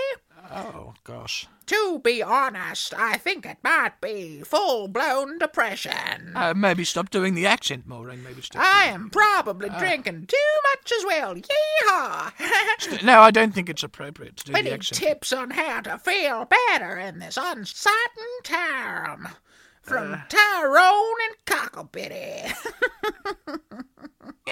Oh, 0.51 0.95
gosh. 1.05 1.47
To 1.67 2.01
be 2.01 2.23
honest, 2.23 2.93
I 2.95 3.17
think 3.17 3.47
it 3.47 3.59
might 3.63 4.01
be 4.01 4.43
full 4.43 4.89
blown 4.89 5.39
depression. 5.39 6.33
Uh, 6.35 6.53
maybe 6.55 6.85
stop 6.85 7.11
doing 7.11 7.35
the 7.35 7.47
accent, 7.47 7.87
Maureen. 7.87 8.23
Maybe 8.23 8.43
stop. 8.43 8.63
I 8.63 8.87
am 8.87 9.09
probably 9.11 9.69
drinking 9.79 10.27
too 10.27 10.37
much 10.75 10.93
as 10.93 11.05
well. 11.07 11.35
Yeehaw! 11.37 13.03
no, 13.05 13.21
I 13.21 13.31
don't 13.31 13.55
think 13.55 13.69
it's 13.69 13.83
appropriate 13.83 14.37
to 14.39 14.45
do 14.47 14.53
the 14.53 14.59
Any 14.59 14.71
accent. 14.73 14.99
tips 15.01 15.33
on 15.33 15.51
how 15.53 15.81
to 15.83 15.99
feel 15.99 16.47
better 16.71 16.99
in 16.99 17.19
this 17.21 17.39
uncertain 17.41 18.43
time? 18.43 19.29
From 19.83 20.13
Uh. 20.15 20.21
Tyrone 20.29 21.17
and 21.29 21.37
Cocklebiddy. 21.47 22.53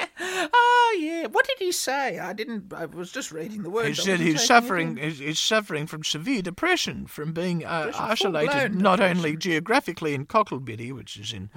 oh 0.21 0.97
yeah. 1.01 1.27
What 1.27 1.47
did 1.47 1.59
he 1.59 1.73
say? 1.73 2.19
I 2.19 2.33
didn't. 2.33 2.73
I 2.73 2.87
was 2.87 3.13
just 3.13 3.31
reading 3.33 3.63
the 3.63 3.71
words. 3.71 3.89
He 3.99 4.05
said 4.05 4.21
he's 4.21 4.43
suffering. 4.45 4.97
He's, 4.97 5.19
he's 5.19 5.39
suffering 5.39 5.87
from 5.87 6.05
severe 6.05 6.43
depression 6.43 7.07
from 7.07 7.33
being 7.33 7.65
uh, 7.65 7.93
isolated, 7.99 8.75
not 8.75 8.97
depression. 8.97 9.17
only 9.19 9.37
geographically 9.37 10.15
in 10.15 10.27
Cocklebiddy, 10.27 10.93
which 10.93 11.17
is 11.17 11.33
in 11.33 11.51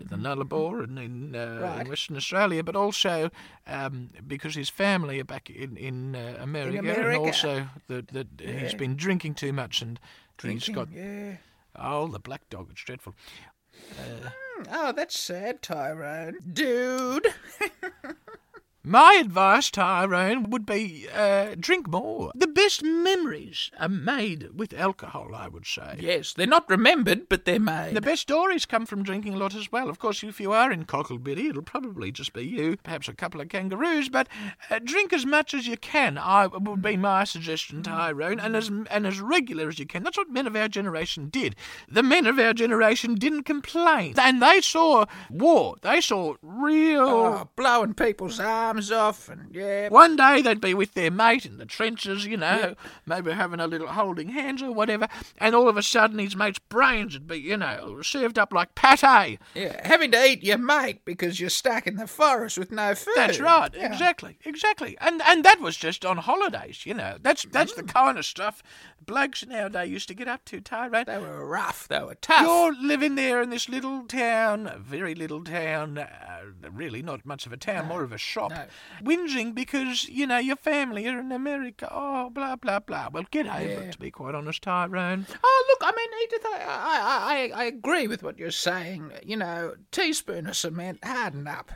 the 0.00 0.16
Nullarbor 0.16 0.84
and 0.84 0.98
in, 0.98 1.34
uh, 1.34 1.58
Right. 1.62 1.80
in 1.82 1.88
Western 1.88 2.16
Australia, 2.16 2.62
but 2.62 2.76
also 2.76 3.30
um, 3.66 4.08
because 4.26 4.54
his 4.54 4.68
family 4.70 5.20
are 5.20 5.24
back 5.24 5.50
in 5.50 5.76
in 5.76 6.14
uh, 6.16 6.36
America, 6.40 6.78
and 6.78 6.88
America. 6.88 7.18
also 7.20 7.68
that 7.88 8.08
that 8.08 8.26
he's 8.38 8.72
Yeah. 8.72 8.78
been 8.78 8.96
drinking 8.96 9.34
too 9.34 9.52
much 9.52 9.82
and 9.82 9.98
Drinking, 10.38 10.60
he's 10.60 10.74
got 10.74 10.92
yeah. 10.92 11.36
oh 11.76 12.08
the 12.08 12.18
black 12.18 12.48
dog. 12.50 12.68
It's 12.70 12.82
dreadful. 12.84 13.14
Uh, 13.98 14.28
hmm. 14.28 14.62
Oh, 14.72 14.92
that's 14.92 15.18
sad, 15.18 15.62
Tyrone. 15.62 16.38
Dude. 16.52 17.26
My 18.88 19.18
advice, 19.20 19.68
Tyrone, 19.72 20.48
would 20.50 20.64
be 20.64 21.08
uh, 21.12 21.56
drink 21.58 21.88
more. 21.88 22.30
The 22.36 22.46
best 22.46 22.84
memories 22.84 23.72
are 23.80 23.88
made 23.88 24.56
with 24.56 24.72
alcohol, 24.72 25.34
I 25.34 25.48
would 25.48 25.66
say. 25.66 25.96
yes, 25.98 26.32
they're 26.32 26.46
not 26.46 26.70
remembered, 26.70 27.28
but 27.28 27.46
they're 27.46 27.58
made. 27.58 27.96
The 27.96 28.00
best 28.00 28.22
stories 28.22 28.64
come 28.64 28.86
from 28.86 29.02
drinking 29.02 29.34
a 29.34 29.38
lot 29.38 29.56
as 29.56 29.72
well. 29.72 29.88
Of 29.88 29.98
course, 29.98 30.22
if 30.22 30.38
you 30.38 30.52
are 30.52 30.70
in 30.70 30.84
Cocklebiddy, 30.84 31.46
it'll 31.50 31.62
probably 31.62 32.12
just 32.12 32.32
be 32.32 32.44
you, 32.44 32.76
perhaps 32.84 33.08
a 33.08 33.12
couple 33.12 33.40
of 33.40 33.48
kangaroos, 33.48 34.08
but 34.08 34.28
uh, 34.70 34.78
drink 34.78 35.12
as 35.12 35.26
much 35.26 35.52
as 35.52 35.66
you 35.66 35.76
can. 35.76 36.16
I 36.16 36.46
would 36.46 36.80
be 36.80 36.96
my 36.96 37.24
suggestion, 37.24 37.82
Tyrone, 37.82 38.38
and 38.38 38.54
as 38.54 38.68
and 38.68 39.04
as 39.04 39.18
regular 39.18 39.66
as 39.66 39.80
you 39.80 39.86
can. 39.86 40.04
That's 40.04 40.16
what 40.16 40.30
men 40.30 40.46
of 40.46 40.54
our 40.54 40.68
generation 40.68 41.28
did. 41.28 41.56
The 41.88 42.04
men 42.04 42.24
of 42.28 42.38
our 42.38 42.54
generation 42.54 43.16
didn't 43.16 43.42
complain, 43.42 44.14
and 44.16 44.40
they 44.40 44.60
saw 44.60 45.06
war. 45.28 45.74
They 45.82 46.00
saw 46.00 46.36
real. 46.40 47.00
Oh, 47.00 47.48
blowing 47.56 47.94
people's 47.94 48.38
arms 48.38 48.75
off, 48.92 49.28
and 49.28 49.54
yeah. 49.54 49.88
One 49.88 50.16
day 50.16 50.42
they'd 50.42 50.60
be 50.60 50.74
with 50.74 50.94
their 50.94 51.10
mate 51.10 51.44
in 51.46 51.58
the 51.58 51.66
trenches, 51.66 52.26
you 52.26 52.36
know, 52.36 52.74
maybe 53.06 53.32
having 53.32 53.60
a 53.60 53.66
little 53.66 53.88
holding 53.88 54.28
hands 54.30 54.62
or 54.62 54.72
whatever, 54.72 55.08
and 55.38 55.54
all 55.54 55.68
of 55.68 55.76
a 55.76 55.82
sudden 55.82 56.18
his 56.18 56.36
mate's 56.36 56.58
brains 56.58 57.14
would 57.14 57.26
be, 57.26 57.38
you 57.38 57.56
know, 57.56 58.00
served 58.02 58.38
up 58.38 58.52
like 58.52 58.74
pate. 58.74 59.38
Yeah, 59.54 59.86
having 59.86 60.10
to 60.12 60.24
eat 60.24 60.42
your 60.42 60.58
mate 60.58 61.04
because 61.04 61.40
you're 61.40 61.50
stuck 61.50 61.86
in 61.86 61.96
the 61.96 62.06
forest 62.06 62.58
with 62.58 62.70
no 62.72 62.94
food. 62.94 63.14
That's 63.16 63.40
right, 63.40 63.72
Yeah. 63.74 63.92
exactly, 63.92 64.38
exactly. 64.44 64.96
And 65.00 65.20
and 65.22 65.44
that 65.44 65.60
was 65.60 65.76
just 65.76 66.04
on 66.04 66.18
holidays, 66.18 66.86
you 66.86 66.94
know. 66.94 67.16
That's 67.20 67.44
that's 67.50 67.74
the 67.74 67.82
kind 67.82 68.18
of 68.18 68.24
stuff 68.24 68.62
blokes 69.04 69.46
nowadays 69.46 69.90
used 69.90 70.08
to 70.08 70.14
get 70.14 70.26
up 70.28 70.44
to, 70.46 70.60
Tyrone. 70.60 71.04
They 71.06 71.18
were 71.18 71.46
rough. 71.46 71.86
They 71.88 72.00
were 72.02 72.16
tough. 72.16 72.42
You're 72.42 72.74
living 72.74 73.14
there 73.14 73.40
in 73.40 73.50
this 73.50 73.68
little 73.68 74.04
town, 74.04 74.66
a 74.66 74.78
very 74.78 75.14
little 75.14 75.44
town, 75.44 75.98
uh, 75.98 76.08
really 76.72 77.02
not 77.02 77.24
much 77.24 77.46
of 77.46 77.52
a 77.52 77.56
town, 77.56 77.86
more 77.86 78.02
of 78.02 78.12
a 78.12 78.18
shop, 78.18 78.50
no. 78.50 78.64
Whinging 79.02 79.54
because, 79.54 80.08
you 80.08 80.26
know, 80.26 80.38
your 80.38 80.56
family 80.56 81.06
are 81.08 81.18
in 81.18 81.32
America. 81.32 81.88
Oh, 81.90 82.30
blah, 82.30 82.56
blah, 82.56 82.80
blah. 82.80 83.08
Well, 83.12 83.24
get 83.30 83.46
over 83.46 83.62
Yeah. 83.62 83.78
it, 83.80 83.92
to 83.92 83.98
be 83.98 84.10
quite 84.10 84.34
honest, 84.34 84.62
Tyrone. 84.62 85.26
Oh, 85.42 85.66
look, 85.68 85.82
I 85.82 85.96
mean, 85.96 86.08
Edith, 86.24 86.46
I, 86.46 87.50
I, 87.54 87.58
I, 87.58 87.62
I 87.62 87.64
agree 87.64 88.06
with 88.06 88.22
what 88.22 88.38
you're 88.38 88.50
saying. 88.50 89.12
You 89.24 89.36
know, 89.36 89.74
teaspoon 89.92 90.46
of 90.46 90.56
cement, 90.56 91.04
harden 91.04 91.46
up. 91.46 91.72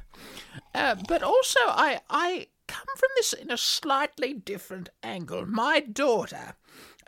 Uh, 0.75 0.97
but 1.09 1.23
also, 1.23 1.61
I, 1.67 2.01
I 2.11 2.47
come 2.67 2.87
from 2.97 3.09
this 3.17 3.33
in 3.33 3.51
a 3.51 3.57
slightly 3.57 4.33
different 4.35 4.89
angle. 5.03 5.45
My 5.47 5.81
daughter 5.81 6.55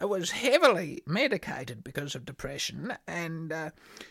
was 0.00 0.32
heavily 0.32 1.00
medicated 1.06 1.84
because 1.84 2.16
of 2.16 2.24
depression, 2.24 2.92
and, 3.06 3.52
uh, 3.52 3.70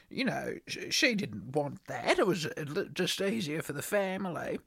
you 0.10 0.24
know, 0.24 0.54
sh- 0.66 0.78
she 0.90 1.16
didn't 1.16 1.54
want 1.54 1.84
that. 1.88 2.18
It 2.18 2.26
was 2.26 2.48
just 2.94 3.20
easier 3.20 3.62
for 3.62 3.74
the 3.74 3.82
family. 3.82 4.60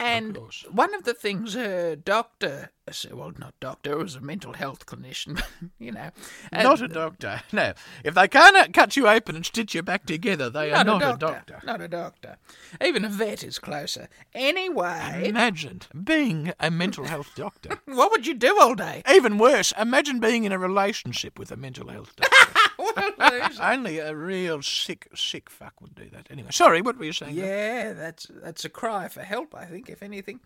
And 0.00 0.36
course. 0.36 0.64
one 0.70 0.92
of 0.92 1.04
the 1.04 1.14
things 1.14 1.54
her 1.54 1.94
doctor, 1.94 2.70
well, 3.12 3.32
not 3.38 3.54
doctor, 3.60 3.92
it 3.92 3.98
was 3.98 4.16
a 4.16 4.20
mental 4.20 4.52
health 4.52 4.86
clinician, 4.86 5.40
you 5.78 5.92
know. 5.92 6.10
not 6.52 6.82
a 6.82 6.88
doctor. 6.88 7.42
No. 7.52 7.72
If 8.02 8.14
they 8.14 8.26
can't 8.26 8.56
uh, 8.56 8.66
cut 8.72 8.96
you 8.96 9.06
open 9.06 9.36
and 9.36 9.46
stitch 9.46 9.74
you 9.74 9.82
back 9.82 10.04
together, 10.06 10.50
they 10.50 10.72
are 10.72 10.82
not, 10.82 11.14
a 11.14 11.16
doctor. 11.16 11.60
Not 11.64 11.80
a 11.80 11.86
doctor. 11.86 12.36
Even 12.84 13.04
a 13.04 13.08
vet 13.08 13.44
is 13.44 13.60
closer. 13.60 14.08
Anyway, 14.34 15.22
Imagine 15.24 15.82
being 16.02 16.52
a 16.58 16.70
mental 16.70 17.04
health 17.04 17.30
doctor. 17.36 17.80
what 17.84 18.10
would 18.10 18.26
you 18.26 18.34
do 18.34 18.58
all 18.60 18.74
day? 18.74 19.02
Even 19.08 19.38
worse, 19.38 19.72
imagine 19.78 20.18
being 20.18 20.42
in 20.44 20.50
a 20.50 20.58
relationship 20.58 21.38
with 21.38 21.52
a 21.52 21.56
mental 21.56 21.88
health 21.88 22.14
doctor. 22.16 22.60
What 22.84 22.98
a 22.98 23.46
loser. 23.48 23.62
Only 23.62 23.98
a 23.98 24.14
real 24.14 24.60
sick, 24.60 25.08
sick 25.14 25.48
fuck 25.48 25.80
would 25.80 25.94
do 25.94 26.08
that. 26.10 26.28
Anyway, 26.30 26.48
sorry, 26.50 26.82
what 26.82 26.98
were 26.98 27.06
you 27.06 27.12
saying? 27.12 27.34
yeah, 27.34 27.92
that's 27.92 28.26
that's 28.30 28.64
a 28.64 28.68
cry 28.68 29.08
for 29.08 29.22
help. 29.22 29.54
I 29.54 29.64
think, 29.64 29.88
if 29.88 30.02
anything, 30.02 30.40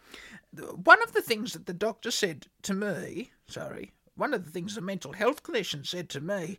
one 0.53 1.03
of 1.03 1.13
the 1.13 1.23
things 1.23 1.53
that 1.53 1.67
the 1.67 1.75
doctor 1.75 2.11
said 2.11 2.47
to 2.63 2.75
me, 2.75 3.33
sorry, 3.49 3.93
one 4.15 4.35
of 4.35 4.45
the 4.45 4.51
things 4.51 4.75
the 4.75 4.81
mental 4.81 5.13
health 5.13 5.43
clinician 5.43 5.87
said 5.87 6.09
to 6.11 6.21
me, 6.21 6.59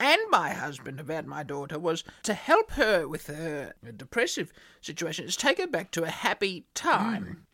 and 0.00 0.20
my 0.30 0.50
husband 0.50 1.00
about 1.00 1.26
my 1.26 1.42
daughter 1.42 1.78
was 1.78 2.04
to 2.24 2.34
help 2.34 2.72
her 2.72 3.06
with 3.06 3.26
her 3.28 3.74
depressive 3.96 4.52
situation, 4.80 5.26
is 5.26 5.36
take 5.36 5.58
her 5.58 5.66
back 5.66 5.90
to 5.92 6.04
a 6.04 6.10
happy 6.10 6.66
time. 6.74 7.46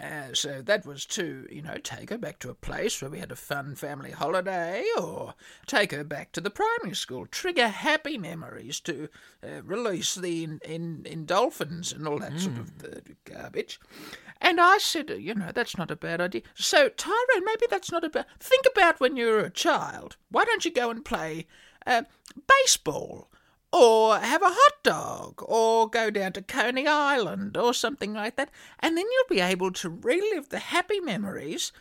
Uh, 0.00 0.32
so 0.32 0.60
that 0.60 0.84
was 0.84 1.06
to, 1.06 1.46
you 1.48 1.62
know, 1.62 1.76
take 1.84 2.10
her 2.10 2.18
back 2.18 2.40
to 2.40 2.50
a 2.50 2.54
place 2.54 3.00
where 3.00 3.10
we 3.10 3.20
had 3.20 3.30
a 3.30 3.36
fun 3.36 3.76
family 3.76 4.10
holiday, 4.10 4.84
or 5.00 5.34
take 5.66 5.92
her 5.92 6.02
back 6.02 6.32
to 6.32 6.40
the 6.40 6.50
primary 6.50 6.96
school, 6.96 7.24
trigger 7.26 7.68
happy 7.68 8.18
memories 8.18 8.80
to 8.80 9.08
uh, 9.44 9.62
release 9.62 10.16
the 10.16 10.42
in, 10.42 10.60
in, 10.64 11.04
endorphins 11.04 11.94
and 11.94 12.08
all 12.08 12.18
that 12.18 12.40
sort 12.40 12.58
of 12.58 12.72
uh, 12.84 13.00
garbage. 13.24 13.78
And 14.40 14.60
I 14.60 14.78
said, 14.78 15.08
you 15.10 15.36
know, 15.36 15.52
that's 15.54 15.78
not 15.78 15.92
a 15.92 15.96
bad 15.96 16.20
idea. 16.20 16.42
So, 16.54 16.88
Tyrone, 16.88 17.44
maybe 17.44 17.66
that's 17.70 17.92
not 17.92 18.02
a 18.02 18.10
bad. 18.10 18.26
Think 18.40 18.66
about 18.72 18.98
when 18.98 19.16
you 19.16 19.26
were 19.26 19.38
a 19.38 19.50
child. 19.50 20.16
Why 20.30 20.44
don't 20.44 20.64
you 20.64 20.72
go 20.72 20.90
and 20.90 21.04
play 21.04 21.46
uh, 21.86 22.02
baseball? 22.48 23.28
or 23.72 24.18
have 24.18 24.42
a 24.42 24.50
hot 24.50 24.82
dog, 24.82 25.42
or 25.46 25.88
go 25.88 26.10
down 26.10 26.32
to 26.32 26.42
Coney 26.42 26.86
Island, 26.86 27.56
or 27.56 27.72
something 27.72 28.12
like 28.12 28.36
that, 28.36 28.50
and 28.78 28.96
then 28.96 29.06
you'll 29.10 29.36
be 29.36 29.40
able 29.40 29.72
to 29.72 29.88
relive 29.88 30.50
the 30.50 30.58
happy 30.58 31.00
memories 31.00 31.72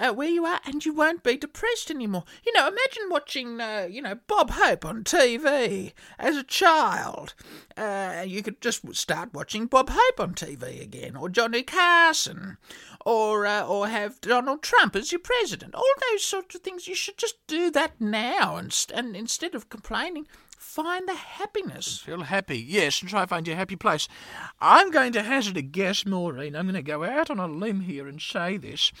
uh, 0.00 0.12
where 0.12 0.28
you 0.28 0.46
are, 0.46 0.60
and 0.64 0.84
you 0.84 0.94
won't 0.94 1.22
be 1.22 1.36
depressed 1.36 1.90
anymore. 1.90 2.24
You 2.44 2.52
know, 2.54 2.66
imagine 2.66 3.10
watching, 3.10 3.60
uh, 3.60 3.86
you 3.88 4.00
know, 4.00 4.18
Bob 4.26 4.50
Hope 4.52 4.84
on 4.84 5.04
TV 5.04 5.92
as 6.18 6.36
a 6.36 6.42
child. 6.42 7.34
Uh, 7.76 8.24
you 8.26 8.42
could 8.42 8.60
just 8.60 8.94
start 8.96 9.34
watching 9.34 9.66
Bob 9.66 9.90
Hope 9.92 10.18
on 10.18 10.34
TV 10.34 10.82
again, 10.82 11.16
or 11.16 11.28
Johnny 11.28 11.62
Carson, 11.62 12.56
or 13.04 13.46
uh, 13.46 13.66
or 13.66 13.88
have 13.88 14.20
Donald 14.22 14.62
Trump 14.62 14.96
as 14.96 15.12
your 15.12 15.20
president. 15.20 15.74
All 15.74 15.84
those 16.10 16.24
sorts 16.24 16.54
of 16.54 16.62
things. 16.62 16.88
You 16.88 16.94
should 16.94 17.18
just 17.18 17.36
do 17.46 17.70
that 17.70 18.00
now, 18.00 18.56
and, 18.56 18.74
and 18.94 19.14
instead 19.14 19.54
of 19.54 19.68
complaining, 19.68 20.26
find 20.56 21.06
the 21.06 21.14
happiness. 21.14 21.98
Feel 21.98 22.22
happy, 22.22 22.58
yes, 22.58 23.00
and 23.00 23.10
try 23.10 23.22
and 23.22 23.30
find 23.30 23.46
your 23.46 23.56
happy 23.56 23.76
place. 23.76 24.08
I'm 24.60 24.90
going 24.90 25.12
to 25.12 25.22
hazard 25.22 25.58
a 25.58 25.62
guess, 25.62 26.06
Maureen. 26.06 26.56
I'm 26.56 26.66
going 26.66 26.74
to 26.74 26.82
go 26.82 27.04
out 27.04 27.30
on 27.30 27.38
a 27.38 27.46
limb 27.46 27.80
here 27.80 28.08
and 28.08 28.20
say 28.20 28.56
this. 28.56 28.92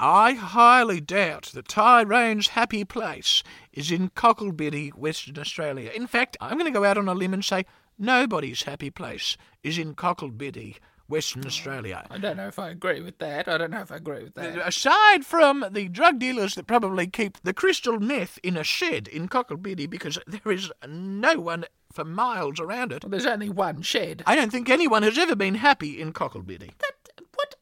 I 0.00 0.34
highly 0.34 1.00
doubt 1.00 1.50
that 1.54 1.66
Tyrone's 1.66 2.48
happy 2.48 2.84
place 2.84 3.42
is 3.72 3.90
in 3.90 4.10
Cocklebiddy, 4.10 4.94
Western 4.94 5.38
Australia. 5.38 5.90
In 5.92 6.06
fact, 6.06 6.36
I'm 6.40 6.56
going 6.56 6.72
to 6.72 6.78
go 6.78 6.84
out 6.84 6.98
on 6.98 7.08
a 7.08 7.14
limb 7.14 7.34
and 7.34 7.44
say 7.44 7.66
nobody's 7.98 8.62
happy 8.62 8.90
place 8.90 9.36
is 9.64 9.76
in 9.76 9.96
Cocklebiddy, 9.96 10.76
Western 11.08 11.44
Australia. 11.46 12.06
I 12.10 12.18
don't 12.18 12.36
know 12.36 12.46
if 12.46 12.60
I 12.60 12.68
agree 12.68 13.00
with 13.00 13.18
that. 13.18 13.48
I 13.48 13.58
don't 13.58 13.72
know 13.72 13.80
if 13.80 13.90
I 13.90 13.96
agree 13.96 14.22
with 14.22 14.34
that. 14.34 14.58
Aside 14.68 15.26
from 15.26 15.64
the 15.70 15.88
drug 15.88 16.20
dealers 16.20 16.54
that 16.54 16.68
probably 16.68 17.08
keep 17.08 17.38
the 17.42 17.54
crystal 17.54 17.98
meth 17.98 18.38
in 18.44 18.56
a 18.56 18.62
shed 18.62 19.08
in 19.08 19.28
Cocklebiddy 19.28 19.90
because 19.90 20.18
there 20.28 20.52
is 20.52 20.70
no 20.86 21.40
one 21.40 21.64
for 21.92 22.04
miles 22.04 22.60
around 22.60 22.92
it, 22.92 23.02
Well, 23.02 23.10
there's 23.10 23.26
only 23.26 23.48
one 23.48 23.82
shed. 23.82 24.22
I 24.26 24.36
don't 24.36 24.52
think 24.52 24.68
anyone 24.68 25.02
has 25.02 25.18
ever 25.18 25.34
been 25.34 25.56
happy 25.56 26.00
in 26.00 26.12
Cocklebiddy. 26.12 26.70
That, 26.78 26.92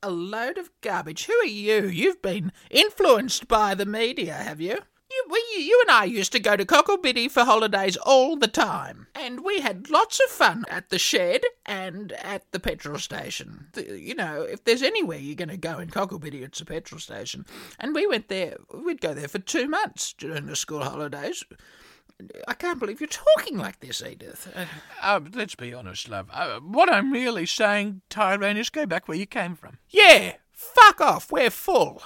a 0.02 0.10
load 0.10 0.58
of 0.58 0.70
garbage. 0.80 1.26
Who 1.26 1.34
are 1.34 1.46
you? 1.46 1.86
You've 1.86 2.22
been 2.22 2.52
influenced 2.70 3.48
by 3.48 3.74
the 3.74 3.86
media, 3.86 4.34
have 4.34 4.60
you? 4.60 4.78
You, 5.08 5.24
we, 5.30 5.62
you 5.62 5.80
and 5.86 5.90
I 5.90 6.04
used 6.04 6.32
to 6.32 6.40
go 6.40 6.56
to 6.56 6.64
Cocklebiddy 6.64 7.30
for 7.30 7.44
holidays 7.44 7.96
all 7.96 8.36
the 8.36 8.48
time, 8.48 9.06
and 9.14 9.44
we 9.44 9.60
had 9.60 9.88
lots 9.88 10.18
of 10.18 10.30
fun 10.30 10.64
at 10.68 10.90
the 10.90 10.98
shed 10.98 11.42
and 11.64 12.10
at 12.12 12.50
the 12.50 12.58
petrol 12.58 12.98
station. 12.98 13.68
The- 13.72 13.98
you 13.98 14.16
know, 14.16 14.42
if 14.42 14.64
there's 14.64 14.82
anywhere 14.82 15.18
you're 15.18 15.36
going 15.36 15.48
to 15.48 15.56
go 15.56 15.78
in 15.78 15.90
Cocklebiddy, 15.90 16.42
it's 16.42 16.60
a 16.60 16.64
petrol 16.64 16.98
station. 16.98 17.46
And 17.78 17.94
we 17.94 18.06
went 18.06 18.28
there, 18.28 18.56
we'd 18.74 19.00
go 19.00 19.14
there 19.14 19.28
for 19.28 19.38
two 19.38 19.68
months 19.68 20.12
during 20.12 20.46
the 20.46 20.56
school 20.56 20.82
holidays. 20.82 21.44
I 22.48 22.54
can't 22.54 22.78
believe 22.78 23.00
you're 23.00 23.08
talking 23.08 23.58
like 23.58 23.80
this, 23.80 24.02
Edith. 24.02 24.50
Uh, 24.54 24.64
Uh, 25.02 25.20
let's 25.34 25.54
be 25.54 25.74
honest, 25.74 26.08
love. 26.08 26.28
Uh, 26.32 26.60
what 26.60 26.90
I'm 26.90 27.12
really 27.12 27.44
saying, 27.46 28.00
Tyrone, 28.08 28.56
is 28.56 28.70
go 28.70 28.86
back 28.86 29.06
where 29.06 29.18
you 29.18 29.26
came 29.26 29.54
from. 29.54 29.78
yeah, 29.90 30.34
fuck 30.52 31.00
off, 31.00 31.30
we're 31.30 31.50
full. 31.50 32.02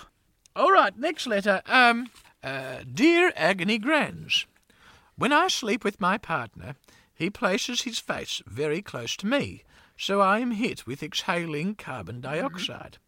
All 0.57 0.73
right, 0.73 0.96
next 0.99 1.27
letter. 1.29 1.62
Um, 1.66 2.11
uh, 2.42 2.79
dear 2.92 3.33
Agony 3.37 3.79
Grans, 3.79 4.46
when 5.16 5.33
I 5.33 5.46
sleep 5.49 5.85
with 5.85 6.01
my 6.01 6.18
partner, 6.18 6.75
he 7.14 7.31
places 7.31 7.83
his 7.83 7.99
face 8.01 8.42
very 8.46 8.83
close 8.83 9.16
to 9.18 9.27
me, 9.27 9.62
so 9.96 10.20
I 10.20 10.40
am 10.40 10.53
hit 10.53 10.87
with 10.87 11.03
exhaling 11.03 11.77
carbon 11.77 12.20
dioxide. 12.20 12.99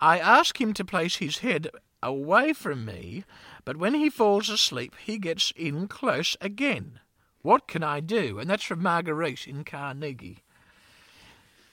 I 0.00 0.18
ask 0.18 0.60
him 0.60 0.72
to 0.74 0.84
place 0.84 1.16
his 1.16 1.38
head 1.38 1.68
away 2.00 2.52
from 2.52 2.84
me, 2.84 3.24
but 3.68 3.76
when 3.76 3.92
he 3.92 4.08
falls 4.08 4.48
asleep, 4.48 4.94
he 5.04 5.18
gets 5.18 5.52
in 5.54 5.88
close 5.88 6.38
again. 6.40 7.00
What 7.42 7.68
can 7.68 7.82
I 7.82 8.00
do? 8.00 8.38
And 8.38 8.48
that's 8.48 8.62
from 8.64 8.82
Marguerite 8.82 9.46
in 9.46 9.62
Carnegie. 9.62 10.38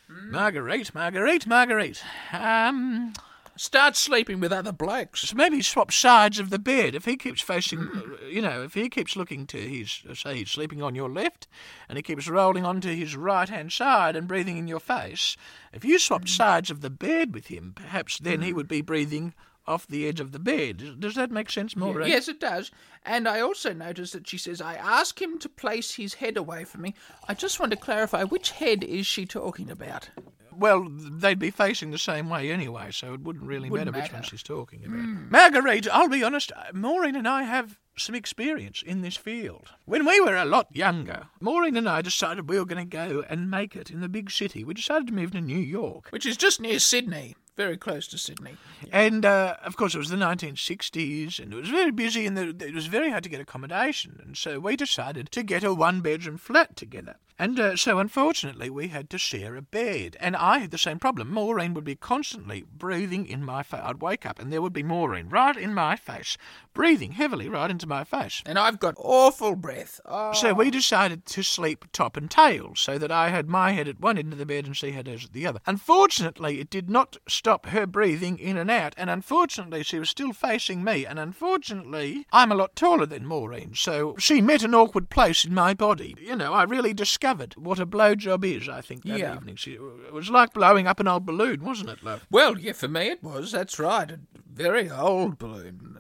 Marguerite, 0.10 0.94
Marguerite, 0.94 1.48
Marguerite. 1.48 2.04
Um, 2.34 3.14
Start 3.56 3.96
sleeping 3.96 4.42
with 4.42 4.52
other 4.52 4.74
blokes. 4.74 5.22
so 5.22 5.38
maybe 5.38 5.62
swap 5.62 5.90
sides 5.90 6.38
of 6.38 6.50
the 6.50 6.60
bed. 6.60 6.96
If 6.96 7.06
he 7.06 7.16
keeps 7.16 7.40
facing, 7.40 7.80
uh, 7.80 8.26
you 8.26 8.42
know, 8.42 8.64
if 8.64 8.74
he 8.74 8.90
keeps 8.90 9.16
looking 9.16 9.48
to 9.48 9.58
his, 9.58 10.02
say 10.16 10.40
he's 10.40 10.52
sleeping 10.52 10.84
on 10.84 10.96
your 10.96 11.10
left, 11.10 11.48
and 11.88 11.98
he 11.98 12.02
keeps 12.02 12.28
rolling 12.28 12.66
onto 12.66 12.94
his 12.94 13.16
right 13.16 13.48
hand 13.48 13.72
side 13.72 14.18
and 14.18 14.28
breathing 14.28 14.58
in 14.58 14.68
your 14.68 14.82
face, 14.82 15.38
if 15.72 15.86
you 15.86 15.98
swapped 15.98 16.28
sides 16.28 16.70
of 16.70 16.82
the 16.82 16.90
bed 16.90 17.34
with 17.34 17.48
him, 17.48 17.72
perhaps 17.74 18.20
then 18.20 18.42
he 18.42 18.52
would 18.52 18.68
be 18.68 18.82
breathing 18.82 19.34
off 19.68 19.88
the 19.88 20.08
edge 20.08 20.20
of 20.20 20.32
the 20.32 20.40
bed. 20.40 21.00
Does 21.00 21.16
that 21.16 21.32
make 21.32 21.50
sense, 21.50 21.76
Maureen? 21.76 22.08
Yes, 22.08 22.28
it 22.28 22.40
does. 22.40 22.72
And 23.04 23.28
I 23.28 23.40
also 23.40 23.74
noticed 23.74 24.14
that 24.14 24.28
she 24.28 24.38
says, 24.38 24.62
I 24.62 24.76
ask 24.76 25.22
him 25.22 25.38
to 25.40 25.50
place 25.50 25.96
his 25.96 26.16
head 26.16 26.38
away 26.38 26.64
from 26.64 26.82
me. 26.82 26.96
I 27.28 27.34
just 27.34 27.60
want 27.60 27.72
to 27.72 27.78
clarify 27.78 28.24
which 28.24 28.52
head 28.52 28.84
is 28.84 29.06
she 29.06 29.26
talking 29.26 29.70
about? 29.70 30.10
Well, 30.58 30.88
they'd 30.90 31.38
be 31.38 31.52
facing 31.52 31.92
the 31.92 31.98
same 31.98 32.30
way 32.30 32.50
anyway, 32.50 32.92
so 32.92 33.14
it 33.14 33.22
wouldn't 33.22 33.46
really 33.46 33.70
Wouldn't 33.70 33.92
matter 33.92 34.04
which 34.04 34.14
one 34.14 34.24
she's 34.24 34.44
talking 34.44 34.86
about. 34.86 35.30
Marguerite, 35.30 35.88
I'll 35.92 36.08
be 36.08 36.24
honest, 36.24 36.52
uh, 36.56 36.72
Maureen 36.74 37.16
and 37.16 37.28
I 37.28 37.44
have 37.44 37.78
some 37.98 38.16
experience 38.16 38.82
in 38.82 39.02
this 39.02 39.18
field. 39.18 39.70
When 39.86 40.06
we 40.06 40.20
were 40.22 40.36
a 40.36 40.46
lot 40.46 40.74
younger, 40.74 41.28
Maureen 41.42 41.76
and 41.78 41.90
I 41.90 42.02
decided 42.02 42.50
we 42.50 42.58
were 42.58 42.66
going 42.66 42.90
to 42.90 42.98
go 42.98 43.24
and 43.30 43.52
make 43.52 43.76
it 43.76 43.92
in 43.92 44.00
the 44.02 44.10
big 44.10 44.32
city. 44.32 44.64
We 44.64 44.74
decided 44.74 45.08
to 45.08 45.14
move 45.14 45.32
to 45.32 45.42
New 45.42 45.60
York. 45.60 46.08
Which 46.12 46.26
is 46.26 46.38
just 46.38 46.62
near 46.62 46.80
Sydney, 46.80 47.36
very 47.56 47.78
close 47.78 48.08
to 48.08 48.18
Sydney. 48.18 48.58
And 48.92 49.26
uh, 49.26 49.56
of 49.64 49.78
course, 49.78 49.96
it 49.96 50.00
was 50.00 50.10
the 50.10 50.16
1960s, 50.16 51.40
and 51.40 51.54
it 51.54 51.56
was 51.56 51.70
very 51.70 51.92
busy, 51.92 52.26
and 52.26 52.38
the, 52.38 52.66
it 52.66 52.74
was 52.74 52.88
very 52.88 53.10
hard 53.10 53.24
to 53.24 53.30
get 53.30 53.40
accommodation. 53.40 54.20
And 54.24 54.38
so 54.38 54.60
we 54.60 54.76
decided 54.76 55.32
to 55.32 55.44
get 55.44 55.64
a 55.64 55.74
one 55.74 56.02
bedroom 56.02 56.38
flat 56.38 56.76
together. 56.76 57.16
And 57.38 57.60
uh, 57.60 57.76
so, 57.76 58.00
unfortunately, 58.00 58.70
we 58.70 58.88
had 58.88 59.10
to 59.10 59.18
share 59.18 59.58
a 59.58 59.62
bed. 59.62 60.16
And 60.22 60.38
I 60.38 60.60
had 60.60 60.72
the 60.72 60.78
same 60.78 61.00
problem. 61.00 61.30
Maureen 61.30 61.74
would 61.74 61.84
be 61.84 61.96
constantly 61.96 62.64
breathing 62.72 63.26
in 63.26 63.44
my 63.44 63.62
face. 63.62 63.82
I'd 63.84 64.02
wake 64.02 64.26
up, 64.26 64.40
and 64.40 64.54
there 64.54 64.62
would 64.62 64.72
be 64.72 64.84
Maureen 64.84 65.28
right 65.28 65.58
in 65.58 65.74
my 65.74 65.98
face, 65.98 66.38
breathing 66.74 67.14
heavily 67.14 67.50
right 67.50 67.70
into 67.70 67.88
my 67.88 68.06
face. 68.06 68.42
And 68.46 68.58
I've 68.58 68.80
got 68.80 68.96
awful 68.98 69.56
breath. 69.56 70.00
Oh, 70.06 70.32
So 70.32 70.54
we 70.54 70.72
decided 70.72 71.26
to 71.26 71.44
sleep 71.44 71.86
top 71.92 72.16
and 72.16 72.32
tail, 72.32 72.72
so 72.76 72.98
that 72.98 73.12
I 73.12 73.30
had 73.30 73.50
my 73.50 73.72
head 73.74 73.90
at 73.90 74.00
one 74.00 74.18
end 74.18 74.32
of 74.32 74.40
the 74.40 74.46
bed 74.46 74.66
and 74.66 74.78
she 74.78 74.92
had 74.92 75.08
hers 75.08 75.26
at 75.26 75.34
the 75.34 75.46
other. 75.46 75.60
Unfortunately, 75.66 76.62
it 76.62 76.70
did 76.70 76.90
not 76.90 77.18
stop 77.46 77.68
her 77.68 77.86
breathing 77.86 78.40
in 78.40 78.58
and 78.58 78.72
out, 78.72 78.96
and 78.98 79.08
unfortunately, 79.08 79.84
she 79.84 80.00
was 80.00 80.10
still 80.10 80.34
facing 80.34 80.84
me, 80.84 81.06
and 81.06 81.20
unfortunately, 81.20 82.26
I'm 82.32 82.52
a 82.52 82.56
lot 82.56 82.76
taller 82.76 83.06
than 83.06 83.24
Maureen, 83.28 83.76
so 83.76 84.16
she 84.18 84.42
met 84.42 84.64
an 84.64 84.74
awkward 84.74 85.12
place 85.12 85.46
in 85.46 85.54
my 85.54 85.76
body. 85.76 86.16
You 86.20 86.36
know, 86.36 86.54
I 86.54 86.64
really 86.64 86.92
discovered 86.92 87.54
what 87.56 87.78
a 87.80 87.86
blowjob 87.86 88.44
is, 88.44 88.68
I 88.68 88.82
think, 88.82 89.04
that 89.04 89.20
Yeah. 89.20 89.36
evening. 89.36 89.58
She, 89.58 89.74
it 89.74 90.12
was 90.12 90.32
like 90.32 90.54
blowing 90.56 90.88
up 90.88 91.00
an 91.00 91.08
old 91.08 91.28
balloon, 91.28 91.64
wasn't 91.64 91.92
it, 91.92 92.04
love? 92.04 92.26
Well, 92.32 92.58
yeah, 92.58 92.74
for 92.74 92.88
me 92.88 93.10
it 93.10 93.22
was. 93.22 93.52
That's 93.52 93.78
right. 93.78 94.10
A 94.10 94.20
very 94.52 94.90
old 94.90 95.38
balloon. 95.38 96.00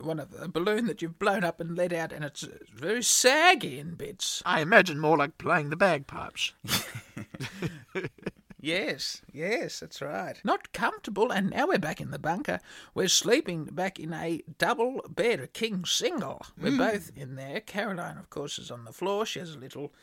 One 0.00 0.18
of 0.18 0.34
a 0.40 0.48
balloon 0.48 0.86
that 0.88 1.00
you've 1.02 1.20
blown 1.20 1.44
up 1.44 1.60
and 1.60 1.76
let 1.76 1.92
out, 1.92 2.10
and 2.12 2.24
it's 2.24 2.44
very 2.74 3.04
saggy 3.04 3.78
in 3.78 3.94
bits. 3.94 4.42
I 4.44 4.60
imagine 4.60 4.98
more 4.98 5.16
like 5.16 5.38
playing 5.38 5.70
the 5.70 5.76
bagpipes. 5.76 6.52
Yes, 8.62 9.22
yes, 9.32 9.80
that's 9.80 10.02
right. 10.02 10.36
Not 10.44 10.72
comfortable, 10.74 11.30
and 11.32 11.48
now 11.50 11.68
we're 11.68 11.78
back 11.78 12.00
in 12.00 12.10
the 12.10 12.18
bunker. 12.18 12.60
We're 12.94 13.08
sleeping 13.08 13.64
back 13.64 13.98
in 13.98 14.12
a 14.12 14.42
double 14.58 15.02
bed, 15.08 15.40
a 15.40 15.46
king 15.46 15.86
single. 15.86 16.42
We're 16.60 16.72
mm. 16.72 16.78
both 16.78 17.10
in 17.16 17.36
there. 17.36 17.60
Caroline, 17.60 18.18
of 18.18 18.28
course, 18.28 18.58
is 18.58 18.70
on 18.70 18.84
the 18.84 18.92
floor. 18.92 19.24
She 19.24 19.38
has 19.38 19.54
a 19.54 19.58
little, 19.58 19.94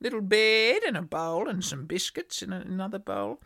little 0.00 0.22
bed 0.22 0.82
and 0.84 0.96
a 0.96 1.02
bowl 1.02 1.48
and 1.48 1.64
some 1.64 1.86
biscuits 1.86 2.42
in 2.42 2.52
another 2.52 2.98
bowl. 2.98 3.40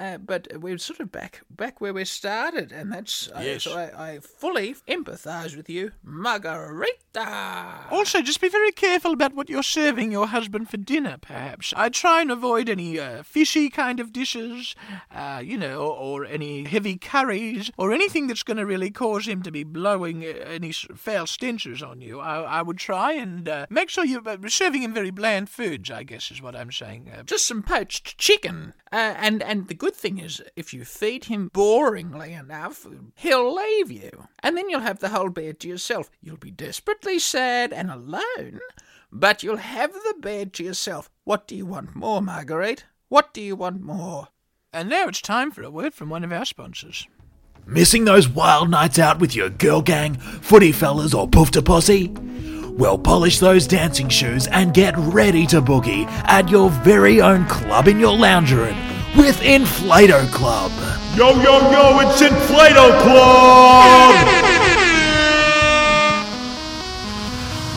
Uh, 0.00 0.16
but 0.16 0.48
we're 0.58 0.78
sort 0.78 0.98
of 0.98 1.12
back 1.12 1.42
back 1.50 1.78
where 1.80 1.92
we 1.92 2.04
started, 2.06 2.72
and 2.72 2.90
that's 2.90 3.28
uh, 3.36 3.40
Yes. 3.44 3.64
so 3.64 3.76
I, 3.76 4.12
I 4.14 4.18
fully 4.20 4.74
empathise 4.88 5.54
with 5.54 5.68
you, 5.68 5.92
Margarita. 6.02 7.86
Also, 7.90 8.22
just 8.22 8.40
be 8.40 8.48
very 8.48 8.72
careful 8.72 9.12
about 9.12 9.34
what 9.34 9.48
you're 9.50 9.62
serving 9.62 10.10
your 10.12 10.28
husband 10.28 10.70
for 10.70 10.76
dinner, 10.76 11.16
perhaps. 11.20 11.74
I 11.76 11.88
try 11.88 12.20
and 12.22 12.30
avoid 12.30 12.68
any 12.68 12.98
uh, 12.98 13.22
fishy 13.22 13.68
kind 13.68 14.00
of 14.00 14.12
dishes, 14.12 14.74
uh, 15.14 15.42
you 15.44 15.58
know, 15.58 15.80
or, 15.82 16.22
or 16.22 16.24
any 16.24 16.64
heavy 16.64 16.96
curries, 16.96 17.70
or 17.76 17.92
anything 17.92 18.26
that's 18.26 18.42
going 18.42 18.56
to 18.56 18.66
really 18.66 18.90
cause 18.90 19.26
him 19.26 19.42
to 19.42 19.50
be 19.50 19.64
blowing 19.64 20.24
uh, 20.24 20.28
any 20.46 20.72
foul 20.72 21.26
stenches 21.26 21.82
on 21.82 22.00
you. 22.00 22.20
I, 22.20 22.40
I 22.40 22.62
would 22.62 22.78
try 22.78 23.12
and 23.12 23.48
uh, 23.48 23.66
make 23.70 23.88
sure 23.90 24.04
you're 24.04 24.26
uh, 24.26 24.36
serving 24.48 24.82
him 24.82 24.94
very 24.94 25.10
bland 25.10 25.48
foods, 25.50 25.90
I 25.90 26.04
guess 26.04 26.30
is 26.30 26.40
what 26.40 26.56
I'm 26.56 26.72
saying. 26.72 27.10
Uh, 27.14 27.22
Just 27.24 27.46
some 27.46 27.62
poached 27.62 28.16
chicken. 28.18 28.72
Uh, 28.92 29.14
and, 29.18 29.42
and 29.42 29.68
the 29.68 29.74
good 29.74 29.89
thing 29.90 30.18
is, 30.18 30.42
if 30.56 30.72
you 30.72 30.84
feed 30.84 31.24
him 31.24 31.50
boringly 31.50 32.38
enough, 32.38 32.86
he'll 33.14 33.54
leave 33.54 33.90
you. 33.90 34.28
And 34.42 34.56
then 34.56 34.68
you'll 34.68 34.80
have 34.80 35.00
the 35.00 35.10
whole 35.10 35.30
bed 35.30 35.60
to 35.60 35.68
yourself. 35.68 36.10
You'll 36.20 36.36
be 36.36 36.50
desperately 36.50 37.18
sad 37.18 37.72
and 37.72 37.90
alone, 37.90 38.60
but 39.12 39.42
you'll 39.42 39.56
have 39.56 39.92
the 39.92 40.14
bed 40.20 40.52
to 40.54 40.64
yourself. 40.64 41.10
What 41.24 41.46
do 41.46 41.54
you 41.54 41.66
want 41.66 41.94
more, 41.94 42.20
Marguerite? 42.20 42.84
What 43.08 43.34
do 43.34 43.40
you 43.40 43.56
want 43.56 43.80
more? 43.80 44.28
and 44.72 44.88
now 44.88 45.08
it's 45.08 45.20
time 45.20 45.50
for 45.50 45.62
a 45.62 45.70
word 45.70 45.94
from 45.94 46.08
one 46.10 46.24
of 46.24 46.32
our 46.32 46.44
sponsors. 46.44 47.06
Missing 47.66 48.04
those 48.04 48.28
wild 48.28 48.70
nights 48.70 48.98
out 48.98 49.20
with 49.20 49.34
your 49.34 49.50
girl 49.50 49.82
gang, 49.82 50.14
footy 50.14 50.72
fellas, 50.72 51.14
or 51.14 51.28
poof 51.28 51.50
to 51.52 51.62
posse? 51.62 52.08
Well, 52.70 52.98
polish 52.98 53.38
those 53.38 53.66
dancing 53.66 54.08
shoes 54.08 54.46
and 54.46 54.72
get 54.72 54.94
ready 54.96 55.46
to 55.48 55.60
boogie 55.60 56.06
at 56.24 56.48
your 56.48 56.70
very 56.70 57.20
own 57.20 57.46
club 57.46 57.88
in 57.88 58.00
your 58.00 58.16
lounge 58.16 58.52
room 58.52 58.76
with 59.16 59.40
Inflato 59.40 60.30
Club. 60.30 60.70
Yo, 61.16 61.30
yo, 61.42 61.70
yo, 61.70 62.00
it's 62.00 62.22
Inflato 62.22 63.00
Club! 63.02 64.26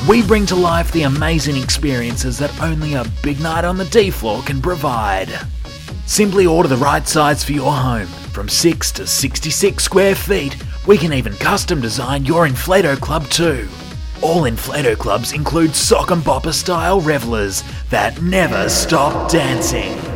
We 0.08 0.22
bring 0.22 0.46
to 0.48 0.56
life 0.56 0.92
the 0.92 1.04
amazing 1.04 1.58
experiences 1.58 2.38
that 2.38 2.62
only 2.62 2.94
a 2.94 3.06
big 3.22 3.40
night 3.40 3.66
on 3.66 3.78
the 3.78 3.86
D 3.86 4.12
floor 4.12 4.44
can 4.44 4.62
provide. 4.62 5.30
Simply 6.06 6.46
order 6.46 6.70
the 6.70 6.78
right 6.78 7.08
size 7.08 7.44
for 7.44 7.54
your 7.54 7.72
home. 7.72 8.08
From 8.34 8.50
6 8.50 8.92
to 8.94 9.08
66 9.08 9.84
square 9.84 10.16
feet, 10.16 10.58
we 10.86 10.98
can 10.98 11.14
even 11.14 11.34
custom 11.36 11.82
design 11.82 12.26
your 12.26 12.48
Inflato 12.48 13.00
Club 13.00 13.28
too. 13.30 13.68
All 14.22 14.44
Inflato 14.44 14.98
Clubs 14.98 15.34
include 15.34 15.76
sock 15.76 16.12
and 16.12 16.22
bopper 16.22 16.54
style 16.54 17.02
revelers 17.02 17.64
that 17.90 18.22
never 18.22 18.70
stop 18.70 19.32
dancing. 19.32 20.13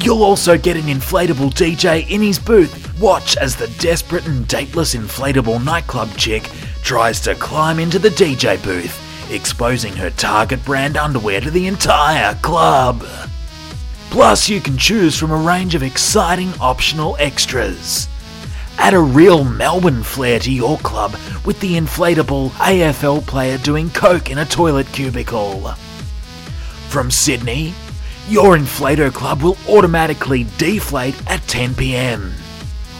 You'll 0.00 0.22
also 0.22 0.58
get 0.58 0.76
an 0.76 0.84
inflatable 0.84 1.52
DJ 1.54 2.08
in 2.10 2.20
his 2.20 2.38
booth. 2.38 2.98
Watch 3.00 3.36
as 3.36 3.56
the 3.56 3.68
desperate 3.78 4.26
and 4.26 4.46
dateless 4.48 4.94
inflatable 4.94 5.64
nightclub 5.64 6.14
chick 6.16 6.50
tries 6.82 7.20
to 7.20 7.34
climb 7.34 7.78
into 7.78 7.98
the 7.98 8.10
DJ 8.10 8.62
booth, 8.62 9.00
exposing 9.32 9.94
her 9.96 10.10
Target 10.10 10.64
brand 10.64 10.96
underwear 10.96 11.40
to 11.40 11.50
the 11.50 11.66
entire 11.66 12.34
club. 12.36 13.04
Plus, 14.10 14.48
you 14.48 14.60
can 14.60 14.78
choose 14.78 15.18
from 15.18 15.30
a 15.30 15.36
range 15.36 15.74
of 15.74 15.82
exciting 15.82 16.52
optional 16.60 17.16
extras. 17.18 18.08
Add 18.78 18.94
a 18.94 19.00
real 19.00 19.44
Melbourne 19.44 20.02
flair 20.02 20.38
to 20.40 20.52
your 20.52 20.78
club 20.78 21.16
with 21.46 21.58
the 21.60 21.74
inflatable 21.74 22.50
AFL 22.50 23.26
player 23.26 23.58
doing 23.58 23.90
coke 23.90 24.30
in 24.30 24.38
a 24.38 24.44
toilet 24.44 24.86
cubicle. 24.92 25.70
From 26.88 27.10
Sydney, 27.10 27.74
your 28.28 28.56
Inflato 28.56 29.12
Club 29.12 29.42
will 29.42 29.56
automatically 29.68 30.46
deflate 30.56 31.14
at 31.30 31.42
10 31.46 31.74
pm. 31.74 32.32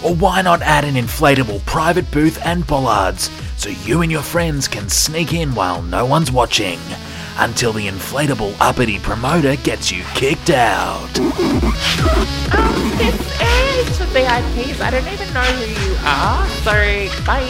Or 0.04 0.14
why 0.14 0.42
not 0.42 0.60
add 0.60 0.84
an 0.84 0.94
inflatable 0.94 1.64
private 1.64 2.10
booth 2.10 2.44
and 2.44 2.66
bollards 2.66 3.30
so 3.56 3.70
you 3.70 4.02
and 4.02 4.12
your 4.12 4.22
friends 4.22 4.68
can 4.68 4.88
sneak 4.88 5.32
in 5.32 5.54
while 5.54 5.80
no 5.82 6.04
one's 6.04 6.30
watching 6.30 6.78
until 7.38 7.72
the 7.72 7.88
inflatable 7.88 8.54
uppity 8.60 8.98
promoter 8.98 9.56
gets 9.56 9.90
you 9.90 10.02
kicked 10.14 10.50
out. 10.50 11.08
Um, 12.54 12.98
this 12.98 13.90
is 13.90 13.98
for 13.98 14.04
VIPs. 14.04 14.80
I 14.80 14.90
don't 14.90 15.08
even 15.08 15.32
know 15.34 15.40
who 15.40 15.90
you 15.90 15.96
are. 16.04 16.46
So, 16.62 17.24
bye. 17.24 17.44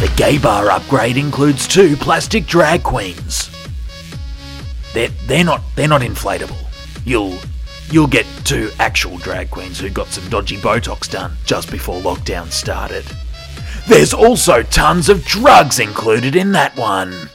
The 0.00 0.10
gay 0.16 0.38
bar 0.38 0.70
upgrade 0.70 1.18
includes 1.18 1.68
two 1.68 1.96
plastic 1.96 2.46
drag 2.46 2.82
queens. 2.82 3.50
They're, 4.96 5.08
they're 5.26 5.44
not 5.44 5.60
they're 5.74 5.88
not 5.88 6.00
inflatable. 6.00 6.56
You'll 7.04 7.36
you'll 7.90 8.06
get 8.06 8.24
two 8.44 8.70
actual 8.78 9.18
drag 9.18 9.50
queens 9.50 9.78
who 9.78 9.90
got 9.90 10.06
some 10.06 10.26
dodgy 10.30 10.56
Botox 10.56 11.10
done 11.10 11.36
just 11.44 11.70
before 11.70 12.00
lockdown 12.00 12.50
started. 12.50 13.04
There's 13.86 14.14
also 14.14 14.62
tons 14.62 15.10
of 15.10 15.22
drugs 15.26 15.80
included 15.80 16.34
in 16.34 16.52
that 16.52 16.74
one. 16.78 17.28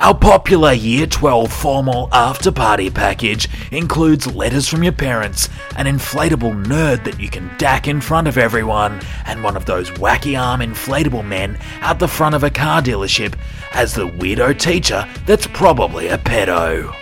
Our 0.00 0.14
popular 0.14 0.72
Year 0.72 1.06
12 1.06 1.52
formal 1.52 2.08
after 2.10 2.50
party 2.50 2.88
package 2.88 3.50
includes 3.70 4.26
letters 4.34 4.66
from 4.66 4.82
your 4.82 4.94
parents, 4.94 5.50
an 5.76 5.84
inflatable 5.84 6.64
nerd 6.64 7.04
that 7.04 7.20
you 7.20 7.28
can 7.28 7.50
dack 7.58 7.86
in 7.86 8.00
front 8.00 8.26
of 8.26 8.38
everyone, 8.38 8.98
and 9.26 9.44
one 9.44 9.58
of 9.58 9.66
those 9.66 9.90
wacky 9.90 10.40
arm 10.40 10.60
inflatable 10.60 11.26
men 11.26 11.58
out 11.82 11.98
the 11.98 12.08
front 12.08 12.34
of 12.34 12.42
a 12.42 12.48
car 12.48 12.80
dealership 12.80 13.38
as 13.72 13.92
the 13.92 14.08
weirdo 14.08 14.58
teacher 14.58 15.06
that's 15.26 15.46
probably 15.48 16.08
a 16.08 16.16
pedo. 16.16 16.96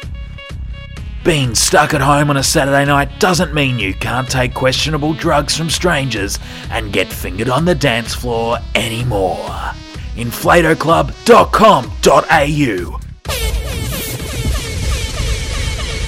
Being 1.22 1.54
stuck 1.54 1.94
at 1.94 2.00
home 2.00 2.30
on 2.30 2.36
a 2.36 2.42
Saturday 2.42 2.84
night 2.84 3.20
doesn't 3.20 3.54
mean 3.54 3.78
you 3.78 3.94
can't 3.94 4.28
take 4.28 4.54
questionable 4.54 5.14
drugs 5.14 5.56
from 5.56 5.70
strangers 5.70 6.40
and 6.72 6.92
get 6.92 7.06
fingered 7.06 7.48
on 7.48 7.64
the 7.64 7.76
dance 7.76 8.12
floor 8.12 8.58
anymore. 8.74 9.72
InflatoClub.com.au 10.18 13.00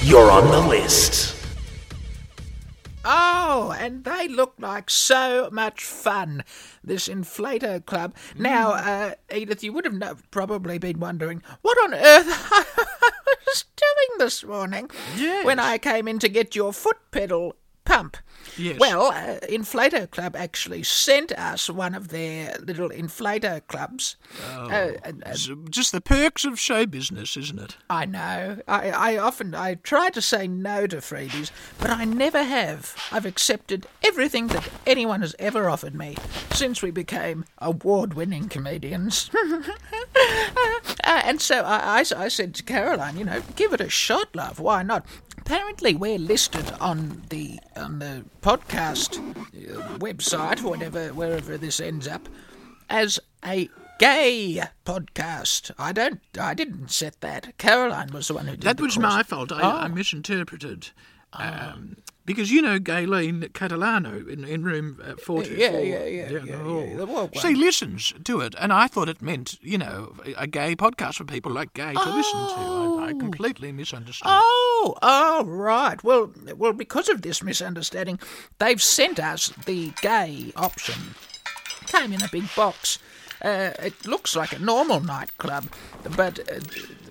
You're 0.03 0.31
on 0.31 0.49
the 0.51 0.59
list. 0.67 1.35
Oh, 3.05 3.73
and 3.79 4.03
they 4.03 4.27
look 4.27 4.55
like 4.59 4.89
so 4.89 5.47
much 5.51 5.83
fun. 5.85 6.43
This 6.83 7.07
Inflato 7.07 7.83
Club. 7.85 8.13
Now, 8.37 8.71
uh, 8.73 9.13
Edith, 9.33 9.63
you 9.63 9.71
would 9.73 9.85
have 9.85 9.93
no- 9.93 10.17
probably 10.29 10.77
been 10.77 10.99
wondering 10.99 11.41
what 11.61 11.77
on 11.83 11.93
earth 11.93 12.27
I 12.27 12.65
was 13.47 13.63
doing 13.77 14.17
this 14.19 14.43
morning 14.43 14.89
Yes. 15.15 15.45
when 15.45 15.57
I 15.59 15.77
came 15.77 16.07
in 16.09 16.19
to 16.19 16.27
get 16.29 16.53
your 16.55 16.73
foot 16.73 16.97
pedal 17.11 17.55
pump. 17.85 18.17
Yes. 18.57 18.79
Well, 18.79 19.07
uh, 19.07 19.39
Inflato 19.47 20.09
Club 20.09 20.35
actually 20.35 20.83
sent 20.83 21.31
us 21.31 21.69
one 21.69 21.95
of 21.95 22.09
their 22.09 22.55
little 22.59 22.89
Inflato 22.89 23.65
clubs. 23.67 24.17
Oh. 24.53 24.69
Uh, 24.69 25.11
uh, 25.25 25.35
just 25.69 25.91
the 25.91 26.01
perks 26.01 26.43
of 26.43 26.59
show 26.59 26.85
business, 26.85 27.37
isn't 27.37 27.59
it? 27.59 27.77
I 27.89 28.05
know. 28.05 28.59
I, 28.67 28.91
I 28.91 29.17
often 29.17 29.55
I 29.55 29.75
try 29.75 30.09
to 30.09 30.21
say 30.21 30.47
no 30.47 30.85
to 30.87 30.97
freebies, 30.97 31.51
but 31.79 31.89
I 31.89 32.03
never 32.05 32.43
have. 32.43 32.95
I've 33.11 33.25
accepted 33.25 33.87
everything 34.03 34.47
that 34.47 34.69
anyone 34.85 35.21
has 35.21 35.35
ever 35.39 35.69
offered 35.69 35.95
me 35.95 36.17
since 36.51 36.81
we 36.81 36.91
became 36.91 37.45
award-winning 37.59 38.49
comedians. 38.49 39.29
Uh, 41.03 41.21
and 41.25 41.41
so 41.41 41.61
I, 41.63 41.99
I, 41.99 42.05
I 42.15 42.27
said 42.27 42.53
to 42.55 42.63
Caroline, 42.63 43.17
you 43.17 43.25
know, 43.25 43.41
give 43.55 43.73
it 43.73 43.81
a 43.81 43.89
shot, 43.89 44.35
love. 44.35 44.59
Why 44.59 44.83
not? 44.83 45.05
Apparently, 45.37 45.95
we're 45.95 46.19
listed 46.19 46.71
on 46.79 47.23
the 47.29 47.59
on 47.75 47.99
the 47.99 48.20
podcast 48.41 49.17
uh, 49.19 49.97
website, 49.99 50.61
whatever 50.61 51.09
wherever 51.13 51.57
this 51.57 51.79
ends 51.79 52.07
up, 52.07 52.27
as 52.89 53.19
a 53.45 53.69
gay 53.99 54.61
podcast. 54.85 55.71
I 55.77 55.91
don't. 55.91 56.19
I 56.39 56.53
didn't 56.53 56.89
set 56.91 57.21
that. 57.21 57.57
Caroline 57.57 58.09
was 58.11 58.27
the 58.27 58.33
one 58.35 58.47
who 58.47 58.51
did. 58.53 58.61
That 58.63 58.81
was 58.81 58.95
course. 58.95 59.03
my 59.03 59.23
fault. 59.23 59.51
I, 59.51 59.59
I 59.61 59.85
Oh. 59.85 59.89
misinterpreted. 59.89 60.89
Um, 61.33 61.97
because 62.31 62.51
you 62.51 62.61
know 62.61 62.79
Gayleen 62.79 63.49
Catalano 63.49 64.27
in, 64.27 64.43
in 64.43 64.63
room 64.63 64.99
uh, 65.03 65.15
44. 65.15 65.57
Yeah, 65.57 65.79
yeah, 65.79 66.05
yeah, 66.05 66.29
down 66.29 66.47
yeah, 66.47 66.57
the 66.95 67.05
hall. 67.05 67.29
yeah, 67.33 67.39
She 67.41 67.55
listens 67.55 68.13
to 68.23 68.41
it, 68.41 68.55
and 68.59 68.71
I 68.73 68.87
thought 68.87 69.09
it 69.09 69.21
meant, 69.21 69.57
you 69.61 69.77
know, 69.77 70.13
a, 70.37 70.47
gay 70.47 70.75
podcast 70.75 71.15
for 71.15 71.23
people 71.25 71.51
like 71.51 71.73
Gay 71.73 71.93
to 71.93 72.09
listen 72.15 72.39
to. 72.39 72.99
I, 72.99 73.07
I 73.09 73.13
completely 73.13 73.71
misunderstood. 73.71 74.27
Oh, 74.29 74.95
oh, 75.01 75.45
right. 75.45 76.03
Well, 76.03 76.31
well, 76.57 76.73
because 76.73 77.09
of 77.09 77.21
this 77.21 77.41
misunderstanding, 77.43 78.19
they've 78.59 78.81
sent 78.81 79.19
us 79.19 79.49
the 79.65 79.91
gay 80.01 80.51
option. 80.55 81.15
Came 81.87 82.13
in 82.13 82.21
a 82.21 82.29
big 82.31 82.53
box. 82.55 82.99
Uh, 83.43 83.71
it 83.81 84.05
looks 84.05 84.35
like 84.35 84.53
a 84.53 84.59
normal 84.59 84.99
nightclub, 84.99 85.65
but 86.15 86.39
uh, 86.51 86.59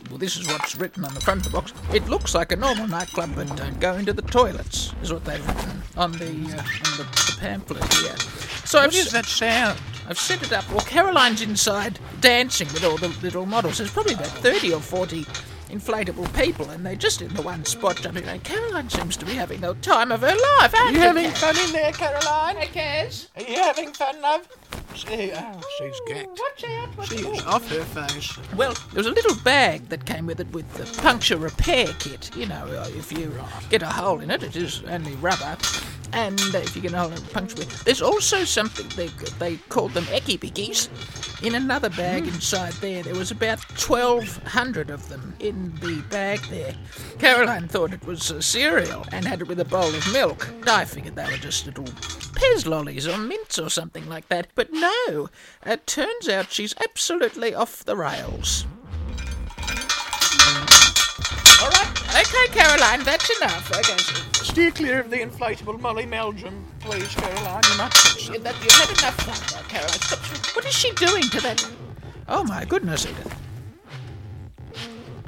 well, 0.08 0.18
this 0.18 0.36
is 0.36 0.46
what's 0.46 0.76
written 0.76 1.04
on 1.04 1.12
the 1.14 1.20
front 1.20 1.44
of 1.44 1.52
the 1.52 1.58
box. 1.58 1.72
It 1.92 2.08
looks 2.08 2.34
like 2.34 2.52
a 2.52 2.56
normal 2.56 2.86
nightclub, 2.86 3.32
but 3.34 3.54
don't 3.56 3.80
go 3.80 3.94
into 3.94 4.12
the 4.12 4.22
toilets. 4.22 4.92
Is 5.02 5.12
what 5.12 5.24
they've 5.24 5.44
written 5.46 5.82
on 5.96 6.12
the 6.12 6.26
uh, 6.26 6.62
on 6.62 6.96
the, 6.98 7.08
the 7.26 7.36
pamphlet 7.40 7.94
here. 7.94 8.16
So 8.64 8.78
I've 8.78 8.86
What 8.88 8.94
is 8.94 9.06
s- 9.06 9.12
that 9.12 9.26
sound? 9.26 9.78
I've 10.08 10.18
set 10.18 10.42
it 10.42 10.52
up. 10.52 10.68
Well, 10.70 10.80
Caroline's 10.80 11.42
inside 11.42 11.98
dancing 12.20 12.68
with 12.68 12.84
all 12.84 12.96
the 12.96 13.08
little 13.22 13.46
models. 13.46 13.78
There's 13.78 13.90
probably 13.90 14.14
about 14.14 14.26
30 14.28 14.72
or 14.74 14.80
40 14.80 15.24
inflatable 15.70 16.32
people, 16.36 16.68
and 16.70 16.84
they're 16.84 16.96
just 16.96 17.22
in 17.22 17.32
the 17.34 17.42
one 17.42 17.64
spot 17.64 17.96
jumping 17.96 18.26
around. 18.26 18.42
Caroline 18.44 18.88
seems 18.90 19.16
to 19.16 19.24
be 19.24 19.34
having 19.34 19.60
the 19.60 19.74
time 19.74 20.10
of 20.10 20.20
her 20.20 20.34
life. 20.60 20.74
Are 20.74 20.78
aren't 20.82 20.92
you 20.94 21.00
you, 21.00 21.06
having 21.06 21.30
fun 21.30 21.56
in 21.58 21.72
there, 21.72 21.92
Caroline? 21.92 22.56
Hey, 22.56 22.66
Cass. 22.68 23.28
Are 23.36 23.42
you 23.42 23.56
having 23.56 23.92
fun, 23.92 24.20
love? 24.20 24.48
She, 24.94 25.32
oh, 25.32 25.60
she's 25.78 26.00
gagged. 26.06 26.38
Watch 26.38 26.64
out. 26.68 26.96
Watch 26.98 27.08
She 27.08 27.26
out. 27.26 27.34
is 27.34 27.42
off 27.46 27.68
her 27.70 27.84
face. 27.84 28.38
Well, 28.56 28.74
there 28.92 28.98
was 28.98 29.06
a 29.06 29.10
little 29.12 29.34
bag 29.42 29.88
that 29.88 30.04
came 30.04 30.26
with 30.26 30.40
it 30.40 30.52
with 30.52 30.70
the 30.74 30.84
puncture 31.00 31.36
repair 31.38 31.86
kit. 31.98 32.30
You 32.36 32.46
know, 32.46 32.66
uh, 32.66 32.88
if 32.90 33.10
you 33.12 33.32
get 33.70 33.82
a 33.82 33.86
hole 33.86 34.20
in 34.20 34.30
it, 34.30 34.42
it 34.42 34.56
is 34.56 34.82
only 34.84 35.14
rubber. 35.16 35.56
And 36.12 36.40
if 36.54 36.76
you 36.76 36.90
hole 36.90 37.08
in 37.08 37.14
it, 37.14 37.34
repair. 37.34 37.66
There's 37.84 38.02
also 38.02 38.44
something, 38.44 38.88
they, 38.96 39.08
they 39.38 39.56
called 39.68 39.92
them 39.92 40.04
ecky 40.04 40.38
pickies. 40.38 40.88
In 41.42 41.54
another 41.54 41.88
bag 41.90 42.26
inside 42.26 42.72
there, 42.74 43.02
there 43.02 43.14
was 43.14 43.30
about 43.30 43.60
1,200 43.80 44.90
of 44.90 45.08
them 45.08 45.34
in 45.40 45.74
the 45.76 46.02
bag 46.10 46.40
there. 46.50 46.74
Caroline 47.18 47.68
thought 47.68 47.92
it 47.92 48.04
was 48.04 48.30
uh, 48.30 48.40
cereal 48.40 49.06
and 49.12 49.24
had 49.24 49.40
it 49.40 49.48
with 49.48 49.60
a 49.60 49.64
bowl 49.64 49.94
of 49.94 50.12
milk. 50.12 50.48
I 50.66 50.84
figured 50.84 51.16
they 51.16 51.24
were 51.24 51.38
just 51.38 51.66
little 51.66 51.84
Pez 51.84 52.66
lollies 52.66 53.06
or 53.06 53.16
mints 53.16 53.58
or 53.58 53.70
something 53.70 54.08
like 54.08 54.28
that. 54.28 54.48
But 54.54 54.72
no, 54.72 55.30
it 55.64 55.86
turns 55.86 56.28
out 56.28 56.52
she's 56.52 56.74
absolutely 56.82 57.54
off 57.54 57.84
the 57.84 57.96
rails. 57.96 58.66
All 61.62 61.68
right, 61.68 61.92
okay, 62.20 62.46
Caroline, 62.52 63.02
that's 63.04 63.38
enough. 63.38 63.70
Okay, 63.70 63.96
so 63.98 64.29
Steer 64.50 64.72
clear 64.72 64.98
of 64.98 65.10
the 65.10 65.18
inflatable 65.18 65.78
Molly 65.78 66.04
Meldrum, 66.04 66.64
please, 66.80 67.14
Caroline. 67.14 67.62
You 67.70 67.78
might 67.78 67.92
touch 67.92 68.26
that, 68.26 68.56
you've 68.64 68.72
had 68.72 68.98
enough 68.98 69.14
fun 69.20 69.62
now, 69.62 69.68
Caroline. 69.68 70.00
Stop. 70.00 70.56
What 70.56 70.64
is 70.64 70.74
she 70.74 70.90
doing 70.94 71.22
to 71.22 71.40
that? 71.42 71.70
Oh 72.26 72.42
my 72.42 72.64
goodness, 72.64 73.06
Edith. 73.06 73.36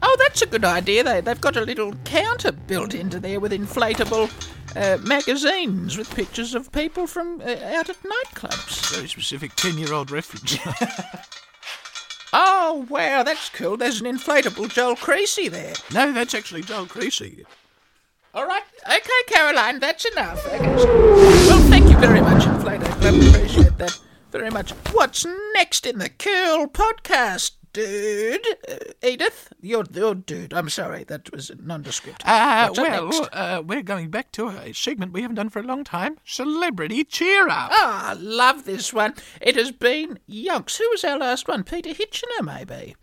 Oh, 0.03 0.17
that's 0.19 0.43
a 0.43 0.47
good 0.47 0.65
idea. 0.65 1.05
They, 1.05 1.21
they've 1.21 1.41
got 1.41 1.57
a 1.57 1.61
little 1.61 1.93
counter 2.05 2.51
built 2.51 2.95
into 2.95 3.21
there 3.21 3.39
with 3.39 3.53
inflatable 3.53 4.29
uh, 4.75 4.99
magazines 5.07 5.97
with 5.97 6.13
pictures 6.13 6.57
of 6.57 6.73
people 6.73 7.07
from 7.07 7.41
uh, 7.43 7.45
out 7.45 7.91
at 7.91 8.03
nightclubs. 8.03 8.93
Very 8.93 9.07
specific 9.07 9.55
10 9.55 9.79
year 9.79 9.93
old 9.93 10.11
reference. 10.11 10.59
Oh, 12.35 12.87
wow, 12.89 13.23
that's 13.23 13.51
cool. 13.51 13.77
There's 13.77 14.01
an 14.01 14.07
inflatable 14.07 14.73
Joel 14.73 14.97
Creasy 14.97 15.49
there. 15.49 15.75
no, 15.93 16.13
that's 16.13 16.35
actually 16.35 16.63
Joel 16.63 16.87
Creasy. 16.87 17.45
All 18.33 18.47
right, 18.47 18.63
okay, 18.87 19.23
Caroline, 19.29 19.81
that's 19.81 20.05
enough. 20.05 20.47
Okay. 20.47 20.75
Well, 20.75 21.61
thank 21.69 21.91
you 21.91 21.97
very 21.99 22.21
much, 22.21 22.45
Inflator 22.45 22.89
I 23.03 23.37
Appreciate 23.37 23.79
that 23.79 23.99
very 24.31 24.51
much. 24.51 24.71
What's 24.93 25.27
next 25.55 25.87
in 25.87 25.99
the 25.99 26.09
cool 26.09 26.67
podcast, 26.69 27.53
dude? 27.73 28.47
Uh, 28.69 28.77
Edith, 29.07 29.53
you're, 29.61 29.85
you're 29.93 30.15
dude. 30.15 30.55
I'm 30.55 30.69
sorry, 30.71 31.05
that 31.05 31.31
was 31.33 31.51
nondescript. 31.63 32.23
Uh, 32.27 32.69
What's 32.69 32.79
well, 32.81 33.29
uh, 33.33 33.63
we're 33.65 33.83
going 33.83 34.11
back 34.11 34.33
to 34.33 34.49
a 34.49 34.73
segment 34.73 35.13
we 35.13 35.23
haven't 35.23 35.37
done 35.37 35.51
for 35.51 35.61
a 35.61 35.65
long 35.65 35.85
time 35.85 36.19
Celebrity 36.25 37.05
Cheer 37.05 37.49
Up. 37.49 37.71
Ah, 37.73 38.11
I 38.11 38.13
love 38.15 38.65
this 38.65 38.93
one. 38.93 39.15
It 39.41 39.57
has 39.57 39.71
been 39.71 40.19
yonks. 40.29 40.79
Who 40.79 40.89
was 40.91 41.05
our 41.05 41.19
last 41.19 41.47
one? 41.49 41.65
Peter 41.65 41.91
Hitchener, 41.91 42.43
maybe. 42.43 42.97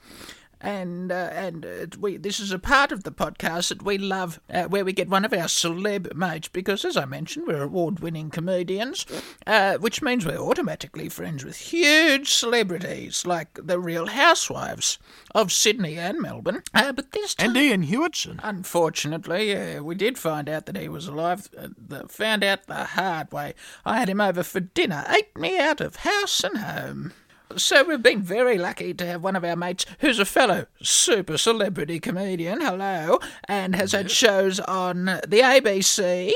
And 0.61 1.11
uh, 1.11 1.29
and 1.31 1.65
uh, 1.65 1.85
we 1.99 2.17
this 2.17 2.39
is 2.39 2.51
a 2.51 2.59
part 2.59 2.91
of 2.91 3.03
the 3.03 3.13
podcast 3.13 3.69
that 3.69 3.81
we 3.81 3.97
love, 3.97 4.41
uh, 4.53 4.65
where 4.65 4.83
we 4.83 4.91
get 4.91 5.07
one 5.07 5.23
of 5.23 5.31
our 5.31 5.47
celeb 5.47 6.13
mates 6.13 6.49
because, 6.49 6.83
as 6.83 6.97
I 6.97 7.05
mentioned, 7.05 7.47
we're 7.47 7.63
award-winning 7.63 8.29
comedians, 8.29 9.05
uh, 9.47 9.77
which 9.77 10.01
means 10.01 10.25
we're 10.25 10.37
automatically 10.37 11.07
friends 11.07 11.45
with 11.45 11.55
huge 11.55 12.33
celebrities 12.33 13.25
like 13.25 13.53
the 13.53 13.79
Real 13.79 14.07
Housewives 14.07 14.99
of 15.33 15.53
Sydney 15.53 15.97
and 15.97 16.19
Melbourne. 16.19 16.63
Uh, 16.73 16.91
but 16.91 17.11
this 17.13 17.35
time, 17.35 17.55
And 17.55 17.57
Iain 17.57 17.83
Hewitson. 17.83 18.41
Unfortunately, 18.43 19.79
we 19.79 19.95
did 19.95 20.17
find 20.17 20.49
out 20.49 20.65
that 20.65 20.77
he 20.77 20.89
was 20.89 21.07
alive. 21.07 21.49
Uh, 21.57 21.69
the, 21.77 22.07
found 22.09 22.43
out 22.43 22.67
the 22.67 22.83
hard 22.83 23.31
way. 23.31 23.53
I 23.85 23.99
had 23.99 24.09
him 24.09 24.19
over 24.19 24.43
for 24.43 24.59
dinner, 24.59 25.05
ate 25.07 25.37
me 25.37 25.57
out 25.57 25.79
of 25.79 25.97
house 25.97 26.43
and 26.43 26.57
home. 26.57 27.13
So 27.57 27.83
we've 27.83 28.01
been 28.01 28.21
very 28.21 28.57
lucky 28.59 28.93
to 28.93 29.05
have 29.05 29.23
one 29.23 29.35
of 29.35 29.43
our 29.43 29.55
mates 29.55 29.85
who's 29.99 30.19
a 30.19 30.25
fellow 30.25 30.67
super 30.83 31.37
celebrity 31.37 31.99
comedian, 31.99 32.61
hello, 32.61 33.19
and 33.47 33.75
has 33.75 33.93
had 33.93 34.11
shows 34.11 34.59
on 34.59 35.05
the 35.05 35.41
ABC. 35.43 36.31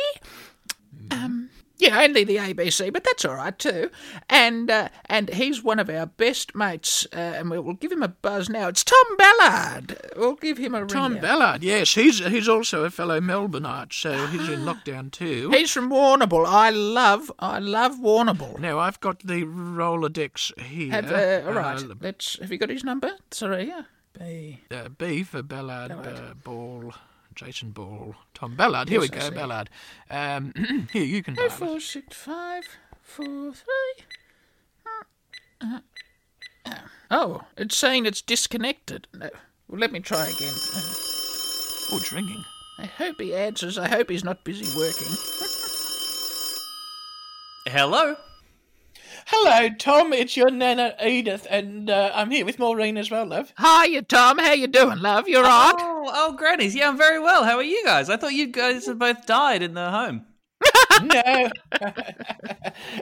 Um, 1.12 1.49
yeah, 1.84 2.00
only 2.02 2.24
the 2.24 2.38
ABC, 2.38 2.91
but 2.93 3.04
that's 3.04 3.26
all 3.26 3.36
right 3.36 3.58
too. 3.58 3.89
And 4.30 4.69
uh, 4.72 4.89
and 5.06 5.30
he's 5.30 5.63
one 5.63 5.80
of 5.80 5.89
our 5.89 6.06
best 6.06 6.56
mates, 6.56 7.06
uh, 7.13 7.17
and 7.17 7.50
we'll, 7.50 7.74
give 7.74 7.91
him 7.91 8.04
a 8.04 8.08
buzz 8.08 8.50
now. 8.50 8.67
It's 8.69 8.84
Tom 8.84 9.17
Ballard. 9.17 9.98
We'll 10.15 10.36
give 10.36 10.58
him 10.58 10.74
a 10.76 10.80
ring. 10.80 10.88
Tom. 10.88 11.17
Ballard, 11.19 11.63
yes, 11.63 11.93
he's 11.96 12.19
he's 12.26 12.48
also 12.48 12.84
a 12.86 12.89
fellow 12.89 13.19
Melbourneite, 13.19 13.93
so 13.93 14.28
he's 14.28 14.48
in 14.50 14.62
lockdown 14.62 15.12
too. 15.12 15.50
He's 15.52 15.72
from 15.72 15.89
Warrnambool. 15.89 16.46
I 16.48 16.69
love, 16.69 17.32
I 17.39 17.60
love 17.60 17.93
Warrnambool. 18.00 18.60
Now 18.60 18.80
I've 18.80 19.00
got 19.00 19.19
the 19.19 19.43
Rolodex 19.43 20.58
here. 20.60 20.91
Have, 20.91 21.12
uh, 21.12 21.48
all 21.48 21.54
right, 21.54 21.82
Uh, 21.84 21.96
let's. 22.02 22.39
Have 22.39 22.52
you 22.52 22.58
got 22.58 22.69
his 22.69 22.84
number? 22.84 23.12
Sorry, 23.32 23.67
yeah. 23.67 23.84
B. 24.17 24.60
uh, 24.72 24.89
B 24.89 25.24
for 25.24 25.41
Ballard, 25.41 25.91
Uh, 25.91 26.34
Ball, 26.43 26.93
Jason 27.36 27.72
Ball, 27.72 28.15
Tom 28.34 28.56
Ballard. 28.56 28.89
Here 28.89 29.02
Yes, 29.02 29.12
we 29.12 29.17
go, 29.17 29.24
see. 29.30 29.36
Ballard. 29.36 29.69
Um, 30.10 30.88
here 30.93 31.04
you 31.04 31.22
can 31.24 31.34
Oh, 31.38 31.41
dial 31.41 31.46
it. 31.48 31.52
four 31.52 31.80
six 31.80 32.15
five 32.15 32.63
four 33.02 33.54
three. 33.54 34.06
Uh, 35.62 35.80
uh, 36.65 36.76
Oh, 37.12 37.41
it's 37.58 37.76
saying 37.78 38.06
it's 38.06 38.22
disconnected. 38.22 39.08
No. 39.13 39.30
Well, 39.67 39.80
let 39.80 39.91
me 39.91 40.00
try 40.00 40.24
again. 40.26 40.54
Uh, 40.76 40.82
Oh, 41.91 41.98
it's 41.98 42.12
ringing. 42.13 42.43
I 42.80 42.86
hope 42.86 43.19
he 43.22 43.36
answers. 43.36 43.78
I 43.78 43.88
hope 43.88 44.10
he's 44.10 44.24
not 44.24 44.43
busy 44.43 44.65
working. 44.78 45.08
Hello. 47.67 48.15
Hello, 49.28 49.70
Tom. 49.78 50.12
It's 50.14 50.36
your 50.36 50.50
nana 50.50 50.96
Edith, 51.04 51.48
and 51.50 51.90
uh, 51.90 52.12
I'm 52.14 52.30
here 52.30 52.46
with 52.46 52.60
Maureen 52.60 52.98
as 52.98 53.10
well, 53.10 53.26
love. 53.26 53.54
Hiya, 53.58 54.04
Tom. 54.04 54.38
How 54.38 54.54
you 54.54 54.68
doing, 54.68 55.00
love? 55.00 55.28
You 55.28 55.38
all 55.38 55.44
right? 55.44 55.74
Oh, 55.78 56.12
oh, 56.14 56.34
grannies. 56.34 56.76
Yeah, 56.76 56.90
I'm 56.90 56.98
very 56.98 57.20
well. 57.20 57.44
How 57.44 57.56
are 57.58 57.64
you 57.64 57.84
guys? 57.86 58.10
I 58.10 58.18
thought 58.18 58.34
you 58.34 58.48
guys 58.48 58.86
had 58.86 59.00
both 59.00 59.26
died 59.26 59.62
in 59.62 59.74
the 59.74 59.90
home. 59.92 60.26
No. 61.01 61.49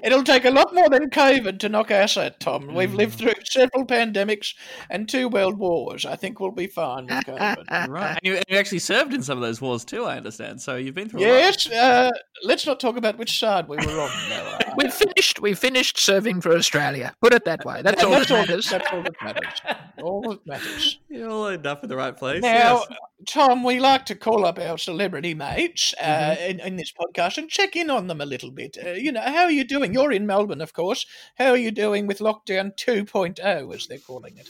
It'll 0.04 0.23
take 0.23 0.45
a 0.45 0.49
lot 0.51 0.73
more 0.73 0.89
than 0.89 1.10
COVID 1.10 1.60
to 1.60 1.69
knock 1.69 1.91
us 1.91 2.17
out, 2.17 2.39
Tom. 2.39 2.73
We've 2.73 2.93
lived 2.93 3.15
through 3.17 3.34
several 3.45 3.86
pandemics 3.86 4.54
and 4.89 5.08
two 5.08 5.27
world 5.27 5.58
wars. 5.58 6.06
I 6.06 6.15
think 6.15 6.39
we'll 6.39 6.51
be 6.51 6.67
fine 6.67 7.06
with 7.08 7.25
COVID. 7.25 7.88
Right. 7.89 8.12
And 8.12 8.19
you, 8.23 8.36
and 8.36 8.45
you 8.47 8.58
actually 8.58 8.80
served 8.80 9.13
in 9.13 9.21
some 9.23 9.38
of 9.38 9.41
those 9.41 9.62
wars 9.62 9.86
too, 9.86 10.06
I 10.06 10.17
understand. 10.17 10.62
So 10.62 10.75
you've 10.75 10.95
been 10.95 11.10
through 11.10 11.21
a 11.21 11.25
lot. 11.25 11.27
yes, 11.30 11.71
uh, 11.71 12.12
let's 12.43 12.65
not 12.65 12.80
talk 12.80 12.97
about 12.97 13.17
which 13.17 13.38
side 13.39 13.67
we 13.67 13.77
were 13.77 13.84
on. 14.01 14.10
No, 14.30 14.58
We 14.77 14.89
finished. 14.89 15.41
We 15.41 15.54
finished 15.54 15.97
serving 15.99 16.41
for 16.41 16.54
Australia. 16.56 17.13
Put 17.21 17.34
it 17.34 17.45
that 17.45 17.65
way. 17.65 17.82
That's 17.82 18.04
all 18.04 18.12
that's, 18.12 18.27
that 18.30 18.34
all, 18.36 18.41
matters. 18.41 18.69
that's 18.69 18.91
all 18.91 19.04
that 19.04 19.13
matters. 19.21 19.62
All 20.01 20.21
that 20.21 20.45
matters. 20.47 20.99
You're 21.10 21.30
all 21.30 21.47
end 21.47 21.65
up 21.67 21.84
in 21.84 21.89
the 21.89 21.95
right 21.95 22.15
place. 22.15 22.41
Now, 22.41 22.84
yes. 22.89 22.97
Tom, 23.30 23.63
we 23.63 23.80
like 23.80 24.06
to 24.08 24.15
call 24.15 24.45
up 24.45 24.58
our 24.58 24.77
celebrity 24.77 25.34
mates 25.34 25.93
uh, 26.01 26.06
Mm-hmm. 26.32 26.49
in, 26.49 26.60
in 26.60 26.75
this 26.75 26.91
podcast 26.91 27.38
and 27.38 27.49
check 27.49 27.75
in 27.75 27.81
on 27.89 28.08
them 28.08 28.22
a 28.22 28.26
little 28.26 28.52
bit. 28.52 28.78
Uh, 28.86 28.91
you 28.91 29.12
know, 29.12 29.22
how 29.22 29.44
are 29.46 29.52
you 29.52 29.63
doing? 29.63 29.94
You're 29.94 30.12
in 30.12 30.26
Melbourne, 30.28 30.62
of 30.62 30.74
course. 30.74 31.06
How 31.36 31.50
are 31.52 31.58
you 31.58 31.72
doing 31.72 32.08
with 32.08 32.20
lockdown 32.20 32.72
2.0, 32.78 33.74
as 33.76 33.88
they're 33.88 33.98
calling 33.98 34.38
it? 34.38 34.48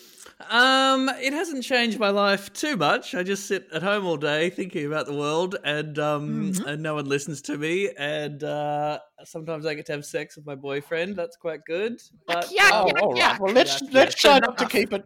Um, 0.50 1.08
it 1.10 1.34
hasn't 1.34 1.64
changed 1.64 2.00
my 2.00 2.10
life 2.10 2.52
too 2.54 2.76
much. 2.76 3.14
I 3.16 3.24
just 3.24 3.46
sit 3.46 3.68
at 3.72 3.84
home 3.84 4.06
all 4.06 4.18
day 4.18 4.50
thinking 4.50 4.86
about 4.88 5.06
the 5.06 5.16
world, 5.16 5.56
and 5.64 5.98
um, 6.00 6.32
Mm-hmm. 6.52 6.68
and 6.68 6.82
no 6.84 6.96
one 6.96 7.06
listens 7.06 7.42
to 7.44 7.58
me. 7.58 7.90
And 7.98 8.44
uh, 8.44 9.00
sometimes 9.24 9.66
I 9.66 9.74
get 9.76 9.86
to 9.88 9.92
have 9.94 10.06
sex 10.06 10.36
with 10.36 10.46
my 10.46 10.56
boyfriend. 10.56 11.16
That's 11.16 11.38
quite 11.38 11.62
good. 11.66 12.00
But 12.26 12.50
Yeah, 12.52 12.70
Oh, 12.74 12.88
yeah, 12.88 13.02
all 13.02 13.18
yeah. 13.18 13.38
Well, 13.40 13.54
let's 13.54 13.82
Yeah, 13.82 13.90
let's 13.92 14.24
yeah. 14.24 14.40
try 14.40 14.40
not 14.40 14.58
to 14.58 14.66
keep 14.78 14.94
it. 14.94 15.06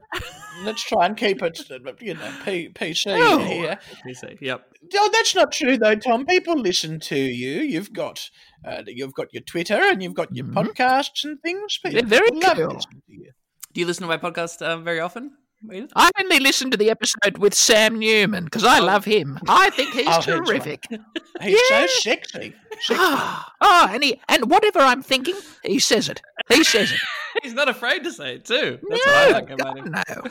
Let's 0.63 0.83
try 0.83 1.05
and 1.05 1.17
keep 1.17 1.41
it, 1.43 1.59
uh, 1.69 1.79
you 1.99 2.13
know, 2.13 2.31
P, 2.45 2.69
PC 2.69 3.17
Oh. 3.19 3.39
here. 3.39 3.77
you 4.05 4.13
see, 4.13 4.37
yep. 4.39 4.65
Oh, 4.93 5.09
that's 5.11 5.33
not 5.35 5.51
true 5.51 5.77
though, 5.77 5.95
Tom. 5.95 6.25
People 6.25 6.55
listen 6.59 6.99
to 7.01 7.17
you. 7.17 7.61
You've 7.61 7.93
got, 7.93 8.29
uh, 8.67 8.83
you've 8.87 9.13
got 9.13 9.33
your 9.33 9.41
Twitter 9.43 9.79
and 9.79 10.01
you've 10.03 10.13
got 10.13 10.35
your 10.35 10.45
podcasts 10.45 11.23
and 11.23 11.41
things. 11.41 11.77
People 11.83 12.01
They're 12.01 12.19
very 12.19 12.29
love 12.39 12.57
cool. 12.57 12.67
listening 12.67 13.01
to 13.07 13.13
you. 13.13 13.31
Do 13.73 13.81
you 13.81 13.87
listen 13.87 14.03
to 14.03 14.07
my 14.07 14.17
podcast 14.17 14.65
um, 14.65 14.83
very 14.83 14.99
often? 14.99 15.31
Edith? 15.73 15.91
I 15.95 16.11
only 16.19 16.39
listened 16.39 16.73
to 16.73 16.77
the 16.77 16.89
episode 16.91 17.37
with 17.39 17.53
Sam 17.55 17.97
Newman 17.97 18.43
because 18.45 18.63
I 18.63 18.79
love 18.79 19.03
him. 19.05 19.39
I 19.47 19.69
think 19.71 19.93
he's 19.93 20.05
Oh, 20.07 20.11
that's 20.11 20.27
right. 20.27 20.45
terrific. 20.45 20.85
He's 21.41 21.59
so 21.67 21.85
sexy. 21.87 22.53
sexy. 22.81 22.95
Ah, 22.99 23.51
oh, 23.61 23.87
and 23.91 24.03
he 24.03 24.21
and 24.29 24.49
whatever 24.49 24.79
I'm 24.79 25.01
thinking, 25.01 25.35
he 25.63 25.79
says 25.79 26.07
it. 26.07 26.21
He 26.49 26.63
says 26.63 26.91
it. 26.91 26.99
He's 27.43 27.53
not 27.53 27.67
afraid 27.67 28.03
to 28.03 28.11
say 28.11 28.35
it 28.35 28.45
too. 28.45 28.79
That's 28.89 29.05
no, 29.05 29.11
what 29.11 29.17
I 29.27 29.31
like 29.31 29.49
about 29.49 29.77
him. 29.79 29.91
no. 29.91 30.29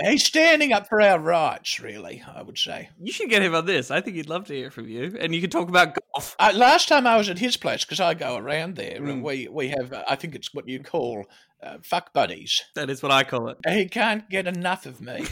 He's 0.00 0.24
standing 0.24 0.72
up 0.72 0.88
for 0.88 1.00
our 1.00 1.18
rights, 1.18 1.80
really, 1.80 2.22
I 2.34 2.42
would 2.42 2.56
say. 2.58 2.90
You 3.00 3.10
should 3.12 3.30
get 3.30 3.42
him 3.42 3.54
on 3.54 3.66
this. 3.66 3.90
I 3.90 4.00
think 4.00 4.16
he'd 4.16 4.28
love 4.28 4.46
to 4.46 4.54
hear 4.54 4.70
from 4.70 4.88
you, 4.88 5.16
and 5.18 5.34
you 5.34 5.40
can 5.40 5.50
talk 5.50 5.68
about 5.68 5.96
golf. 6.14 6.36
Uh, 6.38 6.52
last 6.54 6.88
time 6.88 7.06
I 7.06 7.16
was 7.16 7.28
at 7.28 7.38
his 7.38 7.56
place, 7.56 7.84
because 7.84 7.98
I 8.00 8.14
go 8.14 8.36
around 8.36 8.76
there, 8.76 9.00
Mm. 9.00 9.10
and 9.10 9.22
we, 9.24 9.48
we 9.48 9.68
have, 9.70 9.92
uh, 9.92 10.04
I 10.08 10.14
think 10.16 10.34
it's 10.36 10.54
what 10.54 10.68
you 10.68 10.80
call 10.82 11.26
uh, 11.62 11.78
fuck 11.82 12.12
buddies. 12.12 12.62
That 12.76 12.90
is 12.90 13.02
what 13.02 13.10
I 13.10 13.24
call 13.24 13.48
it. 13.48 13.58
He 13.68 13.86
can't 13.88 14.28
get 14.30 14.46
enough 14.46 14.86
of 14.86 15.00
me. 15.00 15.26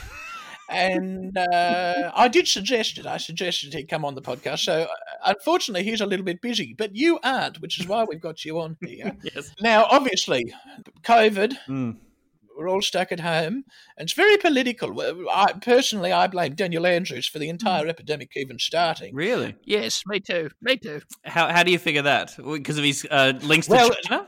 and 0.68 1.38
uh, 1.38 2.10
I 2.14 2.26
did 2.26 2.48
suggest 2.48 2.98
it. 2.98 3.06
I 3.06 3.18
suggested 3.18 3.72
he 3.72 3.84
come 3.84 4.04
on 4.04 4.16
the 4.16 4.22
podcast. 4.22 4.60
So 4.64 4.82
uh, 4.82 4.86
unfortunately, 5.26 5.84
he's 5.84 6.00
a 6.00 6.06
little 6.06 6.24
bit 6.24 6.42
busy, 6.42 6.74
but 6.76 6.96
you 6.96 7.20
aren't, 7.22 7.60
which 7.60 7.78
is 7.78 7.86
why 7.86 8.02
we've 8.04 8.20
got 8.20 8.44
you 8.44 8.58
on 8.60 8.76
here. 8.84 9.16
Yes. 9.22 9.52
Now, 9.60 9.86
obviously, 9.88 10.52
COVID. 11.02 11.54
Mm. 11.68 11.96
We're 12.56 12.68
all 12.70 12.82
stuck 12.82 13.12
at 13.12 13.20
home, 13.20 13.64
and 13.96 14.06
it's 14.06 14.14
very 14.14 14.36
political. 14.38 14.98
I, 15.30 15.52
personally, 15.60 16.10
I 16.12 16.26
blame 16.26 16.54
Daniel 16.54 16.86
Andrews 16.86 17.26
for 17.26 17.38
the 17.38 17.48
entire 17.48 17.86
epidemic 17.86 18.32
even 18.36 18.58
starting. 18.58 19.14
Really? 19.14 19.54
Yes, 19.64 20.02
me 20.06 20.20
too. 20.20 20.50
Me 20.62 20.76
too. 20.76 21.02
How 21.24 21.48
how 21.48 21.62
do 21.62 21.70
you 21.70 21.78
figure 21.78 22.02
that? 22.02 22.34
Because 22.36 22.78
of 22.78 22.84
his 22.84 23.06
uh, 23.10 23.34
links 23.42 23.66
to 23.66 23.72
Well, 23.72 23.90
China? 24.04 24.26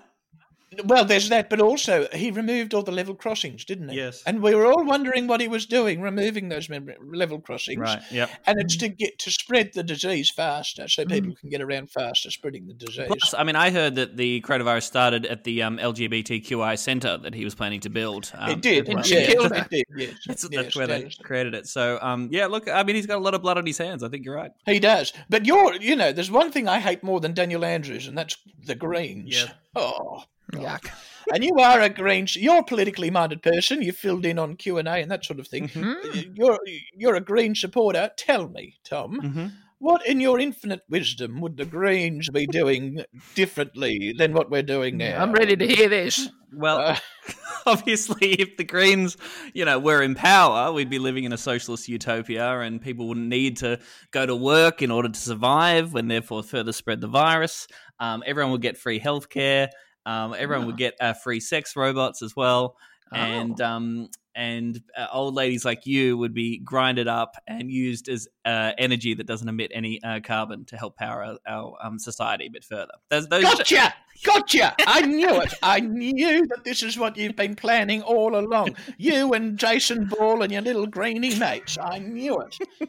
Well, 0.84 1.04
there's 1.04 1.28
that, 1.28 1.50
but 1.50 1.60
also 1.60 2.08
he 2.12 2.30
removed 2.30 2.74
all 2.74 2.82
the 2.82 2.92
level 2.92 3.14
crossings, 3.14 3.64
didn't 3.64 3.90
he? 3.90 3.96
Yes. 3.96 4.22
And 4.26 4.42
we 4.42 4.54
were 4.54 4.66
all 4.66 4.84
wondering 4.84 5.26
what 5.26 5.40
he 5.40 5.48
was 5.48 5.66
doing, 5.66 6.00
removing 6.00 6.48
those 6.48 6.68
mem- 6.68 6.94
level 7.12 7.40
crossings. 7.40 7.78
Right. 7.80 8.02
Yep. 8.10 8.30
And 8.46 8.60
it's 8.60 8.76
to 8.76 8.88
get 8.88 9.18
to 9.20 9.30
spread 9.30 9.72
the 9.74 9.82
disease 9.82 10.30
faster, 10.30 10.88
so 10.88 11.04
people 11.04 11.34
can 11.34 11.48
get 11.48 11.60
around 11.60 11.90
faster, 11.90 12.30
spreading 12.30 12.66
the 12.66 12.74
disease. 12.74 13.06
Plus, 13.06 13.34
I 13.34 13.44
mean, 13.44 13.56
I 13.56 13.70
heard 13.70 13.94
that 13.96 14.16
the 14.16 14.40
coronavirus 14.42 14.84
started 14.84 15.26
at 15.26 15.44
the 15.44 15.62
um, 15.62 15.78
LGBTQI 15.78 16.78
center 16.78 17.18
that 17.18 17.34
he 17.34 17.44
was 17.44 17.54
planning 17.54 17.80
to 17.80 17.90
build. 17.90 18.30
Um, 18.34 18.50
it 18.50 18.60
did. 18.60 18.88
well. 18.88 19.02
she 19.02 19.20
yeah, 19.20 19.26
killed 19.26 19.52
it 19.52 19.70
did. 19.70 19.84
Yes. 19.96 20.14
That's, 20.26 20.48
yes, 20.50 20.64
that's 20.64 20.76
where 20.76 20.86
they 20.86 21.10
created 21.22 21.54
it. 21.54 21.66
So, 21.66 21.98
um, 22.00 22.28
yeah, 22.30 22.46
look, 22.46 22.68
I 22.68 22.82
mean, 22.82 22.96
he's 22.96 23.06
got 23.06 23.18
a 23.18 23.22
lot 23.22 23.34
of 23.34 23.42
blood 23.42 23.58
on 23.58 23.66
his 23.66 23.78
hands. 23.78 24.02
I 24.02 24.08
think 24.08 24.24
you're 24.24 24.36
right. 24.36 24.52
He 24.66 24.78
does. 24.78 25.12
But 25.28 25.46
you're, 25.46 25.74
you 25.76 25.96
know, 25.96 26.12
there's 26.12 26.30
one 26.30 26.52
thing 26.52 26.68
I 26.68 26.78
hate 26.78 27.02
more 27.02 27.20
than 27.20 27.34
Daniel 27.34 27.64
Andrews, 27.64 28.06
and 28.06 28.16
that's 28.16 28.36
the 28.64 28.74
Greens. 28.74 29.42
Yeah. 29.42 29.52
Oh. 29.74 30.24
Yuck. 30.52 30.90
And 31.32 31.44
you 31.44 31.56
are 31.58 31.80
a 31.80 31.88
Greens. 31.90 32.36
You're 32.36 32.60
a 32.60 32.64
politically 32.64 33.10
minded 33.10 33.42
person. 33.42 33.82
You 33.82 33.92
filled 33.92 34.24
in 34.24 34.38
on 34.38 34.56
Q 34.56 34.78
and 34.78 34.88
A 34.88 34.92
and 34.92 35.10
that 35.10 35.24
sort 35.24 35.38
of 35.40 35.46
thing. 35.48 35.68
Mm-hmm. 35.68 36.32
You're 36.34 36.58
you're 36.96 37.16
a 37.16 37.20
Green 37.20 37.54
supporter. 37.54 38.10
Tell 38.16 38.48
me, 38.48 38.78
Tom, 38.84 39.20
Mm-hmm. 39.20 39.46
what 39.78 40.06
in 40.06 40.20
your 40.20 40.38
infinite 40.40 40.80
wisdom 40.88 41.40
would 41.42 41.56
the 41.58 41.66
Greens 41.66 42.28
be 42.30 42.46
doing 42.46 43.04
differently 43.34 44.14
than 44.16 44.32
what 44.32 44.50
we're 44.50 44.62
doing 44.62 44.96
now? 44.96 45.22
I'm 45.22 45.32
ready 45.32 45.54
to 45.56 45.66
hear 45.66 45.88
this. 45.88 46.28
Well, 46.52 46.78
Uh, 46.78 46.96
obviously, 47.66 48.32
if 48.40 48.56
the 48.56 48.64
Greens, 48.64 49.18
you 49.52 49.66
know, 49.66 49.78
were 49.78 50.02
in 50.02 50.14
power, 50.14 50.72
we'd 50.72 50.88
be 50.88 50.98
living 50.98 51.24
in 51.24 51.32
a 51.34 51.38
socialist 51.38 51.88
utopia, 51.88 52.60
and 52.60 52.80
people 52.80 53.06
wouldn't 53.06 53.28
need 53.28 53.58
to 53.58 53.78
go 54.12 54.24
to 54.24 54.34
work 54.34 54.80
in 54.80 54.90
order 54.90 55.10
to 55.10 55.20
survive, 55.20 55.94
and 55.94 56.10
therefore 56.10 56.42
further 56.42 56.72
spread 56.72 57.02
the 57.02 57.06
virus. 57.08 57.68
Um, 58.00 58.22
everyone 58.26 58.52
would 58.52 58.62
get 58.62 58.78
free 58.78 58.98
healthcare. 58.98 59.68
Um, 60.08 60.34
everyone 60.38 60.64
would 60.66 60.78
get 60.78 60.94
uh, 61.00 61.12
free 61.12 61.38
sex 61.38 61.76
robots 61.76 62.22
as 62.22 62.34
well, 62.34 62.78
and 63.12 63.60
um, 63.60 64.08
and 64.34 64.80
uh, 64.96 65.06
old 65.12 65.34
ladies 65.34 65.66
like 65.66 65.84
you 65.84 66.16
would 66.16 66.32
be 66.32 66.58
grinded 66.60 67.08
up 67.08 67.36
and 67.46 67.70
used 67.70 68.08
as 68.08 68.26
uh, 68.46 68.72
energy 68.78 69.12
that 69.12 69.26
doesn't 69.26 69.48
emit 69.48 69.70
any 69.74 70.02
uh, 70.02 70.20
carbon 70.20 70.64
to 70.64 70.78
help 70.78 70.96
power 70.96 71.22
our, 71.22 71.38
our 71.46 71.76
um, 71.82 71.98
society 71.98 72.46
a 72.46 72.50
bit 72.50 72.64
further. 72.64 72.92
Those, 73.10 73.28
those 73.28 73.42
Gotcha! 73.42 73.92
Gotcha! 74.24 74.74
I 74.86 75.02
knew 75.02 75.40
it. 75.40 75.54
I 75.62 75.80
knew 75.80 76.46
that 76.48 76.64
this 76.64 76.82
is 76.82 76.98
what 76.98 77.16
you've 77.16 77.36
been 77.36 77.54
planning 77.54 78.02
all 78.02 78.36
along. 78.36 78.76
You 78.96 79.32
and 79.32 79.58
Jason 79.58 80.06
Ball 80.06 80.42
and 80.42 80.52
your 80.52 80.62
little 80.62 80.86
greeny 80.86 81.34
mates. 81.38 81.78
I 81.80 81.98
knew 81.98 82.38
it. 82.40 82.58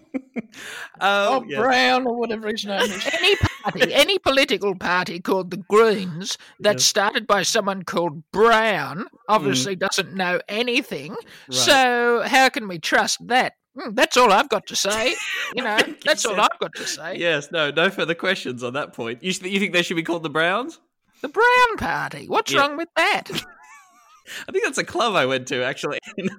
Oh, 1.01 1.41
Oh, 1.41 1.45
yes. 1.47 1.59
Brown 1.59 2.07
or 2.07 2.15
whatever 2.17 2.47
his 2.47 2.65
name 2.65 2.81
is. 2.81 3.07
Any 3.13 3.35
party, 3.35 3.93
any 3.93 4.17
political 4.19 4.73
party 4.75 5.19
called 5.19 5.51
the 5.51 5.57
Greens 5.57 6.37
that's 6.59 6.83
started 6.85 7.27
by 7.27 7.43
someone 7.43 7.83
called 7.83 8.23
Brown 8.31 9.05
obviously 9.27 9.75
doesn't 9.75 10.13
know 10.15 10.39
anything. 10.47 11.15
So 11.51 12.23
how 12.25 12.49
can 12.49 12.67
we 12.67 12.79
trust 12.79 13.25
that? 13.27 13.53
Hmm, 13.79 13.93
that's 13.93 14.17
all 14.17 14.31
I've 14.31 14.49
got 14.49 14.65
to 14.67 14.75
say. 14.75 15.13
You 15.53 15.63
know, 15.63 15.77
that's 16.03 16.25
all 16.25 16.39
I've 16.39 16.57
got 16.59 16.73
to 16.75 16.87
say. 16.87 17.17
Yes, 17.17 17.51
no, 17.51 17.69
no 17.69 17.89
further 17.89 18.15
questions 18.15 18.63
on 18.63 18.73
that 18.73 18.93
point. 18.93 19.21
You, 19.23 19.31
you 19.43 19.59
think 19.59 19.73
they 19.73 19.83
should 19.83 19.97
be 19.97 20.03
called 20.03 20.23
the 20.23 20.29
Browns? 20.29 20.79
The 21.21 21.29
Brown 21.29 21.77
Party. 21.77 22.27
What's 22.27 22.51
Yeah. 22.51 22.61
wrong 22.61 22.77
with 22.77 22.89
that? 22.95 23.23
I 24.47 24.51
think 24.51 24.63
that's 24.63 24.77
a 24.77 24.83
club 24.83 25.15
I 25.15 25.25
went 25.25 25.47
to 25.47 25.63
actually. 25.63 25.99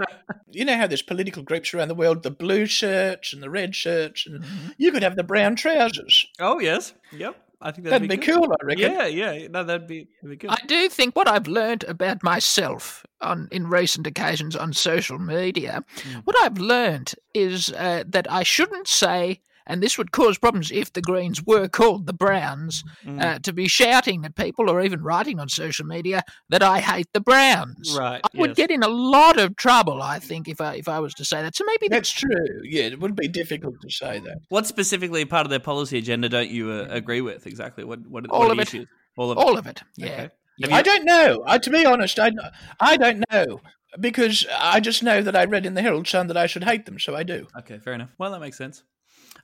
You 0.52 0.64
know 0.64 0.76
how 0.76 0.86
there's 0.88 1.02
political 1.02 1.44
groups 1.44 1.72
around 1.74 1.88
the 1.88 1.94
world, 1.94 2.24
the 2.24 2.30
blue 2.30 2.66
shirts 2.66 3.32
and 3.32 3.40
the 3.42 3.48
red 3.50 3.74
shirts, 3.76 4.26
and 4.26 4.44
you 4.78 4.90
could 4.90 5.02
have 5.04 5.14
the 5.14 5.22
brown 5.22 5.54
trousers. 5.54 6.26
oh 6.40 6.58
yes, 6.58 6.92
yep. 7.12 7.36
I 7.62 7.70
think 7.70 7.84
that'd, 7.84 8.02
That'd 8.02 8.08
be 8.20 8.26
good. 8.26 8.34
cool, 8.34 8.52
I 8.52 8.64
reckon. 8.64 8.90
Yeah, 8.92 9.06
yeah. 9.06 9.46
No, 9.48 9.62
that'd 9.62 9.86
be, 9.86 10.08
that'd 10.22 10.30
be 10.30 10.36
good. 10.36 10.50
I 10.50 10.58
do 10.66 10.88
think 10.88 11.14
what 11.14 11.28
I've 11.28 11.46
learned 11.46 11.84
about 11.84 12.22
myself 12.24 13.04
on 13.20 13.48
in 13.52 13.68
recent 13.68 14.06
occasions 14.08 14.56
on 14.56 14.72
social 14.72 15.18
media, 15.18 15.84
what 16.24 16.34
I've 16.42 16.58
learned 16.58 17.14
is 17.34 17.70
uh, 17.72 18.02
that 18.08 18.30
I 18.30 18.42
shouldn't 18.42 18.88
say, 18.88 19.40
and 19.70 19.82
this 19.82 19.96
would 19.96 20.10
cause 20.10 20.36
problems 20.36 20.70
if 20.72 20.92
the 20.92 21.00
Greens 21.00 21.42
were 21.44 21.68
called 21.68 22.06
the 22.06 22.12
Browns, 22.12 22.82
uh, 23.06 23.38
to 23.38 23.52
be 23.52 23.68
shouting 23.68 24.24
at 24.24 24.34
people 24.34 24.68
or 24.68 24.82
even 24.82 25.02
writing 25.02 25.38
on 25.38 25.48
social 25.48 25.86
media 25.86 26.22
that 26.48 26.62
I 26.62 26.80
hate 26.80 27.06
the 27.12 27.20
Browns. 27.20 27.96
Right, 27.96 28.20
I 28.22 28.28
would 28.38 28.56
get 28.56 28.70
in 28.70 28.82
a 28.82 28.88
lot 28.88 29.38
of 29.38 29.56
trouble, 29.56 30.02
I 30.02 30.18
think, 30.18 30.48
if 30.48 30.60
I 30.60 30.74
if 30.74 30.88
I 30.88 30.98
was 30.98 31.14
to 31.14 31.24
say 31.24 31.40
that. 31.42 31.54
So 31.54 31.64
maybe 31.64 31.86
the 31.88 31.96
That's 31.96 32.10
true. 32.10 32.60
Yeah, 32.64 32.84
it 32.84 33.00
would 33.00 33.14
be 33.14 33.28
difficult 33.28 33.80
to 33.82 33.90
say 33.90 34.20
that. 34.20 34.38
what 34.48 34.66
specifically 34.66 35.24
part 35.24 35.46
of 35.46 35.50
their 35.50 35.60
policy 35.60 35.98
agenda 35.98 36.28
don't 36.28 36.50
you 36.50 36.70
uh, 36.70 36.86
agree 36.90 37.20
with 37.20 37.46
exactly? 37.46 37.84
What 37.84 38.06
what, 38.06 38.28
All 38.28 38.40
what 38.40 38.48
are 38.48 38.60
of 38.60 38.70
the 38.70 38.80
it. 38.80 38.88
All 39.16 39.30
of 39.30 39.38
all 39.38 39.56
of 39.56 39.66
it. 39.66 39.82
Yeah. 39.96 40.28
Okay. 40.62 40.74
I 40.74 40.82
don't 40.82 41.04
know. 41.04 41.42
I, 41.46 41.56
to 41.58 41.70
be 41.70 41.86
honest, 41.86 42.18
I, 42.18 42.32
I 42.78 42.98
don't 42.98 43.24
know 43.32 43.60
because 43.98 44.46
I 44.58 44.80
just 44.80 45.02
know 45.02 45.22
that 45.22 45.34
I 45.34 45.44
read 45.44 45.66
in 45.66 45.74
the 45.74 45.82
Herald 45.82 46.06
Sun 46.06 46.26
that 46.28 46.36
I 46.36 46.46
should 46.46 46.64
hate 46.64 46.86
them, 46.86 46.98
so 46.98 47.16
I 47.16 47.22
do. 47.22 47.46
Okay, 47.58 47.78
fair 47.78 47.94
enough. 47.94 48.10
Well, 48.18 48.30
that 48.32 48.40
makes 48.40 48.58
sense. 48.58 48.84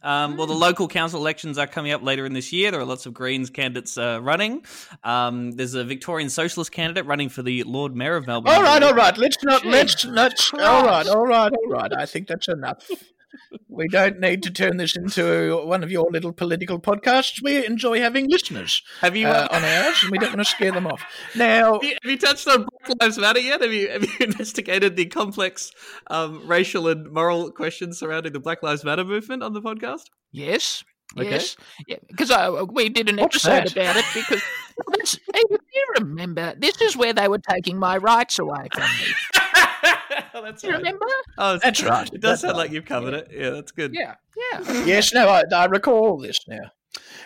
Um, 0.02 0.36
well, 0.36 0.46
the 0.46 0.54
local 0.54 0.86
council 0.86 1.20
elections 1.20 1.58
are 1.58 1.66
coming 1.66 1.90
up 1.92 2.02
later 2.02 2.26
in 2.26 2.32
this 2.32 2.52
year. 2.52 2.70
There 2.70 2.80
are 2.80 2.84
lots 2.84 3.06
of 3.06 3.14
Greens 3.14 3.50
candidates 3.50 3.98
uh, 3.98 4.20
running. 4.22 4.64
Um, 5.02 5.52
there's 5.52 5.74
a 5.74 5.84
Victorian 5.84 6.30
Socialist 6.30 6.70
candidate 6.70 7.06
running 7.06 7.28
for 7.28 7.42
the 7.42 7.64
Lord 7.64 7.96
Mayor 7.96 8.16
of 8.16 8.26
Melbourne. 8.26 8.54
All 8.54 8.62
right, 8.62 8.82
all 8.82 8.94
right. 8.94 9.16
Let's 9.16 9.42
not. 9.42 9.64
Let's 9.64 10.04
not. 10.04 10.36
Christ. 10.36 10.54
All 10.64 10.84
right, 10.84 11.06
all 11.08 11.26
right, 11.26 11.52
all 11.52 11.70
right. 11.70 11.92
I 11.92 12.06
think 12.06 12.28
that's 12.28 12.48
enough. 12.48 12.88
We 13.68 13.88
don't 13.88 14.20
need 14.20 14.42
to 14.44 14.50
turn 14.50 14.76
this 14.76 14.96
into 14.96 15.64
one 15.66 15.82
of 15.82 15.90
your 15.90 16.10
little 16.10 16.32
political 16.32 16.80
podcasts. 16.80 17.42
We 17.42 17.64
enjoy 17.64 18.00
having 18.00 18.28
listeners 18.28 18.82
Have 19.00 19.16
you, 19.16 19.26
uh, 19.26 19.48
uh, 19.50 19.56
on 19.56 19.64
ours, 19.64 20.02
and 20.02 20.10
we 20.10 20.18
don't 20.18 20.30
want 20.30 20.40
to 20.40 20.44
scare 20.44 20.72
them 20.72 20.86
off. 20.86 21.02
Now, 21.34 21.74
Have 21.74 21.84
you, 21.84 21.96
have 22.02 22.10
you 22.10 22.18
touched 22.18 22.48
on 22.48 22.66
Black 22.86 23.02
Lives 23.02 23.18
Matter 23.18 23.40
yet? 23.40 23.60
Have 23.60 23.72
you 23.72 23.88
have 23.88 24.04
you 24.04 24.10
investigated 24.20 24.96
the 24.96 25.06
complex 25.06 25.72
um, 26.08 26.46
racial 26.46 26.88
and 26.88 27.12
moral 27.12 27.50
questions 27.50 27.98
surrounding 27.98 28.32
the 28.32 28.40
Black 28.40 28.62
Lives 28.62 28.84
Matter 28.84 29.04
movement 29.04 29.42
on 29.42 29.52
the 29.52 29.60
podcast? 29.60 30.04
Yes. 30.32 30.84
Okay. 31.16 31.30
Yes, 31.30 31.56
yeah, 31.86 31.96
because 32.08 32.32
I, 32.32 32.50
we 32.50 32.88
did 32.88 33.08
an 33.08 33.16
What's 33.16 33.46
episode 33.46 33.68
that? 33.68 33.72
about 33.72 33.96
it. 33.96 34.04
Because 34.12 34.42
if 35.32 35.50
you 35.50 35.94
remember, 36.00 36.54
this 36.58 36.80
is 36.82 36.96
where 36.96 37.12
they 37.12 37.28
were 37.28 37.38
taking 37.38 37.78
my 37.78 37.96
rights 37.96 38.38
away 38.38 38.68
from 38.74 38.82
me. 38.82 39.40
oh, 40.34 40.42
that's 40.44 40.62
Do 40.62 40.68
you 40.68 40.74
right. 40.74 40.78
remember? 40.78 41.06
Oh, 41.38 41.58
That's 41.62 41.82
right. 41.82 42.06
It 42.12 42.20
does 42.20 42.30
That's 42.30 42.40
sound 42.42 42.52
right. 42.52 42.64
like 42.64 42.70
you've 42.72 42.84
covered 42.84 43.14
it. 43.14 43.28
Yeah, 43.32 43.50
that's 43.50 43.72
good. 43.72 43.94
Yeah, 43.94 44.14
yeah. 44.52 44.84
yes, 44.84 45.12
no, 45.14 45.28
I, 45.28 45.42
I 45.54 45.64
recall 45.66 46.18
this 46.18 46.40
now. 46.48 46.70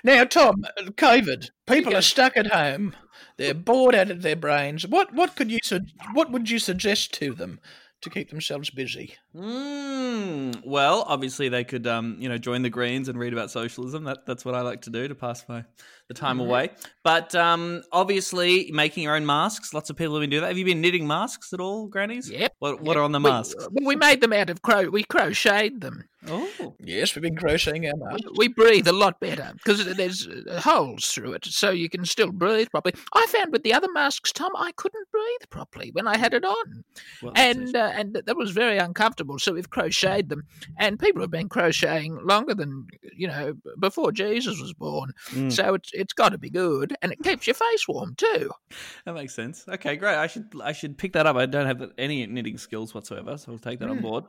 Now, 0.03 0.25
Tom, 0.25 0.65
COVID. 0.79 1.51
People 1.67 1.97
are 1.97 2.03
stuck 2.03 2.37
at 2.37 2.49
home. 2.49 2.95
They're 3.37 3.55
bored 3.55 3.95
out 3.95 4.11
of 4.11 4.23
their 4.23 4.37
brains. 4.37 4.87
What 4.87 5.15
what 5.15 5.37
could 5.37 5.51
you 5.51 5.59
su- 5.63 5.81
what 6.13 6.31
would 6.31 6.51
you 6.51 6.59
suggest 6.59 7.15
to 7.15 7.33
them 7.35 7.61
to 8.03 8.11
keep 8.11 8.31
themselves 8.31 8.71
busy? 8.71 9.15
Mm, 9.35 10.63
well, 10.65 11.05
obviously 11.07 11.49
they 11.49 11.65
could, 11.65 11.87
um, 11.87 12.17
you 12.19 12.29
know, 12.29 12.39
join 12.39 12.63
the 12.63 12.71
Greens 12.71 13.09
and 13.09 13.19
read 13.19 13.33
about 13.33 13.51
socialism. 13.51 14.05
That 14.05 14.27
that's 14.27 14.45
what 14.45 14.55
I 14.55 14.61
like 14.63 14.83
to 14.83 14.91
do 14.91 15.07
to 15.09 15.15
pass 15.15 15.45
my 15.49 15.65
the 16.11 16.15
time 16.15 16.39
Mm-hmm. 16.39 16.47
away. 16.49 16.71
But 17.03 17.35
um, 17.35 17.83
obviously, 17.93 18.71
making 18.73 19.05
your 19.05 19.17
own 19.17 19.25
masks. 19.25 19.73
Lots 19.73 19.89
of 19.89 19.97
people 19.97 20.15
have 20.15 20.21
been 20.21 20.29
doing 20.31 20.43
that. 20.43 20.49
Have 20.49 20.59
you 20.59 20.65
been 20.67 20.81
knitting 20.83 21.07
masks 21.07 21.53
at 21.55 21.61
all, 21.61 21.87
Grannies? 21.87 22.29
Yep. 22.31 22.53
What 22.59 22.83
What 22.83 22.97
are 22.99 23.03
on 23.03 23.13
the 23.13 23.21
masks? 23.21 23.55
well, 23.73 23.87
we 23.87 23.97
made 23.97 24.21
them 24.21 24.33
out 24.35 24.51
of 24.51 24.61
crow. 24.63 24.89
We 24.91 25.05
crocheted 25.05 25.81
them. 25.81 26.05
Oh, 26.29 26.75
Yes, 26.79 27.15
we've 27.15 27.23
been 27.23 27.37
crocheting 27.37 27.87
our 27.87 27.97
masks. 27.97 28.27
We 28.37 28.49
breathe 28.49 28.87
a 28.87 28.93
lot 28.93 29.19
better 29.21 29.53
because 29.55 29.87
there's 29.97 30.27
uh, 30.29 30.61
holes 30.61 31.07
through 31.07 31.33
it, 31.33 31.47
so 31.47 31.71
you 31.71 31.89
can 31.89 32.05
still 32.05 32.31
breathe 32.31 32.69
properly. 32.71 32.95
I 33.15 33.25
found 33.29 33.53
with 33.53 33.63
the 33.63 33.73
other 33.73 33.89
masks, 33.93 34.31
Tom, 34.31 34.51
I 34.55 34.73
couldn't 34.73 35.11
breathe 35.11 35.49
properly 35.49 35.91
when 35.95 36.07
I 36.07 36.19
had 36.19 36.35
it 36.35 36.45
on, 36.45 36.85
well, 37.23 37.33
and 37.37 37.75
uh, 37.75 37.93
and 37.95 38.21
that 38.27 38.37
was 38.37 38.51
very 38.51 38.77
uncomfortable. 38.77 39.39
So 39.39 39.55
we've 39.55 39.71
crocheted 39.71 40.29
them, 40.29 40.43
and 40.77 40.99
people 40.99 41.23
have 41.23 41.31
been 41.31 41.49
crocheting 41.49 42.19
longer 42.27 42.55
than 42.55 42.87
you 43.17 43.27
know 43.29 43.55
before 43.79 44.13
Jesus 44.13 44.61
was 44.61 44.75
born. 44.75 45.13
Mm. 45.31 45.51
So 45.51 45.73
it's 45.73 45.91
it's 46.01 46.13
got 46.13 46.31
to 46.31 46.39
be 46.39 46.51
good, 46.51 46.97
and 47.03 47.13
it 47.13 47.19
keeps 47.23 47.47
your 47.47 47.55
face 47.55 47.87
warm 47.87 48.15
too. 48.17 48.51
That 49.05 49.15
makes 49.15 49.35
sense. 49.35 49.65
Okay, 49.69 49.97
great. 49.97 50.17
I 50.17 50.27
should 50.27 50.47
I 50.63 50.73
should 50.73 50.99
pick 50.99 51.13
that 51.13 51.27
up. 51.27 51.37
I 51.37 51.47
don't 51.47 51.67
have 51.67 51.83
any 51.99 52.27
knitting 52.27 52.59
skills 52.59 52.95
whatsoever, 52.95 53.37
so 53.37 53.53
I'll 53.53 53.59
take 53.59 53.79
that 53.81 53.89
Mm, 53.89 53.93
on 53.93 54.01
board. 54.01 54.25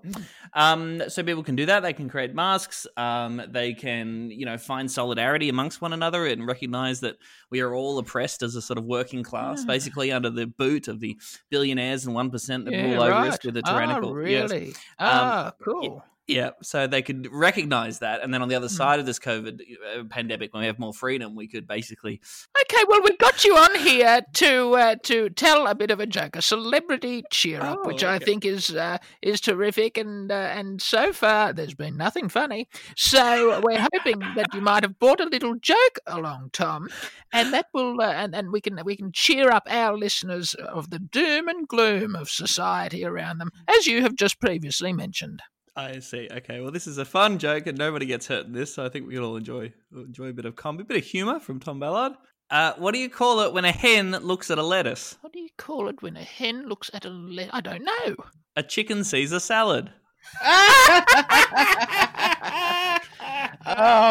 Um, 0.54 1.02
so 1.08 1.24
people 1.24 1.44
can 1.44 1.56
do 1.56 1.66
that. 1.68 1.82
They 1.82 1.94
can 1.94 2.10
create 2.10 2.34
masks. 2.36 2.86
Um, 2.98 3.42
they 3.50 3.74
can, 3.74 4.30
you 4.32 4.46
know, 4.46 4.58
find 4.58 4.90
solidarity 4.92 5.50
amongst 5.50 5.82
one 5.82 5.94
another 5.94 6.26
and 6.28 6.46
recognize 6.46 7.00
that 7.02 7.18
we 7.50 7.62
are 7.62 7.74
all 7.74 7.98
oppressed 7.98 8.42
as 8.44 8.56
a 8.56 8.62
sort 8.62 8.78
of 8.78 8.86
working 8.86 9.24
class, 9.24 9.62
Yeah. 9.62 9.68
basically 9.68 10.12
under 10.12 10.30
the 10.30 10.48
boot 10.48 10.88
of 10.88 11.00
the 11.00 11.18
billionaires 11.50 12.06
and 12.06 12.14
one 12.16 12.30
percent 12.30 12.66
that 12.66 12.74
Yeah, 12.74 12.84
rule 12.94 13.02
over 13.02 13.28
us 13.28 13.40
with 13.44 13.58
a 13.58 13.62
Ah, 13.66 13.70
tyrannical. 13.72 14.10
yes. 14.26 14.52
really? 14.52 14.68
Um, 14.70 14.76
Ah, 15.00 15.52
cool. 15.64 16.04
Yeah, 16.28 16.52
so 16.62 16.88
they 16.88 17.02
could 17.02 17.28
recognize 17.32 18.00
that, 18.00 18.22
and 18.22 18.34
then 18.34 18.42
on 18.42 18.48
the 18.48 18.56
other 18.56 18.68
Hmm. 18.68 18.76
side 18.76 19.00
of 19.00 19.06
this 19.06 19.20
COVID 19.20 19.60
uh, 19.62 20.04
pandemic, 20.06 20.54
when 20.54 20.62
we 20.62 20.68
have 20.68 20.80
more 20.80 20.94
freedom, 20.94 21.36
we 21.36 21.48
could 21.48 21.68
basically 21.68 22.22
Okay, 22.62 22.84
well, 22.88 23.02
we've 23.04 23.18
got 23.18 23.44
you 23.44 23.58
on 23.58 23.76
here 23.80 24.22
to 24.36 24.76
uh, 24.76 24.96
to 25.04 25.30
tell 25.32 25.68
a 25.68 25.76
bit 25.76 25.92
of 25.92 26.00
a 26.00 26.06
joke, 26.06 26.36
a 26.36 26.42
celebrity 26.42 27.24
cheer 27.32 27.60
up, 27.60 27.80
Oh, 27.84 27.88
which 27.88 28.04
I 28.04 28.20
think 28.20 28.46
is 28.46 28.70
uh, 28.74 29.00
is 29.22 29.42
terrific, 29.42 29.98
and 29.98 30.32
uh, 30.32 30.36
and 30.36 30.82
so 30.82 31.12
far 31.12 31.52
there's 31.54 31.74
been 31.74 31.98
nothing 31.98 32.30
funny. 32.30 32.70
So 32.96 33.60
we're 33.64 33.86
hoping 33.94 34.22
that 34.36 34.54
you 34.54 34.62
might 34.62 34.84
have 34.84 35.00
brought 35.00 35.20
a 35.20 35.26
little 35.26 35.56
joke 35.56 36.00
along, 36.08 36.52
Tom, 36.54 36.88
and 37.34 37.52
that 37.54 37.66
will 37.74 38.00
uh, 38.00 38.12
and 38.14 38.36
and 38.36 38.52
we 38.52 38.62
can 38.62 38.80
we 38.86 38.96
can 38.96 39.12
cheer 39.12 39.50
up 39.50 39.64
our 39.70 39.98
listeners 39.98 40.54
of 40.54 40.92
the 40.92 41.00
doom 41.00 41.48
and 41.48 41.68
gloom 41.68 42.16
of 42.16 42.30
society 42.30 43.04
around 43.04 43.40
them, 43.40 43.50
as 43.68 43.88
you 43.88 44.02
have 44.04 44.16
just 44.16 44.40
previously 44.40 44.94
mentioned. 44.94 45.42
I 45.76 46.00
see. 46.00 46.28
Okay, 46.32 46.60
well, 46.60 46.72
this 46.72 46.88
is 46.88 46.98
a 46.98 47.06
fun 47.06 47.38
joke, 47.40 47.68
and 47.68 47.78
nobody 47.78 48.06
gets 48.06 48.28
hurt 48.28 48.46
in 48.46 48.54
this, 48.54 48.74
so 48.74 48.86
I 48.86 48.90
think 48.90 49.08
we 49.08 49.14
can 49.14 49.24
all 49.24 49.38
enjoy 49.38 49.72
enjoy 49.96 50.26
a 50.28 50.34
bit 50.34 50.46
of 50.46 50.56
comedy, 50.56 50.84
a 50.84 50.86
bit 50.86 50.98
of 50.98 51.04
humor 51.06 51.40
from 51.40 51.60
Tom 51.60 51.80
Ballard. 51.80 52.14
Uh, 52.50 52.74
what 52.78 52.94
do 52.94 53.00
you 53.00 53.10
call 53.10 53.40
it 53.42 53.54
when 53.54 53.64
a 53.64 53.72
hen 53.72 54.12
looks 54.12 54.52
at 54.52 54.58
a 54.58 54.64
lettuce? 54.64 55.18
What 55.22 55.32
do 55.32 55.40
you 55.40 55.48
call 55.58 55.88
it 55.88 56.02
when 56.02 56.18
a 56.18 56.24
hen 56.24 56.68
looks 56.68 56.92
at 56.94 57.06
a 57.06 57.10
le- 57.10 57.48
I 57.54 57.62
don't 57.62 57.86
know. 57.86 58.16
A 58.58 58.64
chicken 58.64 59.06
Caesar 59.06 59.40
salad. 59.40 59.92
oh, 60.44 61.04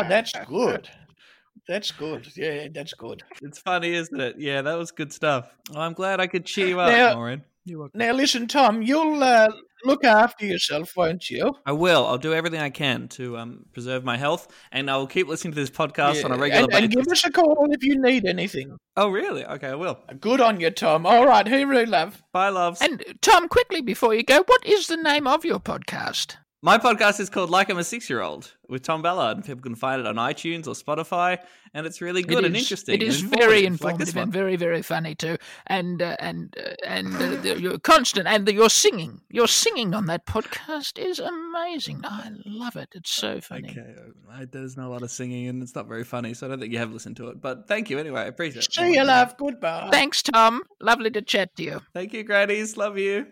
that's 0.08 0.32
good. 0.46 0.88
That's 1.68 1.90
good. 1.90 2.26
Yeah, 2.36 2.68
that's 2.72 2.94
good. 2.94 3.22
It's 3.42 3.58
funny, 3.58 3.94
isn't 3.94 4.20
it? 4.20 4.36
Yeah, 4.38 4.62
that 4.62 4.74
was 4.74 4.90
good 4.90 5.12
stuff. 5.12 5.46
Well, 5.70 5.82
I'm 5.82 5.92
glad 5.92 6.20
I 6.20 6.26
could 6.26 6.46
cheer 6.46 6.68
you 6.68 6.80
up, 6.80 6.90
Now- 6.90 7.14
Maureen. 7.14 7.44
You're 7.64 7.80
welcome. 7.80 7.98
Now, 7.98 8.12
listen, 8.12 8.46
Tom, 8.46 8.82
you'll 8.82 9.22
uh, 9.22 9.50
look 9.84 10.04
after 10.04 10.46
yourself, 10.46 10.96
won't 10.96 11.28
you? 11.28 11.52
I 11.66 11.72
will. 11.72 12.06
I'll 12.06 12.18
do 12.18 12.32
everything 12.32 12.60
I 12.60 12.70
can 12.70 13.08
to 13.08 13.36
um, 13.36 13.66
preserve 13.72 14.02
my 14.02 14.16
health, 14.16 14.48
and 14.72 14.90
I 14.90 14.96
will 14.96 15.06
keep 15.06 15.28
listening 15.28 15.52
to 15.52 15.60
this 15.60 15.70
podcast 15.70 16.24
on 16.24 16.32
a 16.32 16.36
regular 16.36 16.68
and, 16.72 16.84
and 16.84 16.92
give 16.92 17.06
us 17.08 17.24
a 17.24 17.30
call 17.30 17.66
if 17.70 17.84
you 17.84 18.00
need 18.00 18.26
anything. 18.26 18.76
Oh, 18.96 19.10
really? 19.10 19.44
Okay, 19.44 19.68
I 19.68 19.74
will. 19.74 19.98
Good 20.20 20.40
on 20.40 20.60
you, 20.60 20.70
Tom. 20.70 21.04
All 21.04 21.26
right, 21.26 21.46
hooroo, 21.46 21.86
love. 21.86 22.22
Bye, 22.32 22.48
loves. 22.48 22.80
And 22.80 23.04
Tom, 23.20 23.48
quickly 23.48 23.82
before 23.82 24.14
you 24.14 24.22
go, 24.22 24.42
what 24.46 24.64
is 24.64 24.86
the 24.86 24.96
name 24.96 25.26
of 25.26 25.44
your 25.44 25.60
podcast? 25.60 26.36
My 26.62 26.76
podcast 26.76 27.20
is 27.20 27.30
called 27.30 27.48
Like 27.48 27.70
I'm 27.70 27.78
a 27.78 27.84
Six 27.84 28.10
Year 28.10 28.20
Old 28.20 28.52
with 28.68 28.82
Tom 28.82 29.00
Ballard. 29.00 29.38
and 29.38 29.46
People 29.46 29.62
can 29.62 29.74
find 29.74 29.98
it 29.98 30.06
on 30.06 30.16
iTunes 30.16 30.66
or 30.66 30.72
Spotify, 30.74 31.38
and 31.72 31.86
it's 31.86 32.02
really 32.02 32.22
good 32.22 32.40
It 32.40 32.44
and 32.48 32.56
is- 32.56 32.62
interesting. 32.64 32.96
It 32.96 33.02
is 33.02 33.22
and 33.22 33.32
is 33.32 33.38
very 33.38 33.64
informative 33.64 34.08
this 34.14 34.22
and 34.22 34.30
very, 34.30 34.56
very 34.56 34.82
funny 34.82 35.14
too. 35.14 35.38
And 35.68 36.02
uh, 36.02 36.16
and 36.20 36.54
uh, 36.62 36.74
and 36.86 37.16
uh, 37.46 37.54
you're 37.54 37.78
constant, 37.78 38.26
and 38.28 38.44
the, 38.44 38.52
your 38.52 38.68
singing, 38.68 39.22
your 39.30 39.48
singing 39.48 39.94
on 39.94 40.04
that 40.06 40.26
podcast 40.26 40.98
is 40.98 41.18
amazing. 41.18 42.02
I 42.04 42.30
love 42.44 42.76
it. 42.76 42.90
It's 42.94 43.10
so 43.10 43.40
funny. 43.40 43.70
Okay, 43.70 43.94
I, 44.30 44.44
there's 44.44 44.76
not 44.76 44.88
a 44.88 44.90
lot 44.90 45.00
of 45.02 45.10
singing, 45.10 45.48
and 45.48 45.62
it's 45.62 45.74
not 45.74 45.86
very 45.88 46.04
funny, 46.04 46.34
so 46.34 46.46
I 46.46 46.50
don't 46.50 46.60
think 46.60 46.72
you 46.74 46.78
have 46.78 46.92
listened 46.92 47.16
to 47.16 47.28
it. 47.28 47.40
But 47.40 47.68
thank 47.68 47.88
you 47.88 47.98
anyway. 47.98 48.20
I 48.20 48.24
appreciate 48.26 48.66
it. 48.66 48.72
See 48.74 48.96
you, 48.96 49.04
love. 49.04 49.34
Goodbye. 49.38 49.88
Thanks, 49.90 50.22
Tom. 50.22 50.64
Lovely 50.78 51.10
to 51.12 51.22
chat 51.22 51.56
to 51.56 51.62
you. 51.62 51.80
Thank 51.94 52.12
you, 52.12 52.22
Grannies. 52.22 52.76
Love 52.76 52.98
you. 52.98 53.28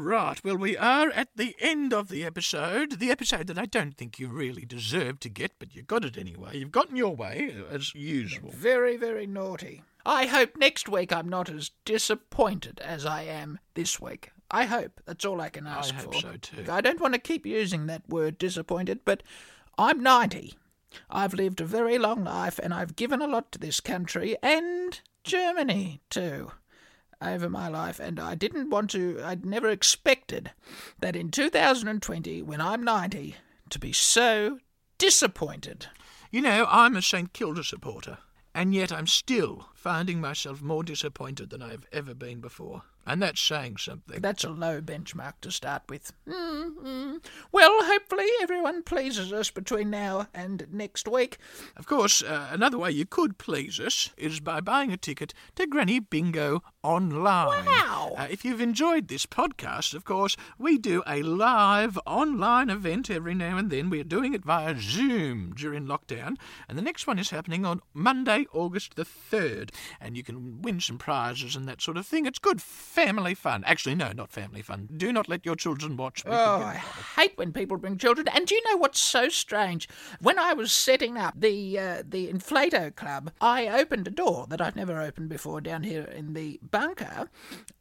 Right, 0.00 0.42
well, 0.44 0.56
we 0.56 0.76
are 0.76 1.10
at 1.10 1.28
the 1.36 1.54
end 1.60 1.92
of 1.92 2.08
the 2.08 2.24
episode. 2.24 2.98
The 2.98 3.10
episode 3.10 3.46
that 3.48 3.58
I 3.58 3.66
don't 3.66 3.96
think 3.96 4.18
you 4.18 4.28
really 4.28 4.64
deserved 4.64 5.20
to 5.22 5.28
get, 5.28 5.52
but 5.58 5.74
you 5.74 5.82
got 5.82 6.04
it 6.04 6.16
anyway. 6.16 6.58
You've 6.58 6.72
gotten 6.72 6.96
your 6.96 7.14
way, 7.14 7.54
as 7.70 7.94
usual. 7.94 8.50
Very, 8.50 8.96
very 8.96 9.26
naughty. 9.26 9.82
I 10.04 10.26
hope 10.26 10.56
next 10.56 10.88
week 10.88 11.12
I'm 11.12 11.28
not 11.28 11.50
as 11.50 11.70
disappointed 11.84 12.80
as 12.80 13.04
I 13.04 13.22
am 13.22 13.58
this 13.74 14.00
week. 14.00 14.32
I 14.50 14.64
hope. 14.64 15.00
That's 15.04 15.24
all 15.24 15.40
I 15.40 15.50
can 15.50 15.66
ask 15.66 15.94
I 15.94 15.98
hope 15.98 16.14
for. 16.14 16.20
so 16.20 16.32
too. 16.40 16.64
I 16.70 16.80
don't 16.80 17.00
want 17.00 17.14
to 17.14 17.20
keep 17.20 17.44
using 17.44 17.86
that 17.86 18.08
word 18.08 18.38
disappointed, 18.38 19.00
but 19.04 19.22
I'm 19.78 20.02
90. 20.02 20.54
I've 21.08 21.34
lived 21.34 21.60
a 21.60 21.64
very 21.64 21.98
long 21.98 22.24
life 22.24 22.58
and 22.60 22.74
I've 22.74 22.96
given 22.96 23.22
a 23.22 23.28
lot 23.28 23.52
to 23.52 23.58
this 23.58 23.80
country 23.80 24.36
and 24.42 25.00
Germany 25.22 26.00
too 26.10 26.50
over 27.22 27.48
my 27.48 27.68
life, 27.68 28.00
and 28.00 28.18
I 28.18 28.34
didn't 28.34 28.70
want 28.70 28.90
to, 28.90 29.20
I'd 29.22 29.44
never 29.44 29.68
expected 29.68 30.52
that 31.00 31.16
in 31.16 31.30
2020, 31.30 32.42
when 32.42 32.60
I'm 32.60 32.82
90, 32.82 33.36
to 33.70 33.78
be 33.78 33.92
so 33.92 34.58
disappointed. 34.98 35.86
You 36.30 36.42
know, 36.42 36.66
I'm 36.68 36.96
a 36.96 37.02
St 37.02 37.32
Kilda 37.32 37.64
supporter, 37.64 38.18
and 38.54 38.74
yet 38.74 38.92
I'm 38.92 39.06
still 39.06 39.68
finding 39.74 40.20
myself 40.20 40.62
more 40.62 40.82
disappointed 40.82 41.50
than 41.50 41.62
I've 41.62 41.86
ever 41.92 42.14
been 42.14 42.40
before. 42.40 42.82
And 43.06 43.22
that's 43.22 43.40
saying 43.40 43.78
something. 43.78 44.20
That's 44.20 44.44
a 44.44 44.50
low 44.50 44.80
benchmark 44.80 45.34
to 45.40 45.50
start 45.50 45.82
with. 45.88 46.12
Mm-hmm. 46.28 47.16
Well, 47.50 47.84
hopefully 47.84 48.28
everyone 48.42 48.82
pleases 48.82 49.32
us 49.32 49.50
between 49.50 49.90
now 49.90 50.28
and 50.34 50.66
next 50.70 51.08
week. 51.08 51.38
Of 51.76 51.86
course, 51.86 52.22
uh, 52.22 52.48
another 52.50 52.78
way 52.78 52.90
you 52.90 53.06
could 53.06 53.38
please 53.38 53.80
us 53.80 54.10
is 54.16 54.40
by 54.40 54.60
buying 54.60 54.92
a 54.92 54.96
ticket 54.96 55.34
to 55.56 55.66
Granny 55.66 55.98
Bingo 55.98 56.62
online. 56.82 57.66
Wow. 57.66 58.14
Uh, 58.16 58.26
if 58.30 58.44
you've 58.44 58.60
enjoyed 58.60 59.08
this 59.08 59.26
podcast, 59.26 59.94
of 59.94 60.04
course, 60.04 60.36
we 60.58 60.78
do 60.78 61.02
a 61.06 61.22
live 61.22 61.98
online 62.06 62.70
event 62.70 63.10
every 63.10 63.34
now 63.34 63.56
and 63.56 63.70
then. 63.70 63.90
We're 63.90 64.04
doing 64.04 64.34
it 64.34 64.44
via 64.44 64.76
Zoom 64.78 65.52
during 65.56 65.86
lockdown, 65.86 66.36
and 66.68 66.78
the 66.78 66.82
next 66.82 67.06
one 67.06 67.18
is 67.18 67.30
happening 67.30 67.64
on 67.64 67.80
Monday, 67.92 68.46
August 68.52 68.94
the 68.94 69.04
3rd. 69.04 69.70
And 70.00 70.16
you 70.16 70.22
can 70.22 70.62
win 70.62 70.80
some 70.80 70.98
prizes 70.98 71.56
and 71.56 71.68
that 71.68 71.82
sort 71.82 71.96
of 71.96 72.06
thing. 72.06 72.26
It's 72.26 72.38
good 72.38 72.60
family 72.90 73.34
fun. 73.34 73.62
Actually, 73.66 73.94
no, 73.94 74.12
not 74.12 74.30
family 74.32 74.62
fun. 74.62 74.88
Do 74.96 75.12
not 75.12 75.28
let 75.28 75.46
your 75.46 75.54
children 75.56 75.96
watch. 75.96 76.24
We 76.24 76.32
Oh, 76.32 76.60
I 76.62 76.74
hate 77.16 77.36
when 77.36 77.52
people 77.52 77.76
bring 77.76 77.96
children. 77.96 78.26
And 78.28 78.46
do 78.46 78.54
you 78.54 78.62
know 78.70 78.76
what's 78.76 78.98
so 79.00 79.28
strange? 79.28 79.88
When 80.20 80.38
I 80.38 80.52
was 80.52 80.72
setting 80.72 81.16
up 81.16 81.34
the 81.36 81.78
uh, 81.78 82.02
the 82.06 82.28
Inflato 82.32 82.94
Club, 82.94 83.32
I 83.40 83.68
opened 83.68 84.08
a 84.08 84.10
door 84.10 84.46
that 84.50 84.60
I've 84.60 84.76
never 84.76 85.00
opened 85.00 85.28
before 85.28 85.60
down 85.60 85.82
here 85.84 86.02
in 86.04 86.34
the 86.34 86.58
bunker. 86.70 87.28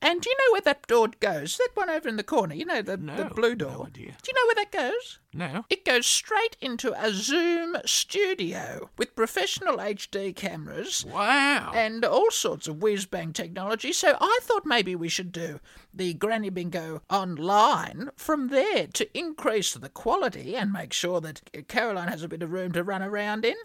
And 0.02 0.22
do 0.22 0.30
you 0.30 0.36
know 0.38 0.52
where 0.54 0.62
that 0.62 0.88
door 0.88 1.10
goes? 1.20 1.58
That 1.58 1.70
one 1.74 1.90
over 1.90 2.08
in 2.08 2.16
the 2.18 2.24
corner. 2.24 2.54
You 2.56 2.66
know 2.66 2.82
the, 2.82 2.98
the 2.98 2.98
No, 2.98 3.30
blue 3.36 3.50
no 3.56 3.56
door. 3.56 3.88
idea. 3.88 4.16
Do 4.22 4.32
you 4.32 4.34
know 4.36 4.48
where 4.48 4.56
that 4.64 4.72
goes? 4.72 5.20
No. 5.32 5.64
It 5.70 5.86
goes 5.86 6.08
straight 6.08 6.58
into 6.60 6.92
a 6.94 7.12
Zoom 7.14 7.78
studio 7.86 8.90
with 8.98 9.16
professional 9.16 9.78
HD 9.78 10.36
cameras 10.36 11.06
Wow. 11.06 11.72
and 11.76 12.04
all 12.04 12.32
sorts 12.32 12.68
of 12.68 12.82
whiz 12.82 13.06
bang 13.06 13.32
technology. 13.34 13.94
So 13.94 14.18
I 14.20 14.40
thought 14.42 14.66
maybe 14.66 14.96
we 14.96 15.08
should 15.10 15.32
do 15.32 15.60
the 15.94 16.14
Granny 16.14 16.50
Bingo 16.50 17.02
online 17.10 18.10
from 18.16 18.48
there 18.48 18.88
to 18.88 19.18
increase 19.18 19.74
the 19.74 19.90
quality 19.90 20.56
and 20.56 20.72
make 20.72 20.94
sure 20.94 21.20
that 21.22 21.42
Caroline 21.68 22.08
has 22.08 22.24
a 22.24 22.28
bit 22.28 22.42
of 22.44 22.52
room 22.52 22.72
to 22.72 22.84
run 22.84 23.02
around 23.04 23.46
in. 23.46 23.56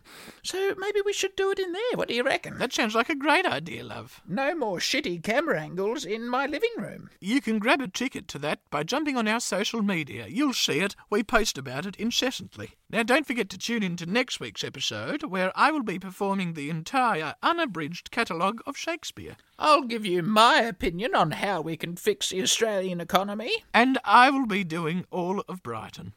So 0.43 0.75
maybe 0.79 1.01
we 1.05 1.13
should 1.13 1.37
do 1.37 1.51
it 1.51 1.59
in 1.59 1.73
there. 1.73 1.83
What 1.95 2.09
do 2.09 2.15
you 2.15 2.23
reckon? 2.25 2.59
that 2.59 2.73
sounds 2.73 2.95
like 2.95 3.09
a 3.09 3.15
great 3.15 3.47
idea, 3.47 3.85
love. 3.85 4.21
No 4.29 4.55
more 4.55 4.79
shitty 4.79 5.23
camera 5.23 5.61
angles 5.61 6.05
in 6.05 6.29
my 6.29 6.47
living 6.47 6.73
room. 6.77 7.09
You 7.21 7.41
can 7.41 7.59
grab 7.59 7.81
a 7.81 7.89
ticket 7.89 8.29
to 8.29 8.39
that 8.41 8.61
by 8.71 8.83
jumping 8.83 9.17
on 9.17 9.29
our 9.29 9.41
social 9.41 9.83
media. 9.83 10.27
You'll 10.29 10.53
see 10.53 10.81
it. 10.81 10.95
We 11.11 11.23
post 11.23 11.54
about 11.59 11.87
it 11.87 11.97
incessantly. 11.97 12.73
Now, 12.91 13.03
don't 13.03 13.27
forget 13.27 13.49
to 13.51 13.59
tune 13.59 13.83
in 13.83 13.97
to 13.97 14.07
next 14.07 14.41
week's 14.41 14.65
episode, 14.65 15.25
where 15.25 15.53
I 15.55 15.71
will 15.71 15.83
be 15.83 15.99
performing 15.99 16.53
the 16.53 16.71
entire 16.71 17.35
unabridged 17.43 18.11
catalogue 18.11 18.61
of 18.67 18.77
Shakespeare. 18.77 19.37
I'll 19.59 19.85
give 19.85 20.05
you 20.07 20.23
my 20.23 20.61
opinion 20.61 21.15
on 21.15 21.33
how 21.33 21.61
we 21.61 21.77
can 21.77 21.97
fix 21.97 22.31
the 22.31 22.43
Australian 22.43 23.01
economy. 23.01 23.65
And 23.73 23.99
I 24.05 24.31
will 24.31 24.47
be 24.47 24.65
doing 24.65 25.05
all 25.11 25.45
of 25.49 25.63
Brighton. 25.63 26.15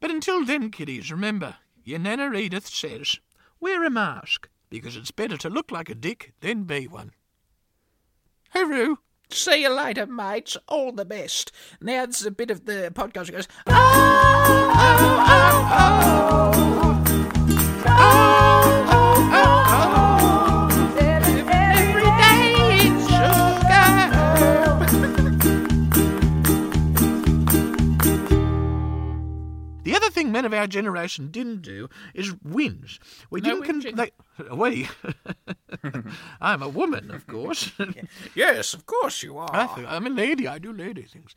But 0.00 0.10
until 0.10 0.44
then, 0.44 0.70
kiddies, 0.70 1.12
remember, 1.12 1.56
your 1.84 1.98
Nana 1.98 2.32
Edith 2.34 2.66
says, 2.66 3.20
wear 3.60 3.84
a 3.84 3.90
mask, 3.90 4.48
because 4.68 4.96
it's 4.96 5.10
better 5.10 5.36
to 5.36 5.50
look 5.50 5.70
like 5.70 5.90
a 5.90 5.94
dick 5.94 6.32
than 6.40 6.64
be 6.64 6.86
one. 6.86 7.12
Hooroo! 8.54 8.96
See 9.32 9.62
you 9.62 9.68
later, 9.70 10.06
mates. 10.06 10.56
All 10.66 10.92
the 10.92 11.04
best. 11.04 11.52
Now 11.80 12.06
this 12.06 12.20
is 12.20 12.26
a 12.26 12.30
bit 12.30 12.50
of 12.50 12.66
the 12.66 12.90
podcast 12.94 13.26
that 13.26 13.32
goes, 13.32 13.48
oh, 13.66 13.72
oh, 13.72 14.74
oh, 15.28 15.68
oh. 15.72 16.10
Oh, 17.92 17.96
oh, 18.02 18.49
men 30.32 30.44
of 30.44 30.52
our 30.54 30.66
generation 30.66 31.30
didn't 31.30 31.62
do 31.62 31.88
is 32.14 32.32
whinge. 32.44 32.98
We 33.30 33.40
No 33.40 33.60
didn't. 33.60 33.84
whinging. 33.84 33.96
they, 33.96 34.10
we. 34.54 34.88
I'm 36.40 36.62
a 36.62 36.68
woman, 36.68 37.10
of 37.10 37.26
course. 37.26 37.70
Yes, 38.34 38.74
of 38.74 38.86
course 38.86 39.22
you 39.22 39.36
are. 39.38 39.50
I 39.54 39.66
I'm 39.88 40.06
a 40.06 40.10
lady. 40.10 40.46
I 40.48 40.58
do 40.58 40.72
lady 40.72 41.02
things. 41.02 41.34